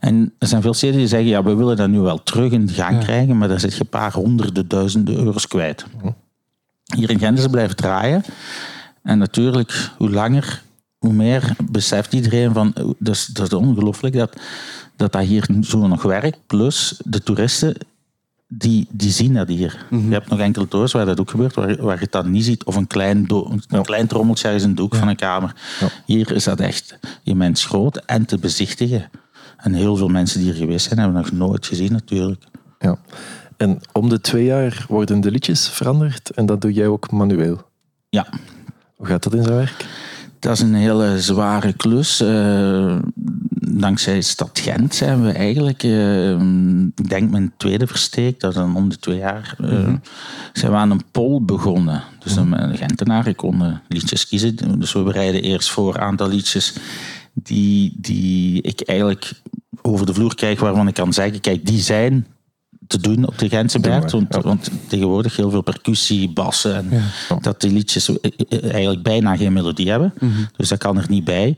En 0.00 0.32
er 0.38 0.46
zijn 0.48 0.62
veel 0.62 0.74
steden 0.74 0.96
die 0.96 1.06
zeggen, 1.06 1.28
ja, 1.28 1.42
we 1.42 1.54
willen 1.54 1.76
dat 1.76 1.88
nu 1.88 1.98
wel 1.98 2.22
terug 2.22 2.52
in 2.52 2.68
gang 2.68 2.92
ja. 2.92 3.02
krijgen, 3.02 3.38
maar 3.38 3.48
daar 3.48 3.60
zit 3.60 3.74
je 3.74 3.80
een 3.80 3.88
paar 3.88 4.12
honderden 4.12 4.68
duizenden 4.68 5.16
euro's 5.16 5.48
kwijt. 5.48 5.86
Hier 6.96 7.10
in 7.10 7.18
Gent 7.18 7.36
is 7.36 7.42
het 7.42 7.52
blijven 7.52 7.76
draaien. 7.76 8.24
En 9.02 9.18
natuurlijk, 9.18 9.90
hoe 9.96 10.10
langer, 10.10 10.62
hoe 10.98 11.12
meer 11.12 11.56
beseft 11.70 12.12
iedereen 12.12 12.52
van, 12.52 12.72
dat 12.98 13.14
is, 13.14 13.26
dat 13.26 13.46
is 13.46 13.52
ongelooflijk 13.52 14.14
dat, 14.14 14.36
dat 14.96 15.12
dat 15.12 15.22
hier 15.22 15.48
zo 15.62 15.86
nog 15.86 16.02
werkt. 16.02 16.38
Plus, 16.46 17.00
de 17.04 17.22
toeristen, 17.22 17.76
die, 18.48 18.88
die 18.90 19.10
zien 19.10 19.34
dat 19.34 19.48
hier. 19.48 19.86
Mm 19.90 19.98
-hmm. 19.98 20.08
Je 20.08 20.14
hebt 20.14 20.28
nog 20.28 20.38
enkele 20.38 20.66
doos 20.68 20.92
waar 20.92 21.06
dat 21.06 21.20
ook 21.20 21.30
gebeurt, 21.30 21.54
waar, 21.54 21.82
waar 21.82 22.00
je 22.00 22.06
dat 22.10 22.26
niet 22.26 22.44
ziet. 22.44 22.64
Of 22.64 22.76
een 22.76 22.86
klein, 22.86 23.26
do, 23.26 23.48
een 23.50 23.62
ja. 23.68 23.80
klein 23.80 24.06
trommeltje 24.06 24.46
ergens 24.46 24.64
in 24.64 24.74
de 24.74 24.82
hoek 24.82 24.92
ja. 24.92 24.98
van 24.98 25.08
een 25.08 25.16
kamer. 25.16 25.54
Ja. 25.80 25.88
Hier 26.04 26.32
is 26.32 26.44
dat 26.44 26.60
echt 26.60 26.98
immens 27.22 27.64
groot 27.64 27.96
en 27.96 28.24
te 28.24 28.38
bezichtigen. 28.38 29.10
En 29.56 29.72
heel 29.72 29.96
veel 29.96 30.08
mensen 30.08 30.40
die 30.40 30.52
hier 30.52 30.60
geweest 30.60 30.86
zijn, 30.86 30.98
hebben 30.98 31.16
nog 31.16 31.32
nooit 31.32 31.66
gezien 31.66 31.92
natuurlijk. 31.92 32.44
Ja. 32.78 32.98
En 33.56 33.80
om 33.92 34.08
de 34.08 34.20
twee 34.20 34.44
jaar 34.44 34.84
worden 34.88 35.20
de 35.20 35.30
liedjes 35.30 35.68
veranderd 35.68 36.30
en 36.30 36.46
dat 36.46 36.60
doe 36.60 36.72
jij 36.72 36.86
ook 36.86 37.10
manueel. 37.10 37.62
Ja. 38.08 38.26
Hoe 38.96 39.06
gaat 39.06 39.22
dat 39.22 39.34
in 39.34 39.42
zijn 39.42 39.56
werk? 39.56 39.86
Dat 40.38 40.52
is 40.52 40.60
een 40.60 40.74
hele 40.74 41.20
zware 41.20 41.72
klus. 41.72 42.20
Uh, 42.20 42.98
dankzij 43.80 44.20
Stad 44.20 44.58
Gent 44.58 44.94
zijn 44.94 45.22
we 45.22 45.30
eigenlijk, 45.30 45.82
uh, 45.82 46.30
ik 46.96 47.08
denk 47.08 47.30
mijn 47.30 47.52
tweede 47.56 47.86
versteek, 47.86 48.40
dat 48.40 48.50
is 48.50 48.56
dan 48.56 48.76
om 48.76 48.88
de 48.88 48.96
twee 48.96 49.18
jaar, 49.18 49.56
uh, 49.60 49.70
mm 49.70 49.84
-hmm. 49.84 50.00
zijn 50.52 50.72
we 50.72 50.78
aan 50.78 50.90
een 50.90 51.10
poll 51.10 51.42
begonnen. 51.42 52.02
Dus 52.18 52.38
mm 52.38 52.52
-hmm. 52.52 52.70
de 52.70 52.76
Gentenaren 52.76 53.34
konden 53.34 53.82
liedjes 53.88 54.28
kiezen. 54.28 54.78
Dus 54.78 54.92
we 54.92 55.02
bereiden 55.02 55.42
eerst 55.42 55.70
voor 55.70 55.94
een 55.94 56.00
aantal 56.00 56.28
liedjes 56.28 56.74
die, 57.32 57.92
die 57.96 58.62
ik 58.62 58.80
eigenlijk 58.80 59.32
over 59.82 60.06
de 60.06 60.14
vloer 60.14 60.34
krijg, 60.34 60.60
waarvan 60.60 60.88
ik 60.88 60.94
kan 60.94 61.12
zeggen, 61.12 61.40
kijk, 61.40 61.66
die 61.66 61.80
zijn 61.80 62.26
te 62.86 63.00
doen 63.00 63.26
op 63.26 63.38
de 63.38 63.48
Gentse 63.48 63.80
Berg. 63.80 64.10
Want, 64.10 64.34
ja. 64.34 64.40
want, 64.40 64.70
tegenwoordig 64.86 65.36
heel 65.36 65.50
veel 65.50 65.62
percussie, 65.62 66.30
bassen. 66.30 66.76
En 66.76 66.88
ja. 66.90 67.38
Dat 67.40 67.60
die 67.60 67.72
liedjes 67.72 68.10
eigenlijk 68.48 69.02
bijna 69.02 69.36
geen 69.36 69.52
melodie 69.52 69.90
hebben. 69.90 70.14
Mm 70.18 70.32
-hmm. 70.32 70.48
Dus 70.56 70.68
dat 70.68 70.78
kan 70.78 70.96
er 70.96 71.06
niet 71.08 71.24
bij. 71.24 71.56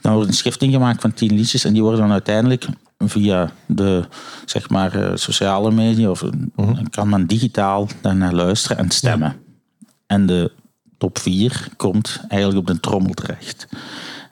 Dan 0.00 0.12
wordt 0.12 0.28
een 0.28 0.34
schifting 0.34 0.72
gemaakt 0.72 1.00
van 1.00 1.14
tien 1.14 1.34
liedjes. 1.34 1.64
En 1.64 1.72
die 1.72 1.82
worden 1.82 2.00
dan 2.00 2.12
uiteindelijk 2.12 2.66
via 2.98 3.50
de 3.66 4.04
zeg 4.44 4.68
maar, 4.68 5.18
sociale 5.18 5.70
media... 5.70 6.10
of 6.10 6.22
mm 6.22 6.50
-hmm. 6.56 6.90
kan 6.90 7.08
men 7.08 7.26
digitaal 7.26 7.88
daarnaar 8.00 8.32
luisteren 8.32 8.78
en 8.78 8.90
stemmen. 8.90 9.28
Ja. 9.28 9.86
En 10.06 10.26
de 10.26 10.52
top 10.98 11.18
vier 11.18 11.68
komt 11.76 12.20
eigenlijk 12.28 12.60
op 12.60 12.66
de 12.66 12.80
trommel 12.80 13.14
terecht. 13.14 13.66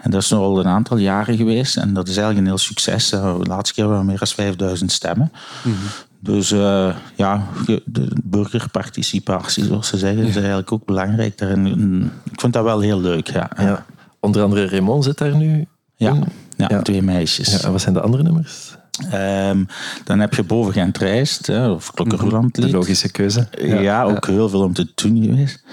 En 0.07 0.11
dat 0.11 0.23
is 0.23 0.31
nu 0.31 0.37
al 0.39 0.59
een 0.59 0.67
aantal 0.67 0.97
jaren 0.97 1.37
geweest. 1.37 1.77
En 1.77 1.95
dat 1.95 2.09
is 2.09 2.17
eigenlijk 2.17 2.39
een 2.39 2.53
heel 2.53 2.65
succes. 2.65 3.11
De 3.11 3.39
laatste 3.43 3.75
keer 3.75 3.85
waren 3.85 4.01
we 4.01 4.07
meer 4.07 4.19
dan 4.19 4.29
5000 4.29 4.93
stemmen. 4.93 5.33
Mm 5.63 5.73
-hmm. 5.73 5.89
Dus 6.21 6.53
uh, 6.53 6.97
ja, 7.15 7.47
de 7.85 8.09
burgerparticipatie, 8.25 9.65
zoals 9.65 9.89
ze 9.89 9.97
zeggen, 9.97 10.25
is 10.25 10.37
eigenlijk 10.37 10.73
ook 10.73 10.85
belangrijk. 10.85 11.39
Daarin. 11.39 12.11
Ik 12.33 12.41
vind 12.41 12.53
dat 12.53 12.65
wel 12.65 12.81
heel 12.81 13.01
leuk. 13.01 13.31
Ja. 13.31 13.51
ja. 13.57 13.87
Onder 14.21 14.43
andere 14.43 14.69
Raymond 14.69 15.05
zit 15.05 15.19
daar 15.19 15.37
nu 15.37 15.67
ja, 15.97 16.11
in. 16.11 16.25
Ja, 16.57 16.67
ja. 16.69 16.83
twee 16.83 17.03
meisjes. 17.03 17.53
Ja, 17.53 17.67
en 17.67 17.73
wat 17.73 17.81
zijn 17.81 17.95
de 17.95 18.01
andere 18.01 18.23
nummers? 18.23 18.77
Um, 19.15 19.67
dan 20.05 20.21
heb 20.21 20.35
je 20.35 20.43
Boven 20.43 20.93
Reist, 20.93 21.47
hè, 21.47 21.69
of 21.69 21.93
Klokkenroeland 21.93 22.55
De 22.55 22.71
logische 22.71 23.11
keuze. 23.11 23.49
Ja, 23.59 23.81
ja 23.81 24.03
ook 24.03 24.27
heel 24.27 24.49
veel 24.49 24.63
om 24.63 24.73
te 24.73 24.89
doen 24.95 25.23
geweest. 25.23 25.65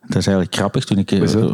Dat 0.00 0.16
is 0.16 0.26
eigenlijk 0.26 0.56
grappig. 0.56 0.84
Toen 0.84 0.98
ik 0.98 1.10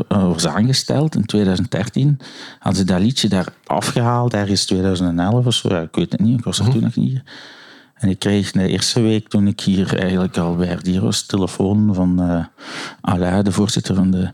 was 0.08 0.46
aangesteld 0.46 1.14
in 1.14 1.24
2013, 1.24 2.20
hadden 2.58 2.80
ze 2.80 2.86
dat 2.86 3.00
liedje 3.00 3.28
daar 3.28 3.46
afgehaald, 3.66 4.34
ergens 4.34 4.64
2011 4.64 5.46
of 5.46 5.54
zo. 5.54 5.68
Ik 5.68 5.94
weet 5.94 6.12
het 6.12 6.20
niet, 6.20 6.38
ik 6.38 6.44
was 6.44 6.58
er 6.58 6.70
toen 6.70 6.82
nog 6.82 6.96
niet. 6.96 7.22
En 8.02 8.08
ik 8.08 8.18
kreeg 8.18 8.52
de 8.52 8.68
eerste 8.68 9.00
week 9.00 9.28
toen 9.28 9.46
ik 9.46 9.60
hier 9.60 9.98
eigenlijk 9.98 10.36
al 10.36 10.56
bij 10.56 10.66
Herdier 10.66 11.00
was, 11.00 11.26
telefoon 11.26 11.94
van 11.94 12.30
uh, 12.30 12.44
Alain, 13.00 13.44
de 13.44 13.52
voorzitter 13.52 13.94
van 13.94 14.10
de, 14.10 14.30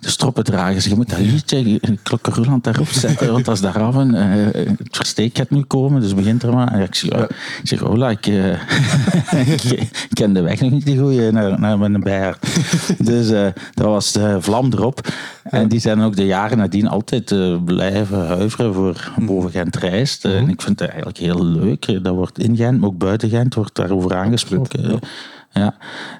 de 0.00 0.10
stroppendragers. 0.10 0.84
Je 0.84 0.94
moet 0.94 1.10
dat 1.10 1.18
liedje, 1.18 1.80
Klokkeroeland 2.02 2.64
daarop 2.64 2.88
zetten, 2.88 3.32
want 3.32 3.48
is 3.48 3.60
daar 3.60 3.82
af 3.82 3.96
en 3.96 4.14
uh, 4.14 4.72
het 4.78 4.96
versteek 4.96 5.36
gaat 5.36 5.50
nu 5.50 5.62
komen, 5.62 6.00
dus 6.00 6.14
begint 6.14 6.42
er 6.42 6.52
maar. 6.52 6.72
En 6.72 6.80
ik 6.80 6.94
zeg, 6.94 7.12
oh, 7.12 7.22
ik 7.62 7.68
zeg 7.68 7.80
ik, 8.10 8.26
uh, 9.34 9.52
ik, 9.52 9.88
ken 10.12 10.32
de 10.32 10.40
weg 10.40 10.60
nog 10.60 10.70
niet 10.70 10.86
die 10.86 10.98
goeie 10.98 11.30
naar, 11.30 11.60
naar 11.60 11.78
mijn 11.78 12.00
bijaard. 12.00 12.46
dus 13.06 13.28
dat 13.74 13.86
was 13.86 14.12
de 14.12 14.36
vlam 14.40 14.72
erop. 14.72 15.08
En 15.50 15.68
die 15.68 15.80
zijn 15.80 16.00
ook 16.00 16.16
de 16.16 16.26
jaren 16.26 16.58
nadien 16.58 16.88
altijd 16.88 17.34
blijven 17.64 18.26
huiveren 18.26 18.74
voor 18.74 19.12
boven 19.18 19.50
Gent 19.50 19.76
reist. 19.76 20.24
En 20.24 20.48
ik 20.48 20.62
vind 20.62 20.80
het 20.80 20.88
eigenlijk 20.88 21.18
heel 21.18 21.44
leuk. 21.44 22.04
Dat 22.04 22.14
wordt 22.14 22.38
in 22.38 22.56
Gent, 22.56 22.80
maar 22.80 22.88
ook 22.88 22.98
buiten 22.98 23.28
Gent 23.28 23.54
wordt 23.54 23.74
daarover 23.74 24.16
aangesproken. 24.16 25.00
Ja. 25.52 25.74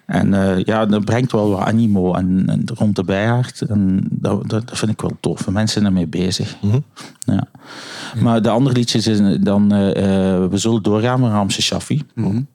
En 0.06 0.32
uh, 0.32 0.62
ja, 0.64 0.86
dat 0.86 1.04
brengt 1.04 1.32
wel 1.32 1.50
wat 1.50 1.60
animo 1.60 2.14
en, 2.14 2.42
en 2.46 2.62
rond 2.74 2.96
de 2.96 3.04
bijaard. 3.04 3.60
En 3.60 4.06
dat, 4.10 4.48
dat, 4.48 4.62
vind 4.72 4.90
ik 4.90 5.00
wel 5.00 5.16
tof. 5.20 5.48
Mensen 5.48 5.80
zijn 5.80 5.84
ermee 5.84 6.06
bezig. 6.06 6.56
Mm 6.60 6.70
-hmm. 6.70 6.84
ja. 7.20 7.46
Maar 8.22 8.42
de 8.42 8.50
andere 8.50 8.76
liedjes 8.76 9.06
is 9.06 9.38
dan... 9.40 9.62
Uh, 9.62 9.78
we 10.48 10.56
zullen 10.56 10.82
doorgaan 10.82 11.20
met 11.20 11.30
Ramse 11.30 11.62
Shaffi. 11.62 12.02
Mm 12.14 12.24
-hmm. 12.24 12.46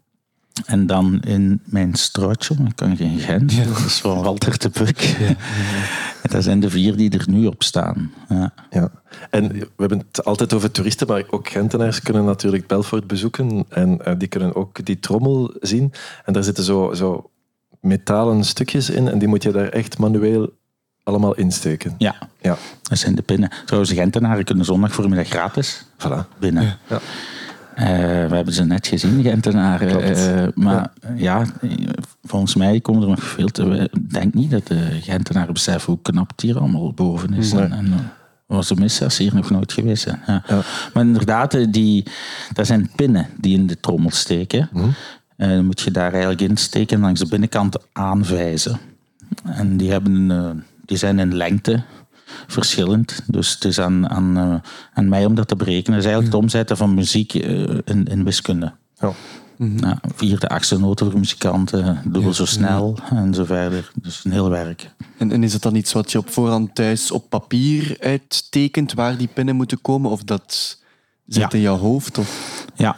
En 0.66 0.88
dan 0.88 1.22
in 1.22 1.62
mijn 1.66 1.94
strootje, 1.94 2.54
ik 2.68 2.76
kan 2.76 2.98
geen 2.98 3.20
Gent, 3.20 3.54
ja. 3.54 3.64
dat 3.64 3.78
is 3.78 4.00
van 4.00 4.22
Walter 4.22 4.60
de 4.60 4.70
Puk. 4.70 5.00
Ja. 5.00 5.36
Dat 6.32 6.44
zijn 6.44 6.60
de 6.60 6.70
vier 6.70 6.96
die 6.96 7.10
er 7.10 7.26
nu 7.30 7.46
op 7.46 7.64
staan. 7.64 8.14
Ja. 8.30 8.54
ja. 8.70 8.92
En 9.30 9.48
we 9.48 9.68
hebben 9.78 10.06
het 10.12 10.26
altijd 10.26 10.54
over 10.54 10.72
toeristen, 10.72 11.08
maar 11.08 11.24
ook 11.30 11.48
Gentenaars 11.50 12.02
kunnen 12.02 12.26
natuurlijk 12.26 12.68
Belfort 12.68 13.08
bezoeken 13.08 13.66
en 13.70 14.00
uh, 14.08 14.14
die 14.18 14.28
kunnen 14.28 14.56
ook 14.56 14.86
die 14.86 15.00
trommel 15.00 15.54
zien. 15.62 15.94
En 16.26 16.34
daar 16.34 16.44
zitten 16.44 16.64
zo, 16.64 16.94
zo 16.94 17.30
metalen 17.80 18.44
stukjes 18.44 18.90
in 18.90 19.08
en 19.08 19.20
die 19.20 19.28
moet 19.28 19.44
je 19.44 19.52
daar 19.52 19.70
echt 19.70 19.98
manueel 19.98 20.50
allemaal 21.04 21.36
insteken. 21.36 21.96
Ja, 21.98 22.16
ja. 22.42 22.58
dat 22.82 22.98
zijn 22.98 23.16
de 23.16 23.22
pinnen. 23.22 23.52
Trouwens, 23.66 23.94
Gentenaren 23.94 24.44
kunnen 24.44 24.66
zondag 24.66 24.94
voormiddag 24.94 25.28
gratis 25.28 25.86
voilà. 25.98 26.38
binnen. 26.40 26.78
Ja. 26.88 27.00
Uh, 27.80 27.86
we 28.28 28.36
hebben 28.36 28.54
ze 28.54 28.66
net 28.66 28.88
gezien, 28.88 29.24
Gentenaren. 29.24 30.18
Uh, 30.18 30.48
maar 30.54 30.92
ja, 31.16 31.46
volgens 32.24 32.56
mij 32.56 32.80
komen 32.80 33.02
er 33.02 33.10
nog 33.10 33.24
veel 33.24 33.48
te... 33.48 33.90
Ik 33.92 34.14
denk 34.14 34.34
niet 34.34 34.52
dat 34.52 34.68
de 34.68 35.00
Gentenaren 35.02 35.54
beseffen 35.54 35.94
hoe 35.94 36.02
knap 36.02 36.30
het 36.30 36.42
hier 36.42 36.60
allemaal 36.60 36.94
boven 36.94 37.34
is. 37.34 37.54
Nee. 37.54 37.64
En, 37.64 37.72
en, 37.72 38.12
was 38.46 38.68
de 38.68 38.76
misses 38.76 39.18
hier 39.18 39.36
nog 39.36 39.50
nooit 39.50 39.74
geweest 39.74 40.04
zijn. 40.04 40.20
Ja. 40.28 40.44
Ja. 40.48 40.62
Maar 40.94 41.04
inderdaad, 41.04 41.74
die, 41.74 42.06
dat 42.54 42.66
zijn 42.66 42.90
pinnen 42.96 43.28
die 43.38 43.58
in 43.58 43.68
de 43.68 43.80
trommel 43.80 44.12
steken. 44.12 44.70
Mm. 44.72 44.94
Uh, 45.38 45.50
dan 45.50 45.66
moet 45.66 45.82
je 45.82 45.92
daar 45.92 46.12
eigenlijk 46.12 46.42
in 46.42 46.58
steken 46.58 46.96
en 46.96 47.02
langs 47.02 47.20
de 47.20 47.28
binnenkant 47.28 47.78
aanwijzen. 47.92 48.80
En 49.44 49.78
die, 49.78 49.92
hebben, 49.92 50.66
die 50.86 50.98
zijn 50.98 51.20
in 51.20 51.36
lengte 51.36 51.84
verschillend. 52.48 53.22
Dus 53.28 53.54
het 53.54 53.66
is 53.66 53.80
aan, 53.80 54.10
aan, 54.10 54.38
uh, 54.38 54.56
aan 54.94 55.10
mij 55.10 55.26
om 55.26 55.36
dat 55.36 55.48
te 55.48 55.56
berekenen. 55.56 55.98
Het 55.98 56.06
is 56.06 56.12
eigenlijk 56.12 56.34
het 56.34 56.44
omzetten 56.44 56.78
van 56.78 56.94
muziek 56.94 57.34
uh, 57.34 57.78
in, 57.86 58.06
in 58.06 58.24
wiskunde. 58.24 58.74
Ja. 59.00 59.12
Mm 59.58 59.78
-hmm. 59.80 60.00
vierde, 60.16 60.50
achtste 60.50 60.80
noten 60.80 61.12
voor 61.12 61.20
muzikanten, 61.20 62.02
dubbel 62.06 62.34
zo 62.34 62.46
snel 62.46 62.98
en 63.10 63.34
zo 63.34 63.46
verder. 63.46 63.92
Dus 64.02 64.22
een 64.24 64.32
heel 64.32 64.50
werk. 64.50 64.92
En, 65.18 65.32
en, 65.32 65.44
is 65.44 65.54
het 65.54 65.62
dan 65.62 65.76
iets 65.76 65.94
wat 65.94 66.12
je 66.12 66.18
op 66.18 66.30
voorhand 66.30 66.76
thuis 66.76 67.12
op 67.12 67.30
papier 67.30 67.98
uittekent 68.00 68.94
waar 68.94 69.18
die 69.18 69.28
pinnen 69.28 69.56
moeten 69.56 69.82
komen? 69.82 70.12
Of 70.12 70.24
dat 70.24 70.78
zit 71.28 71.52
ja. 71.52 71.52
in 71.52 71.62
jouw 71.62 71.78
hoofd? 71.78 72.18
Of? 72.18 72.66
Ja, 72.76 72.96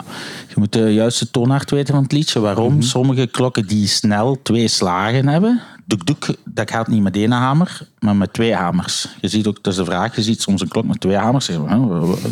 je 0.48 0.54
moet 0.56 0.74
de 0.74 0.94
juiste 0.94 1.32
toonaard 1.32 1.72
weten 1.72 1.94
van 1.94 2.04
het 2.04 2.12
liedje. 2.12 2.40
Waarom? 2.40 2.68
Mm 2.68 2.72
-hmm. 2.72 2.82
Sommige 2.82 3.28
klokken 3.28 3.68
die 3.68 3.88
snel 3.88 4.40
twee 4.42 4.68
slagen 4.68 5.28
hebben, 5.28 5.62
doek 5.86 6.06
doek, 6.06 6.26
dat 6.46 6.72
gaat 6.72 6.88
niet 6.88 7.04
met 7.04 7.16
één 7.16 7.32
hamer, 7.32 7.88
maar 8.00 8.16
met 8.16 8.34
twee 8.34 8.54
hamers. 8.54 9.08
Je 9.22 9.28
ziet 9.28 9.48
ook, 9.48 9.64
dat 9.64 9.74
is 9.74 9.80
de 9.80 9.86
vraag, 9.86 10.16
je 10.16 10.22
ziet 10.24 10.42
soms 10.42 10.62
een 10.62 10.68
klok 10.68 10.86
met 10.86 11.00
twee 11.00 11.16
hamers. 11.16 11.50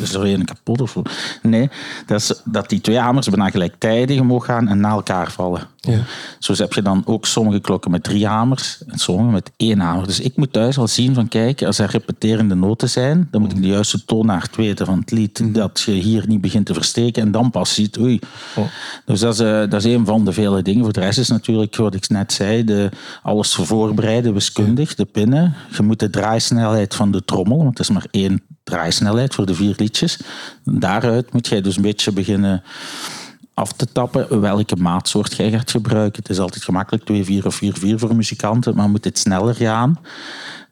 Is 0.01 0.13
er 0.13 0.23
één 0.23 0.45
kapot 0.45 0.81
of 0.81 0.97
Nee, 1.41 1.69
dat, 2.05 2.21
is, 2.21 2.41
dat 2.43 2.69
die 2.69 2.81
twee 2.81 2.97
hamers 2.97 3.29
bijna 3.29 3.49
gelijktijdig 3.49 4.19
omhoog 4.19 4.45
gaan 4.45 4.67
en 4.67 4.79
naar 4.79 4.91
elkaar 4.91 5.31
vallen. 5.31 5.67
Ja. 5.79 5.99
Zo 6.39 6.53
heb 6.53 6.73
je 6.73 6.81
dan 6.81 7.01
ook 7.05 7.25
sommige 7.25 7.59
klokken 7.59 7.91
met 7.91 8.03
drie 8.03 8.27
hamers 8.27 8.83
en 8.87 8.99
sommige 8.99 9.31
met 9.31 9.51
één 9.57 9.79
hamer. 9.79 10.07
Dus 10.07 10.19
ik 10.19 10.35
moet 10.35 10.53
thuis 10.53 10.77
al 10.77 10.87
zien 10.87 11.13
van, 11.13 11.27
kijk, 11.27 11.63
als 11.63 11.79
er 11.79 11.89
repeterende 11.89 12.55
noten 12.55 12.89
zijn, 12.89 13.27
dan 13.31 13.41
moet 13.41 13.51
ik 13.51 13.61
de 13.61 13.67
juiste 13.67 14.05
toonaard 14.05 14.55
weten 14.55 14.85
van 14.85 14.99
het 14.99 15.11
lied, 15.11 15.53
dat 15.53 15.81
je 15.85 15.91
hier 15.91 16.23
niet 16.27 16.41
begint 16.41 16.65
te 16.65 16.73
versteken 16.73 17.21
en 17.21 17.31
dan 17.31 17.51
pas 17.51 17.73
ziet, 17.73 17.99
oei. 17.99 18.19
Oh. 18.55 18.65
Dus 19.05 19.19
dat 19.19 19.33
is, 19.33 19.39
uh, 19.39 19.47
dat 19.47 19.73
is 19.73 19.83
een 19.83 20.05
van 20.05 20.25
de 20.25 20.31
vele 20.31 20.61
dingen. 20.61 20.83
Voor 20.83 20.93
de 20.93 20.99
rest 20.99 21.19
is 21.19 21.29
natuurlijk, 21.29 21.75
wat 21.75 21.95
ik 21.95 22.09
net 22.09 22.33
zei, 22.33 22.63
de, 22.63 22.89
alles 23.23 23.55
voorbereiden, 23.55 24.33
wiskundig, 24.33 24.95
de 24.95 25.05
pinnen. 25.05 25.54
Je 25.71 25.83
moet 25.83 25.99
de 25.99 26.09
draaisnelheid 26.09 26.95
van 26.95 27.11
de 27.11 27.25
trommel, 27.25 27.57
want 27.57 27.77
het 27.77 27.79
is 27.79 27.93
maar 27.93 28.07
één 28.11 28.41
draaisnelheid 28.63 29.35
voor 29.35 29.45
de 29.45 29.55
vier 29.55 29.73
liedjes. 29.77 30.19
Daaruit 30.63 31.33
moet 31.33 31.47
jij 31.47 31.61
dus 31.61 31.75
een 31.75 31.81
beetje 31.81 32.11
beginnen 32.11 32.63
af 33.53 33.71
te 33.71 33.91
tappen 33.91 34.41
welke 34.41 34.75
maatsoort 34.75 35.35
jij 35.35 35.51
gaat 35.51 35.71
gebruiken. 35.71 36.21
Het 36.21 36.31
is 36.31 36.39
altijd 36.39 36.63
gemakkelijk 36.63 37.27
2-4 37.41 37.45
of 37.45 37.61
4-4 37.63 37.95
voor 37.95 38.15
muzikanten, 38.15 38.75
maar 38.75 38.89
moet 38.89 39.03
dit 39.03 39.17
sneller 39.17 39.55
gaan. 39.55 39.99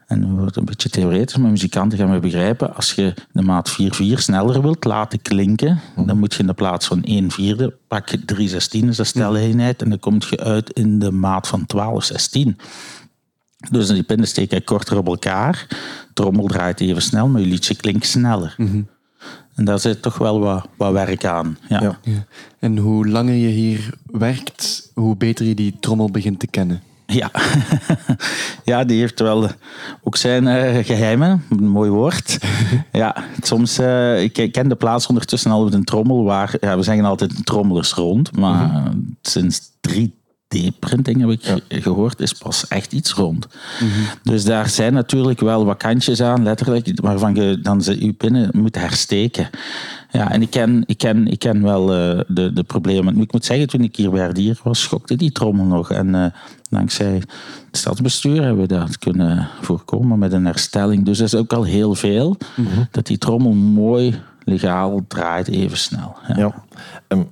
En 0.07 0.19
nu 0.19 0.25
wordt 0.25 0.45
het 0.45 0.55
een 0.55 0.65
beetje 0.65 0.89
theoretisch, 0.89 1.38
maar 1.38 1.51
muzikanten 1.51 1.97
gaan 1.97 2.09
me 2.09 2.19
begrijpen. 2.19 2.75
Als 2.75 2.93
je 2.93 3.13
de 3.31 3.41
maat 3.41 3.71
4-4 3.71 3.75
sneller 4.13 4.61
wilt 4.61 4.84
laten 4.84 5.21
klinken, 5.21 5.79
dan 5.95 6.19
moet 6.19 6.34
je 6.34 6.39
in 6.39 6.47
de 6.47 6.53
plaats 6.53 6.88
van 6.88 7.03
1 7.03 7.31
vierde 7.31 7.73
pak 7.88 8.09
je 8.09 8.25
3 8.25 8.47
16 8.47 8.88
is 8.88 8.97
de 8.97 9.03
snelheid 9.03 9.81
en 9.81 9.89
dan 9.89 9.99
kom 9.99 10.17
je 10.29 10.39
uit 10.39 10.69
in 10.69 10.99
de 10.99 11.11
maat 11.11 11.47
van 11.47 11.65
12 11.65 12.03
16. 12.03 12.57
Dus 13.72 13.88
die 13.88 14.03
pinnen 14.03 14.28
steken 14.28 14.64
korter 14.64 14.97
op 14.97 15.07
elkaar. 15.07 15.68
Trommel 16.14 16.47
draait 16.47 16.80
even 16.80 17.01
snel, 17.01 17.28
maar 17.28 17.41
je 17.41 17.47
liedje 17.47 17.76
klinkt 17.76 18.05
sneller. 18.05 18.55
Mm 18.57 18.68
-hmm. 18.68 18.88
En 19.55 19.66
daar 19.66 19.80
zit 19.80 20.01
toch 20.01 20.18
wel 20.18 20.39
wat, 20.39 20.68
wat 20.78 20.91
werk 20.91 21.26
aan. 21.26 21.57
Ja. 21.70 21.82
Ja. 21.82 21.97
ja. 22.01 22.26
En 22.59 22.78
hoe 22.78 23.07
langer 23.07 23.34
je 23.34 23.47
hier 23.47 23.89
werkt, 24.05 24.91
hoe 24.93 25.16
beter 25.16 25.45
je 25.45 25.55
die 25.55 25.78
trommel 25.80 26.11
begint 26.11 26.39
te 26.39 26.47
kennen. 26.47 26.82
Ja. 27.05 27.32
ja, 28.72 28.84
die 28.84 28.99
heeft 28.99 29.20
wel 29.20 29.49
ook 30.03 30.16
zijn 30.16 30.43
uh, 30.43 30.86
geheimen. 30.86 31.43
Een 31.49 31.68
mooi 31.68 31.89
woord. 31.89 32.38
ja, 32.91 33.16
soms, 33.41 33.80
uh, 33.80 34.24
ik 34.24 34.51
ken 34.51 34.70
de 34.70 34.76
plaats 34.76 35.07
ondertussen 35.07 35.51
al 35.51 35.64
met 35.64 35.74
een 35.74 35.84
trommel 35.84 36.24
waar, 36.24 36.55
ja, 36.61 36.78
we 36.78 36.84
zeggen 36.84 37.05
altijd 37.05 37.38
een 37.38 37.43
trommelers 37.43 37.93
rond, 37.93 38.38
maar 38.38 38.66
mm 38.66 38.72
-hmm. 38.72 39.16
sinds 39.22 39.61
drie 39.82 40.14
D-printing 40.54 41.20
heb 41.20 41.30
ik 41.30 41.41
ja. 41.41 41.58
gehoord, 41.82 42.20
is 42.20 42.34
pas 42.34 42.68
echt 42.68 42.93
iets 42.93 43.14
rond. 43.14 43.47
Mm 43.80 43.89
-hmm. 43.89 44.06
Dus 44.24 44.43
daar 44.43 44.70
zijn 44.70 44.93
natuurlijk 44.93 45.39
wel 45.39 45.66
wat 45.66 45.78
kantjes 45.78 46.22
aan, 46.22 46.43
letterlijk, 46.43 46.99
waarvan 47.01 47.36
je 47.36 47.60
dan 47.62 47.82
je 47.86 48.14
pinnen 48.14 48.49
moet 48.54 48.76
hersteken. 48.76 49.49
Ja, 50.12 50.32
en 50.32 50.41
ik 50.41 50.49
ken, 50.49 50.84
ik 50.86 50.97
ken, 50.97 51.28
ik 51.28 51.39
ken 51.39 51.62
wel 51.62 51.82
uh, 51.82 52.22
de, 52.28 52.54
de 52.54 52.64
problemen. 52.64 53.20
Ik 53.20 53.32
moet 53.32 53.45
zeggen, 53.45 53.68
toen 53.68 53.82
ik 53.82 53.95
hier 53.95 54.10
bij 54.10 54.22
Herdier 54.22 54.60
was, 54.64 54.82
schokte 54.82 55.16
die 55.16 55.32
trommel 55.32 55.66
nog. 55.66 55.91
En 55.91 56.08
uh, 56.08 56.26
dankzij 56.70 57.14
het 57.14 57.28
stadsbestuur 57.72 58.43
hebben 58.43 58.62
we 58.62 58.68
dat 58.68 58.97
kunnen 58.97 59.47
voorkomen 59.62 60.20
met 60.20 60.34
een 60.34 60.45
herstelling. 60.45 61.06
Dus 61.06 61.18
dat 61.18 61.28
is 61.28 61.36
ook 61.36 61.54
al 61.54 61.64
heel 61.64 61.95
veel, 61.95 62.38
mm 62.56 62.66
-hmm. 62.66 62.88
dat 62.91 63.06
die 63.06 63.18
trommel 63.18 63.54
mooi 63.54 64.22
legaal 64.43 65.01
draait 65.08 65.47
even 65.47 65.78
snel. 65.78 66.16
Ja. 66.28 66.36
ja. 66.38 66.64
Um, 67.08 67.28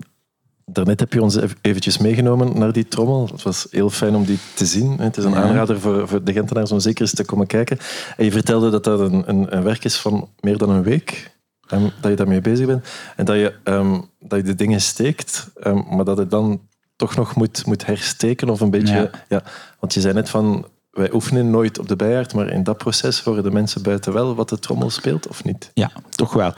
Daarnet 0.74 1.00
heb 1.00 1.14
je 1.14 1.22
ons 1.22 1.38
eventjes 1.62 1.98
meegenomen 1.98 2.58
naar 2.60 2.72
die 2.72 2.88
trommel. 2.88 3.28
Het 3.32 3.44
was 3.44 3.68
heel 3.70 3.90
fijn 3.90 4.16
om 4.16 4.26
die 4.26 4.40
te 4.56 4.66
zien. 4.66 4.98
Het 5.00 5.18
is 5.18 5.24
een 5.24 5.32
ja. 5.32 5.42
aanrader 5.42 5.80
voor, 5.80 6.08
voor 6.08 6.24
de 6.24 6.34
Gentenaars 6.34 6.72
om 6.72 6.80
zeker 6.80 7.02
eens 7.02 7.14
te 7.14 7.26
komen 7.26 7.48
kijken. 7.48 7.78
En 8.18 8.26
je 8.26 8.32
vertelde 8.32 8.70
dat 8.70 8.84
dat 8.84 9.00
een, 9.00 9.24
een, 9.30 9.56
een 9.56 9.64
werk 9.64 9.84
is 9.84 9.96
van 9.96 10.30
meer 10.40 10.58
dan 10.58 10.70
een 10.70 10.84
week. 10.84 11.32
Um, 11.74 11.92
dat 12.02 12.12
je 12.12 12.18
daarmee 12.18 12.42
bezig 12.42 12.66
bent. 12.66 12.88
En 13.16 13.26
dat 13.26 13.36
je, 13.36 13.54
um, 13.64 14.10
dat 14.20 14.40
je 14.40 14.46
de 14.46 14.56
dingen 14.56 14.82
steekt, 14.82 15.52
um, 15.64 15.86
maar 15.90 16.06
dat 16.06 16.18
het 16.18 16.32
dan 16.32 16.62
toch 16.96 17.16
nog 17.16 17.36
moet, 17.36 17.66
moet 17.66 17.86
hersteken 17.86 18.50
of 18.50 18.60
een 18.60 18.70
beetje... 18.70 18.94
Ja. 18.94 19.10
ja. 19.28 19.44
want 19.80 19.94
je 19.94 20.02
zei 20.02 20.14
net 20.14 20.30
van, 20.30 20.66
wij 20.92 21.14
oefenen 21.14 21.50
nooit 21.50 21.80
op 21.80 21.88
de 21.88 21.96
bijaard, 21.96 22.34
maar 22.34 22.50
in 22.50 22.64
dat 22.64 22.78
proces 22.78 23.20
horen 23.20 23.44
de 23.44 23.52
mensen 23.52 23.84
buiten 23.84 24.14
wel 24.14 24.36
wat 24.36 24.50
de 24.50 24.60
trommel 24.60 24.90
speelt, 24.90 25.28
of 25.28 25.44
niet? 25.44 25.72
Ja, 25.74 25.92
toch 26.10 26.34
wel. 26.34 26.54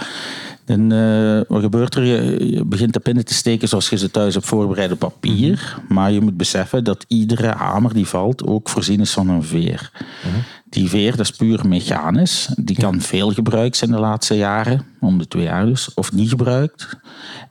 En 0.66 0.92
uh, 0.92 1.42
wat 1.48 1.62
gebeurt 1.62 1.96
er? 1.96 2.04
Je, 2.04 2.52
je, 2.56 2.66
begint 2.66 2.94
de 2.94 3.00
pinnen 3.00 3.26
te 3.26 3.34
steken 3.34 3.68
zoals 3.68 3.90
je 3.90 3.98
ze 3.98 4.12
thuis 4.12 4.34
hebt 4.34 4.46
voorbereid 4.46 4.92
op 4.92 5.00
papier. 5.00 5.76
Mm-hmm. 5.76 5.96
Maar 5.96 6.12
je 6.12 6.22
moet 6.22 6.38
beseffen 6.38 6.84
dat 6.84 7.06
iedere 7.08 7.48
hamer 7.48 7.94
die 7.94 8.08
valt 8.08 8.48
ook 8.48 8.70
voorzien 8.70 9.00
is 9.00 9.12
van 9.12 9.30
een 9.30 9.44
veer. 9.44 9.92
Mm-hmm. 10.26 10.44
Die 10.70 10.90
veer, 10.90 11.12
dat 11.12 11.20
is 11.20 11.32
puur 11.32 11.68
mechanisch. 11.68 12.50
Die 12.56 12.76
kan 12.76 13.02
veel 13.02 13.32
gebruikt 13.32 13.78
zijn 13.78 13.92
de 13.92 14.00
laatste 14.00 14.36
jaren, 14.36 14.86
om 15.00 15.18
de 15.18 15.28
twee 15.28 15.44
jaar 15.44 15.66
dus, 15.66 15.94
of 15.94 16.12
niet 16.12 16.30
gebruikt. 16.30 16.98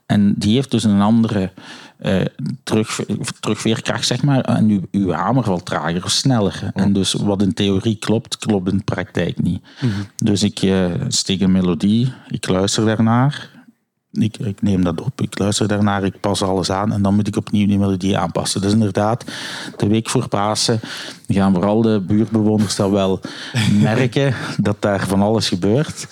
En 0.05 0.33
die 0.37 0.53
heeft 0.53 0.71
dus 0.71 0.83
een 0.83 1.01
andere 1.01 1.51
uh, 2.03 2.25
terug, 2.63 2.99
terugveerkracht, 3.39 4.07
zeg 4.07 4.23
maar. 4.23 4.41
En 4.41 4.69
uw, 4.69 4.81
uw 4.91 5.11
hamer 5.11 5.43
valt 5.43 5.65
trager 5.65 6.03
of 6.03 6.11
sneller. 6.11 6.71
En 6.73 6.93
dus 6.93 7.13
wat 7.13 7.41
in 7.41 7.53
theorie 7.53 7.95
klopt, 7.95 8.37
klopt 8.37 8.71
in 8.71 8.77
de 8.77 8.83
praktijk 8.83 9.41
niet. 9.41 9.61
Mm 9.81 9.89
-hmm. 9.89 10.05
Dus 10.15 10.43
ik 10.43 10.61
uh, 10.61 10.85
steek 11.07 11.41
een 11.41 11.51
melodie, 11.51 12.13
ik 12.27 12.47
luister 12.47 12.85
daarnaar. 12.85 13.49
ik, 14.11 14.37
ik 14.37 14.61
neem 14.61 14.83
dat 14.83 15.01
op, 15.01 15.21
ik 15.21 15.39
luister 15.39 15.67
daarnaar, 15.67 16.03
ik 16.03 16.19
pas 16.19 16.41
alles 16.41 16.69
aan 16.69 16.91
en 16.91 17.01
dan 17.01 17.15
moet 17.15 17.27
ik 17.27 17.35
opnieuw 17.35 17.67
die 17.67 17.79
melodie 17.79 18.17
aanpassen. 18.17 18.61
Dus 18.61 18.71
inderdaad, 18.71 19.25
de 19.77 19.87
week 19.87 20.09
voor 20.09 20.27
Pasen 20.27 20.79
gaan 21.27 21.53
vooral 21.53 21.81
de 21.81 22.03
buurtbewoners 22.07 22.75
dat 22.75 22.89
wel 22.89 23.19
merken 23.81 24.35
dat 24.57 24.81
daar 24.81 25.07
van 25.07 25.21
alles 25.21 25.47
gebeurt. 25.47 26.07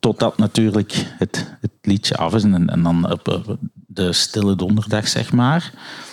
Totdat 0.00 0.38
natuurlijk 0.38 0.92
het, 1.18 1.56
het 1.60 1.70
liedje 1.82 2.16
af 2.16 2.34
is 2.34 2.42
en, 2.42 2.68
en 2.68 2.82
dan 2.82 3.12
op 3.12 3.56
de 3.94 4.12
stille 4.12 4.54
donderdag, 4.56 5.08
zeg 5.08 5.32
maar, 5.32 5.72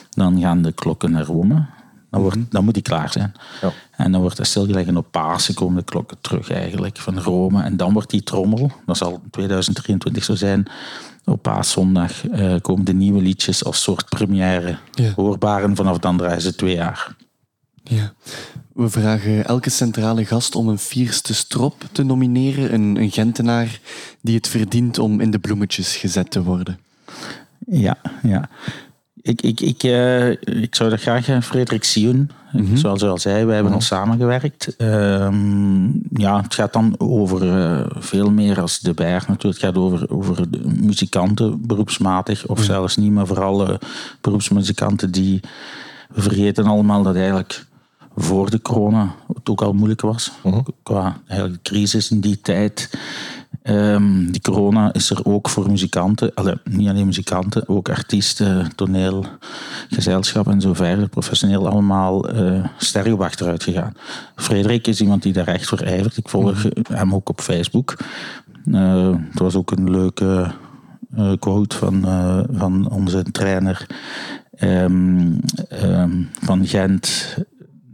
dan 0.10 0.40
gaan 0.40 0.62
de 0.62 0.72
klokken 0.72 1.12
naar 1.12 1.24
Rome. 1.24 1.66
Dan, 2.10 2.22
wordt, 2.22 2.38
dan 2.50 2.64
moet 2.64 2.74
die 2.74 2.84
klaar 2.84 3.12
zijn. 3.12 3.34
Ja. 3.62 3.72
En 3.92 4.12
dan 4.12 4.22
wordt 4.22 4.38
dat 4.38 4.48
stilgelegd 4.48 4.88
en 4.88 4.98
op 4.98 5.12
Pasen 5.12 5.54
komen 5.54 5.76
de 5.76 5.84
klokken 5.84 6.18
terug 6.22 6.52
eigenlijk 6.52 6.98
van 6.98 7.20
Rome. 7.20 7.64
En 7.64 7.78
dan 7.78 7.94
wordt 7.94 8.10
die 8.10 8.24
trommel, 8.24 8.72
dat 8.86 8.98
zal 8.98 9.22
2023 9.32 10.24
zo 10.24 10.36
zijn, 10.36 10.68
op 11.26 11.42
paaszondag 11.42 12.28
eh, 12.28 12.56
komen 12.62 12.86
de 12.86 12.94
nieuwe 12.94 13.22
liedjes 13.22 13.64
als 13.64 13.82
soort 13.82 14.10
première 14.10 14.78
Ja. 14.94 15.12
hoorbaar. 15.16 15.64
En 15.64 15.76
vanaf 15.76 15.98
dan 15.98 16.18
draaien 16.18 16.42
ze 16.42 16.56
twee 16.56 16.76
jaar. 16.76 17.16
Ja. 17.84 18.14
We 18.74 18.90
vragen 18.90 19.46
elke 19.46 19.70
centrale 19.70 20.26
gast 20.26 20.56
om 20.56 20.68
een 20.68 20.80
vierste 20.80 21.34
strop 21.34 21.84
te 21.92 22.04
nomineren. 22.04 22.74
Een, 22.74 22.98
een 23.02 23.12
Gentenaar 23.12 23.80
die 24.22 24.36
het 24.36 24.48
verdient 24.48 25.00
om 25.00 25.20
in 25.20 25.32
de 25.32 25.40
bloemetjes 25.40 25.96
gezet 25.96 26.32
te 26.32 26.44
worden. 26.44 26.80
Ja, 27.70 27.98
ja. 28.24 28.50
Ik, 29.22 29.42
ik, 29.42 29.60
ik, 29.60 29.84
eh, 29.84 30.30
ik 30.62 30.76
zou 30.76 30.90
dat 30.90 31.02
graag 31.02 31.30
aan 31.30 31.44
Frederik 31.44 31.84
Sion. 31.84 32.30
Zoals 32.74 33.04
u 33.04 33.08
al 33.08 33.18
zei, 33.18 33.46
wij 33.46 33.56
hebben 33.56 33.74
al 33.74 33.82
samengewerkt. 33.82 34.76
Ehm, 34.76 35.86
ja, 36.14 36.42
het 36.42 36.54
gaat 36.54 36.74
dan 36.74 36.96
over 36.98 37.58
eh, 37.58 37.86
veel 37.90 38.32
meer 38.32 38.62
als 38.62 38.80
de 38.80 38.94
berg 38.94 39.28
natuurlijk. 39.28 39.62
Het 39.62 39.70
gaat 39.70 39.84
over, 39.84 40.10
over 40.10 40.52
de 40.52 40.62
muzikanten 40.66 41.68
beroepsmatig, 41.68 42.48
of 42.48 42.64
zelfs 42.64 42.98
niet, 42.98 43.12
maar 43.12 43.28
vooral 43.28 43.68
eh, 43.68 43.76
beroepsmuzikanten 44.22 45.12
die... 45.12 45.40
We 46.14 46.22
vergeten 46.22 46.66
allemaal 46.66 47.04
dat 47.04 47.16
eigenlijk 47.16 47.66
voor 48.16 48.50
de 48.50 48.62
corona 48.62 49.16
het 49.34 49.50
ook 49.50 49.62
al 49.62 49.74
moeilijk 49.74 50.02
was. 50.02 50.32
Qua 50.84 51.22
eigenlijk 51.28 51.64
de 51.64 51.70
crisis 51.70 52.12
in 52.12 52.20
die 52.20 52.42
tijd. 52.42 52.90
Ehm, 53.62 54.32
die 54.32 54.42
corona 54.42 54.94
is 54.94 55.10
er 55.10 55.26
ook 55.26 55.50
voor 55.50 55.70
muzikanten, 55.70 56.34
allee, 56.34 56.56
niet 56.64 56.90
alleen 56.90 57.06
muzikanten, 57.06 57.70
ook 57.70 57.90
artiesten, 57.90 58.76
toneel, 58.76 59.26
gezelschap 59.90 60.48
en 60.48 60.62
zo 60.62 60.74
verder, 60.74 61.10
professioneel 61.10 61.68
allemaal 61.68 62.30
eh 62.30 62.66
sterk 62.78 63.20
achteruit 63.20 63.64
gegaan. 63.64 63.94
Frederik 64.36 64.88
is 64.88 65.02
iemand 65.02 65.24
die 65.24 65.34
daar 65.34 65.48
echt 65.48 65.68
voor 65.68 65.80
ijvert. 65.80 66.18
Ik 66.18 66.30
volg 66.30 66.66
hem 66.92 67.14
ook 67.14 67.30
op 67.30 67.42
Facebook. 67.42 67.98
Eh, 68.72 69.16
het 69.30 69.40
was 69.40 69.56
ook 69.56 69.72
een 69.72 69.92
leuke 69.92 70.52
eh, 71.16 71.32
quote 71.40 71.78
van, 71.78 72.06
van 72.52 72.90
onze 72.90 73.24
trainer 73.24 73.88
ehm, 74.52 75.32
ehm, 75.70 76.24
van 76.42 76.68
Gent. 76.68 77.38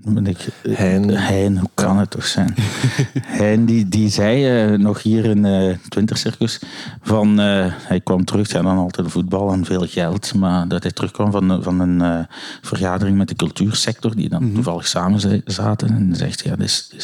Ben 0.08 0.28
ik, 0.28 0.48
Hein. 0.70 1.10
Hein, 1.10 1.58
hoe 1.58 1.70
kan 1.74 1.98
het 1.98 2.10
toch 2.10 2.26
zijn? 2.26 2.54
Hein 3.40 3.66
die, 3.66 3.88
die 3.90 4.10
zei 4.10 4.72
eh, 4.74 4.80
nog 4.80 5.02
hier 5.04 5.26
in 5.26 5.46
eh 5.46 5.76
Twinter 5.90 6.18
Circus 6.18 6.60
van 7.02 7.40
eh, 7.40 7.66
hij 7.70 8.00
kwam 8.02 8.26
terug, 8.26 8.52
hij 8.52 8.62
had 8.62 8.70
dan 8.70 8.80
altijd 8.84 9.12
voetbal 9.12 9.52
en 9.52 9.66
veel 9.66 9.86
geld, 9.88 10.34
maar 10.34 10.68
dat 10.68 10.84
hij 10.84 10.92
terugkwam 10.92 11.32
van, 11.32 11.64
van 11.64 11.80
een 11.80 12.02
eh, 12.02 12.20
vergadering 12.62 13.18
met 13.18 13.28
de 13.28 13.36
cultuursector, 13.36 14.16
die 14.16 14.30
dan 14.30 14.52
toevallig 14.54 14.88
samen 14.88 15.20
za- 15.20 15.42
zaten 15.46 15.88
en 15.90 16.08
hij 16.08 16.18
zegt 16.18 16.44
ja, 16.44 16.52
het 16.52 16.60
is, 16.62 16.90
is, 16.96 17.04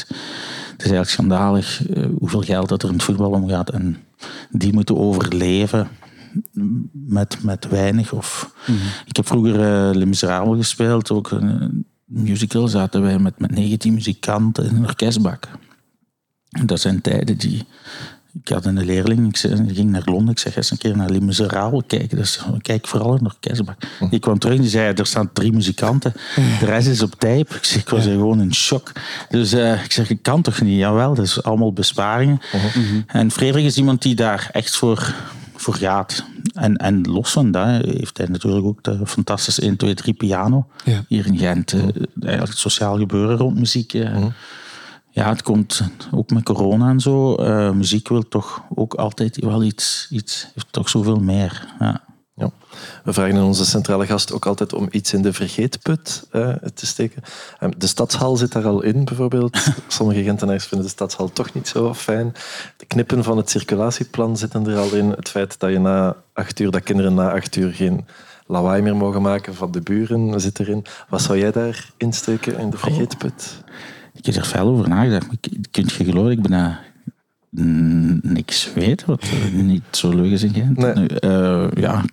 het 0.72 0.80
is 0.86 0.92
eigenlijk 0.92 1.10
schandalig 1.10 1.88
eh, 1.88 2.06
hoeveel 2.20 2.42
geld 2.42 2.70
dat 2.70 2.82
er 2.84 2.88
in 2.90 2.94
het 2.96 3.04
voetbal 3.04 3.32
omgaat 3.32 3.70
en 3.70 3.98
die 4.50 4.74
moeten 4.74 4.98
overleven 4.98 5.88
met, 6.92 7.44
met 7.44 7.68
weinig. 7.70 8.12
Of, 8.14 8.54
Ik 9.06 9.16
heb 9.16 9.28
vroeger 9.28 9.56
eh 9.62 9.96
Les 9.96 10.06
Miserables 10.06 10.58
gespeeld, 10.58 11.12
ook 11.12 11.32
een 11.32 11.86
musical. 12.12 12.68
Zaten 12.68 13.02
wij 13.02 13.20
met, 13.20 13.40
met 13.40 13.52
19 13.52 13.94
muzikanten 13.94 14.66
in 14.66 14.76
een 14.76 14.86
orkestbak. 14.86 15.48
En 16.50 16.66
dat 16.66 16.80
zijn 16.80 17.02
tijden 17.02 17.38
die... 17.38 17.66
Ik 18.44 18.50
had 18.50 18.66
een 18.66 18.86
leerling, 18.86 19.28
ik, 19.28 19.38
zei, 19.38 19.66
die 19.66 19.76
ging 19.76 19.90
naar 19.90 20.02
Londen. 20.06 20.32
Ik 20.32 20.40
zeg, 20.40 20.56
eens 20.56 20.72
een 20.72 20.78
keer 20.78 20.98
naar 20.98 21.10
Les 21.10 21.20
Miserables 21.20 21.84
kijken. 21.88 22.18
Dus 22.18 22.40
kijk 22.62 22.88
vooral 22.88 23.14
in 23.14 23.20
een 23.20 23.26
orkestbak. 23.26 23.78
Die 24.10 24.20
kwam 24.20 24.40
terug 24.40 24.56
en 24.56 24.62
die 24.62 24.70
zei, 24.70 24.94
er 24.94 25.06
staan 25.06 25.34
drie 25.34 25.52
muzikanten. 25.52 26.14
De 26.60 26.66
rest 26.66 26.88
is 26.88 27.02
op 27.02 27.16
tape. 27.16 27.56
Ik, 27.56 27.64
zeg, 27.64 27.82
ik 27.82 27.90
was 27.90 28.04
gewoon 28.04 28.42
in 28.42 28.54
shock. 28.54 28.92
Dus 29.30 29.52
eh, 29.54 29.84
ik 29.84 29.92
zeg, 29.92 30.10
ik 30.10 30.22
kan 30.22 30.42
toch 30.42 30.62
niet? 30.62 30.78
Jawel, 30.78 31.14
dat 31.14 31.26
is 31.26 31.44
allemaal 31.44 31.74
besparingen. 31.74 32.40
En 33.08 33.32
Frederik 33.32 33.66
is 33.66 33.78
iemand 33.78 34.02
die 34.02 34.16
daar 34.16 34.50
echt 34.52 34.76
voor, 34.76 35.16
voor 35.56 35.76
gaat. 35.76 36.24
En, 36.54 36.76
en 36.78 37.02
los 37.08 37.32
van 37.32 37.52
dat 37.52 37.68
heeft 37.86 38.18
hij 38.18 38.28
natuurlijk 38.28 38.66
ook 38.66 38.84
de 38.84 39.00
fantastische 39.08 39.62
1, 39.62 39.76
2, 39.78 39.94
3 39.94 40.14
piano. 40.14 40.68
Ja. 40.86 41.04
Hier 41.08 41.26
in 41.26 41.38
Gent. 41.38 41.74
eh, 41.74 41.80
Eigenlijk 41.82 42.50
het 42.50 42.58
sociaal 42.58 42.98
gebeuren 42.98 43.38
rond 43.38 43.58
muziek. 43.60 43.94
eh. 43.94 44.26
Ja, 45.14 45.30
het 45.30 45.42
komt 45.44 45.82
ook 46.12 46.30
met 46.30 46.44
corona 46.44 46.90
en 46.90 47.00
zo. 47.00 47.36
eh, 47.36 47.72
muziek 47.72 48.08
wil 48.08 48.28
toch 48.28 48.62
ook 48.76 48.94
altijd 48.94 49.38
wel 49.40 49.64
iets, 49.64 50.08
iets 50.10 50.48
heeft 50.54 50.68
toch 50.72 50.90
zoveel 50.90 51.20
meer. 51.20 51.68
Ja. 51.80 52.02
Ja. 52.34 52.52
We 53.04 53.14
vragen 53.14 53.44
onze 53.44 53.66
centrale 53.66 54.06
gast 54.06 54.34
ook 54.34 54.46
altijd 54.46 54.74
om 54.74 54.88
iets 54.92 55.14
in 55.14 55.22
de 55.22 55.34
vergeetput 55.34 56.28
eh, 56.32 56.54
te 56.54 56.86
steken. 56.86 57.24
Ehm, 57.60 57.72
de 57.78 57.88
stadshal 57.88 58.38
zit 58.38 58.52
daar 58.52 58.66
al 58.66 58.82
in, 58.82 59.06
bijvoorbeeld. 59.06 59.58
Sommige 59.88 60.24
Gentenaars 60.24 60.66
vinden 60.66 60.88
de 60.88 60.94
stadshal 60.94 61.32
toch 61.34 61.54
niet 61.54 61.68
zo 61.68 61.94
fijn. 61.94 62.34
De 62.78 62.86
knippen 62.86 63.24
van 63.24 63.38
het 63.38 63.50
circulatieplan 63.50 64.38
zitten 64.38 64.68
er 64.68 64.78
al 64.78 64.94
in. 64.94 65.10
Het 65.10 65.30
feit 65.30 65.60
dat 65.60 65.72
je 65.72 65.80
na 65.80 66.16
acht 66.34 66.60
uur, 66.60 66.72
dat 66.72 66.84
kinderen 66.84 67.14
na 67.14 67.32
acht 67.32 67.56
uur 67.56 67.74
geen 67.74 68.06
lawaai 68.46 68.82
meer 68.82 68.96
mogen 68.96 69.22
maken 69.22 69.56
van 69.56 69.72
de 69.72 69.82
buren 69.82 70.42
zit 70.42 70.60
erin. 70.60 70.86
Wat 71.10 71.22
zou 71.22 71.38
jij 71.38 71.52
daar 71.52 71.90
insteken 71.98 72.58
in 72.58 72.70
de 72.70 72.78
vergeetput? 72.78 73.64
Ik 74.14 74.26
heb 74.26 74.36
er 74.36 74.46
veel 74.46 74.68
over 74.68 74.90
nagedacht. 74.90 75.28
kunt 75.72 75.92
je 75.92 76.04
geloven, 76.04 76.32
ik 76.32 76.42
ben 76.42 76.80
niks 78.22 78.74
weet, 78.74 79.06
wat 79.06 79.24
niet 79.54 79.84
zo 79.92 80.10
leuk 80.10 80.32
is 80.32 80.44
in 80.44 80.54
Gent. 80.54 80.78
Nee. 80.78 80.94
Nu, 80.94 81.06
eh, 81.06 81.68
ja. 81.74 82.04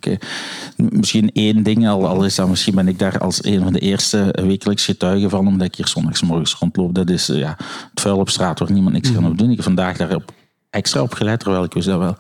Misschien 0.77 1.31
één 1.33 1.63
ding, 1.63 1.89
al, 1.89 2.07
al 2.07 2.25
is 2.25 2.35
dat 2.35 2.49
misschien 2.49 2.75
ben 2.75 2.89
ik 2.89 2.99
daar 2.99 3.19
als 3.19 3.45
een 3.45 3.63
van 3.63 3.73
de 3.73 3.79
eerste 3.79 4.35
wekelijks 4.43 4.85
getuigen 4.85 5.31
van, 5.31 5.47
omdat 5.47 5.67
ik 5.67 5.75
hier 5.75 5.89
zondagsmorgens 5.89 6.55
rondloop. 6.55 6.95
Dat 6.95 7.11
is 7.11 7.29
eh, 7.29 7.39
ja, 7.39 7.57
het 7.91 8.01
vuil 8.01 8.19
op 8.19 8.29
straat 8.31 8.59
waar 8.59 8.73
niemand 8.73 8.95
niks 8.95 9.13
kan 9.13 9.27
op 9.27 9.39
doen. 9.39 9.49
Ik 9.51 9.57
heb 9.57 9.65
vandaag 9.65 9.97
daarop 9.97 10.33
extra 10.71 11.03
op 11.03 11.13
gelet, 11.13 11.41
terwijl 11.41 11.65
ik 11.65 11.73
wist 11.73 11.87
dat 11.87 11.99
wel. 11.99 12.17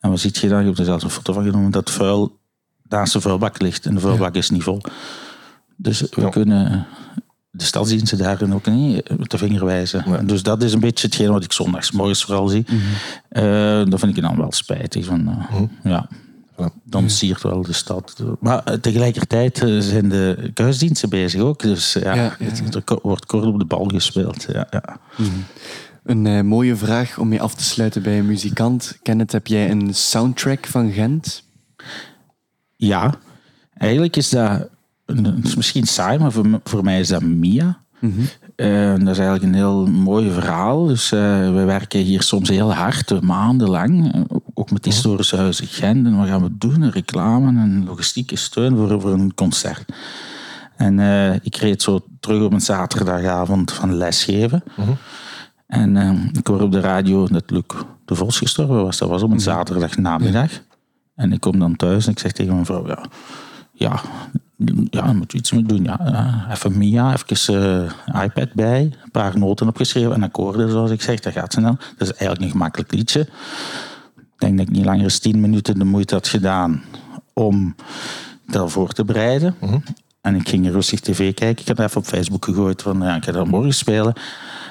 En 0.00 0.10
wat 0.10 0.20
ziet 0.20 0.36
je 0.36 0.48
dan? 0.48 0.60
Ik 0.60 0.66
heb 0.66 0.78
er 0.78 0.84
zelfs 0.84 1.04
een 1.04 1.10
foto 1.10 1.32
van 1.32 1.44
genomen 1.44 1.70
dat 1.70 1.90
vuil 1.90 2.38
naast 2.88 3.12
de 3.12 3.20
vuilbak 3.20 3.60
ligt. 3.60 3.86
En 3.86 3.94
de 3.94 4.00
vuilbak 4.00 4.34
is 4.34 4.50
niet 4.50 4.62
vol. 4.62 4.80
Dus 5.76 6.00
we 6.00 6.20
Ja. 6.20 6.28
kunnen 6.28 6.86
de 7.56 7.64
stadsdiensten 7.64 8.18
daarin 8.18 8.54
ook 8.54 8.66
niet 8.66 9.18
met 9.18 9.30
de 9.30 9.38
vinger 9.38 9.64
wijzen. 9.64 10.26
Dus 10.26 10.42
dat 10.42 10.62
is 10.62 10.72
een 10.72 10.80
beetje 10.80 11.06
hetgeen 11.06 11.30
wat 11.32 11.44
ik 11.44 11.52
zondags 11.52 11.90
morgens 11.90 12.24
vooral 12.24 12.48
zie. 12.48 12.64
Eh, 13.28 13.84
dat 13.88 14.00
vind 14.00 14.16
ik 14.16 14.22
dan 14.22 14.36
wel 14.36 14.52
spijtig. 14.52 15.04
Van, 15.04 15.28
eh, 15.28 15.60
Ja, 15.82 16.08
Ja. 16.58 16.70
dan 16.84 17.10
siert 17.10 17.42
wel 17.42 17.62
de 17.62 17.72
stad. 17.72 18.22
Maar 18.40 18.64
eh, 18.64 18.74
tegelijkertijd 18.74 19.58
zijn 19.78 20.08
de 20.08 20.50
kuisdiensten 20.54 21.08
bezig 21.08 21.40
ook. 21.40 21.62
Dus 21.62 21.92
ja, 21.92 22.36
het- 22.38 22.74
er 22.88 22.98
wordt 23.02 23.26
kort 23.26 23.44
op 23.44 23.58
de 23.58 23.64
bal 23.64 23.84
gespeeld. 23.84 24.46
Ja, 24.52 24.66
ja. 24.70 24.98
Een 26.04 26.46
mooie 26.46 26.76
vraag 26.76 27.18
om 27.18 27.28
mee 27.28 27.42
af 27.42 27.54
te 27.54 27.64
sluiten 27.64 28.02
bij 28.02 28.18
een 28.18 28.26
muzikant. 28.26 28.98
Kenneth, 29.02 29.32
heb 29.32 29.46
jij 29.46 29.70
een 29.70 29.94
soundtrack 29.94 30.66
van 30.66 30.92
Gent? 30.92 31.42
Ja, 32.76 33.14
eigenlijk 33.76 34.16
is 34.16 34.28
dat, 34.28 34.68
misschien 35.56 35.86
saai, 35.86 36.18
maar 36.18 36.32
voor, 36.64 36.84
mij 36.84 37.00
is 37.00 37.08
dat 37.08 37.22
Mia. 37.22 37.82
Eh, 38.56 38.90
dat 38.90 39.08
is 39.08 39.18
eigenlijk 39.18 39.42
een 39.42 39.54
heel 39.54 39.86
mooi 39.86 40.30
verhaal. 40.30 40.84
Dus 40.86 41.12
eh, 41.12 41.20
we 41.54 41.62
werken 41.64 42.00
hier 42.00 42.22
soms 42.22 42.48
heel 42.48 42.74
hard, 42.74 43.20
maandenlang. 43.22 44.14
eh, 44.14 44.20
Ook 44.54 44.70
met 44.70 44.84
historische 44.84 45.36
huizen 45.36 45.66
Gent. 45.66 46.06
En 46.06 46.16
wat 46.16 46.26
gaan 46.28 46.42
we 46.42 46.56
doen? 46.58 46.90
Reclame 46.90 47.60
en 47.60 47.84
logistieke 47.84 48.36
steun 48.36 48.76
voor, 48.76 49.00
voor 49.00 49.12
een 49.12 49.34
concert. 49.34 49.84
En 50.76 50.98
ik 51.42 51.56
reed 51.56 51.82
zo 51.82 52.00
terug 52.20 52.42
op 52.42 52.52
een 52.52 52.60
zaterdagavond 52.60 53.72
van 53.72 53.94
lesgeven. 53.94 54.62
En 55.66 55.96
eh, 55.96 56.24
ik 56.32 56.46
hoor 56.46 56.60
op 56.60 56.72
de 56.72 56.80
radio 56.80 57.26
dat 57.26 57.50
Luc 57.50 57.62
de 58.04 58.14
Vos 58.14 58.38
gestorven 58.38 58.82
was. 58.84 58.98
Dat 58.98 59.08
was 59.08 59.22
op 59.22 59.30
een 59.30 59.40
zaterdagnamiddag. 59.40 60.50
En 61.14 61.32
ik 61.32 61.40
kom 61.40 61.58
dan 61.58 61.76
thuis 61.76 62.06
en 62.06 62.12
ik 62.12 62.18
zeg 62.18 62.32
tegen 62.32 62.52
mijn 62.52 62.64
vrouw, 62.66 62.86
ja, 62.86 63.04
ja, 63.72 64.00
ja 64.90 65.12
moet 65.12 65.32
je 65.32 65.38
iets 65.38 65.52
mee 65.52 65.62
doen. 65.62 65.84
Ja, 65.84 66.46
even 66.50 66.78
Mia, 66.78 67.12
even 67.12 67.90
eh, 68.06 68.22
iPad 68.24 68.52
bij, 68.52 68.80
een 68.80 69.10
paar 69.10 69.38
noten 69.38 69.68
opgeschreven 69.68 70.12
en 70.12 70.22
akkoorden, 70.22 70.70
zoals 70.70 70.90
ik 70.90 71.02
zeg, 71.02 71.20
dat 71.20 71.32
gaat 71.32 71.52
snel. 71.52 71.76
Dat 71.76 72.08
is 72.08 72.10
eigenlijk 72.10 72.40
een 72.40 72.50
gemakkelijk 72.50 72.92
liedje. 72.92 73.20
Ik 74.16 74.38
denk 74.38 74.58
dat 74.58 74.66
ik 74.66 74.72
niet 74.72 74.84
langer 74.84 75.08
dan 75.08 75.18
tien 75.18 75.40
minuten 75.40 75.78
de 75.78 75.84
moeite 75.84 76.14
had 76.14 76.28
gedaan 76.28 76.82
om 77.32 77.74
dat 78.46 78.72
voor 78.72 78.92
te 78.92 79.04
bereiden. 79.04 79.54
En 80.20 80.34
ik 80.34 80.48
ging 80.48 80.70
rustig 80.70 81.00
tv 81.00 81.34
kijken. 81.34 81.62
Ik 81.62 81.68
had 81.68 81.86
even 81.86 82.00
op 82.00 82.06
Facebook 82.06 82.44
gegooid 82.44 82.82
van, 82.82 83.00
ja, 83.02 83.16
ik 83.16 83.24
ga 83.24 83.32
dat 83.32 83.46
morgen 83.46 83.74
spelen. 83.74 84.14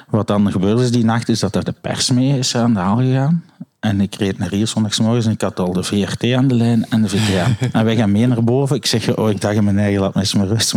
Wat 0.09 0.27
dan 0.27 0.51
gebeurd 0.51 0.79
is 0.79 0.91
die 0.91 1.05
nacht, 1.05 1.29
is 1.29 1.39
dat 1.39 1.55
er 1.55 1.63
de 1.63 1.73
pers 1.81 2.11
mee 2.11 2.37
is 2.37 2.55
aan 2.55 2.73
de 2.73 2.79
haal 2.79 2.97
gegaan. 2.97 3.43
En 3.83 4.01
ik 4.01 4.15
reed 4.15 4.37
naar 4.37 4.49
hier 4.49 4.67
zondagsmorgens 4.67 5.25
en 5.25 5.31
ik 5.31 5.41
had 5.41 5.59
al 5.59 5.73
de 5.73 5.83
VRT 5.83 6.33
aan 6.33 6.47
de 6.47 6.55
lijn 6.55 6.85
en 6.89 7.01
de 7.01 7.09
VTM. 7.09 7.65
en 7.77 7.85
wij 7.85 7.95
gaan 7.95 8.11
mee 8.11 8.27
naar 8.27 8.43
boven. 8.43 8.75
Ik 8.75 8.85
zeg, 8.85 9.15
oh, 9.15 9.29
ik 9.29 9.41
dacht 9.41 9.55
in 9.55 9.63
mijn 9.63 9.79
eigen, 9.79 10.01
laat 10.01 10.13
me 10.13 10.19
eens 10.19 10.33
maar 10.33 10.47
rust. 10.47 10.73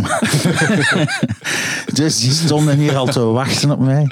dus 1.99 2.19
die 2.19 2.31
stonden 2.31 2.77
hier 2.77 2.95
al 2.95 3.05
te 3.05 3.19
wachten 3.19 3.71
op 3.71 3.79
mij. 3.79 4.03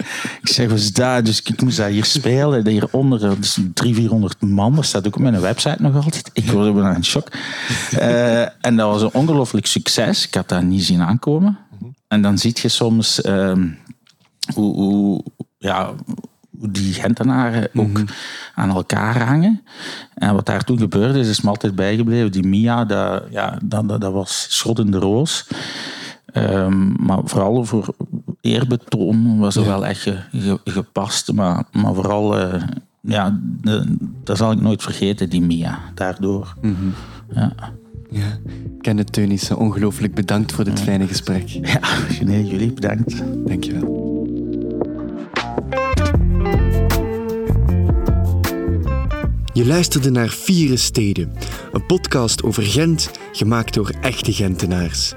Ik 0.41 0.47
zeg, 0.47 0.69
wat 0.69 0.77
is 0.77 0.93
dat? 0.93 1.25
Dus 1.25 1.41
ik 1.41 1.61
moest 1.61 1.77
daar 1.77 1.89
hier 1.89 2.05
spelen. 2.05 2.67
Hieronder, 2.67 3.19
dus 3.19 3.53
300, 3.73 3.95
400 3.95 4.41
man. 4.41 4.75
Dat 4.75 4.85
staat 4.85 5.07
ook 5.07 5.15
op 5.15 5.21
mijn 5.21 5.41
website 5.41 5.81
nog 5.81 5.95
altijd. 5.95 6.29
Ik 6.33 6.51
word 6.51 6.73
bijna 6.73 6.95
in 6.95 7.05
shock. 7.05 7.27
Uh, 7.93 8.41
en 8.41 8.75
dat 8.75 8.89
was 8.89 9.01
een 9.01 9.13
ongelooflijk 9.13 9.65
succes. 9.65 10.27
Ik 10.27 10.33
had 10.33 10.49
dat 10.49 10.63
niet 10.63 10.83
zien 10.83 11.01
aankomen. 11.01 11.57
En 12.07 12.21
dan 12.21 12.37
zie 12.37 12.57
je 12.61 12.67
soms 12.67 13.19
uh, 13.19 13.53
hoe, 14.53 14.75
hoe, 14.75 15.23
ja, 15.57 15.93
die 16.59 16.93
Gentenaren 16.93 17.69
ook 17.73 17.87
mm 17.87 17.95
-hmm. 17.95 18.05
aan 18.55 18.69
elkaar 18.69 19.23
hangen. 19.27 19.63
En 20.13 20.33
wat 20.33 20.45
daar 20.45 20.63
toen 20.63 20.77
gebeurde 20.77 21.19
is, 21.19 21.29
is 21.29 21.41
me 21.41 21.49
altijd 21.49 21.75
bijgebleven. 21.75 22.31
Die 22.31 22.47
Mia, 22.47 22.85
dat, 22.85 23.23
ja, 23.29 23.57
dat, 23.63 23.87
dat, 23.87 24.01
dat 24.01 24.13
was 24.13 24.45
schot 24.49 24.79
in 24.79 24.91
de 24.91 24.97
roos. 24.97 25.47
Um, 26.33 26.95
maar 26.99 27.19
vooral 27.23 27.65
voor 27.65 27.95
eerbetoon 28.41 29.39
was 29.39 29.55
er 29.55 29.61
ja. 29.61 29.67
wel 29.67 29.85
echt 29.85 30.01
ge, 30.01 30.17
ge, 30.31 30.59
gepast. 30.63 31.33
Maar, 31.33 31.63
maar 31.71 31.93
vooral, 31.93 32.39
uh, 32.39 32.63
ja, 33.01 33.39
de, 33.61 33.95
dat 34.23 34.37
zal 34.37 34.51
ik 34.51 34.61
nooit 34.61 34.83
vergeten, 34.83 35.29
die 35.29 35.41
Mia, 35.41 35.79
daardoor. 35.93 36.55
Mm 36.61 36.75
-hmm. 36.75 36.93
ja. 37.35 37.53
Ja. 38.09 38.37
Kenneth 38.81 39.13
Teunissen, 39.13 39.57
ongelooflijk 39.57 40.13
bedankt 40.13 40.51
voor 40.51 40.63
dit 40.63 40.77
ja. 40.77 40.83
fijne 40.83 41.07
gesprek. 41.07 41.47
Ja, 41.47 41.79
nee, 42.23 42.45
jullie 42.45 42.73
bedankt. 42.73 43.23
Dankjewel. 43.47 44.04
Je 49.55 49.65
luisterde 49.65 50.09
naar 50.09 50.29
Vieren 50.29 50.79
Steden, 50.79 51.31
een 51.71 51.85
podcast 51.85 52.43
over 52.43 52.63
Gent, 52.63 53.11
gemaakt 53.31 53.73
door 53.73 53.89
echte 54.01 54.33
Gentenaars. 54.33 55.13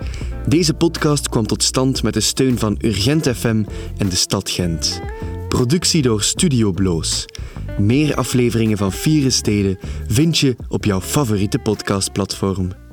Deze 0.47 0.75
podcast 0.75 1.29
kwam 1.29 1.47
tot 1.47 1.63
stand 1.63 2.03
met 2.03 2.15
de 2.15 2.21
steun 2.21 2.59
van 2.59 2.79
Urgent 2.81 3.29
FM 3.29 3.65
en 3.97 4.09
de 4.09 4.17
stad 4.17 4.51
Gent. 4.51 5.01
Productie 5.49 6.03
door 6.03 6.23
Studio 6.23 6.73
Bloos. 6.73 7.25
Meer 7.79 8.15
afleveringen 8.15 8.79
van 8.79 8.93
Vieren 8.93 9.33
Steden 9.33 9.79
vind 10.07 10.39
je 10.39 10.57
op 10.69 10.85
jouw 10.85 11.01
favoriete 11.01 11.59
podcastplatform. 11.59 12.88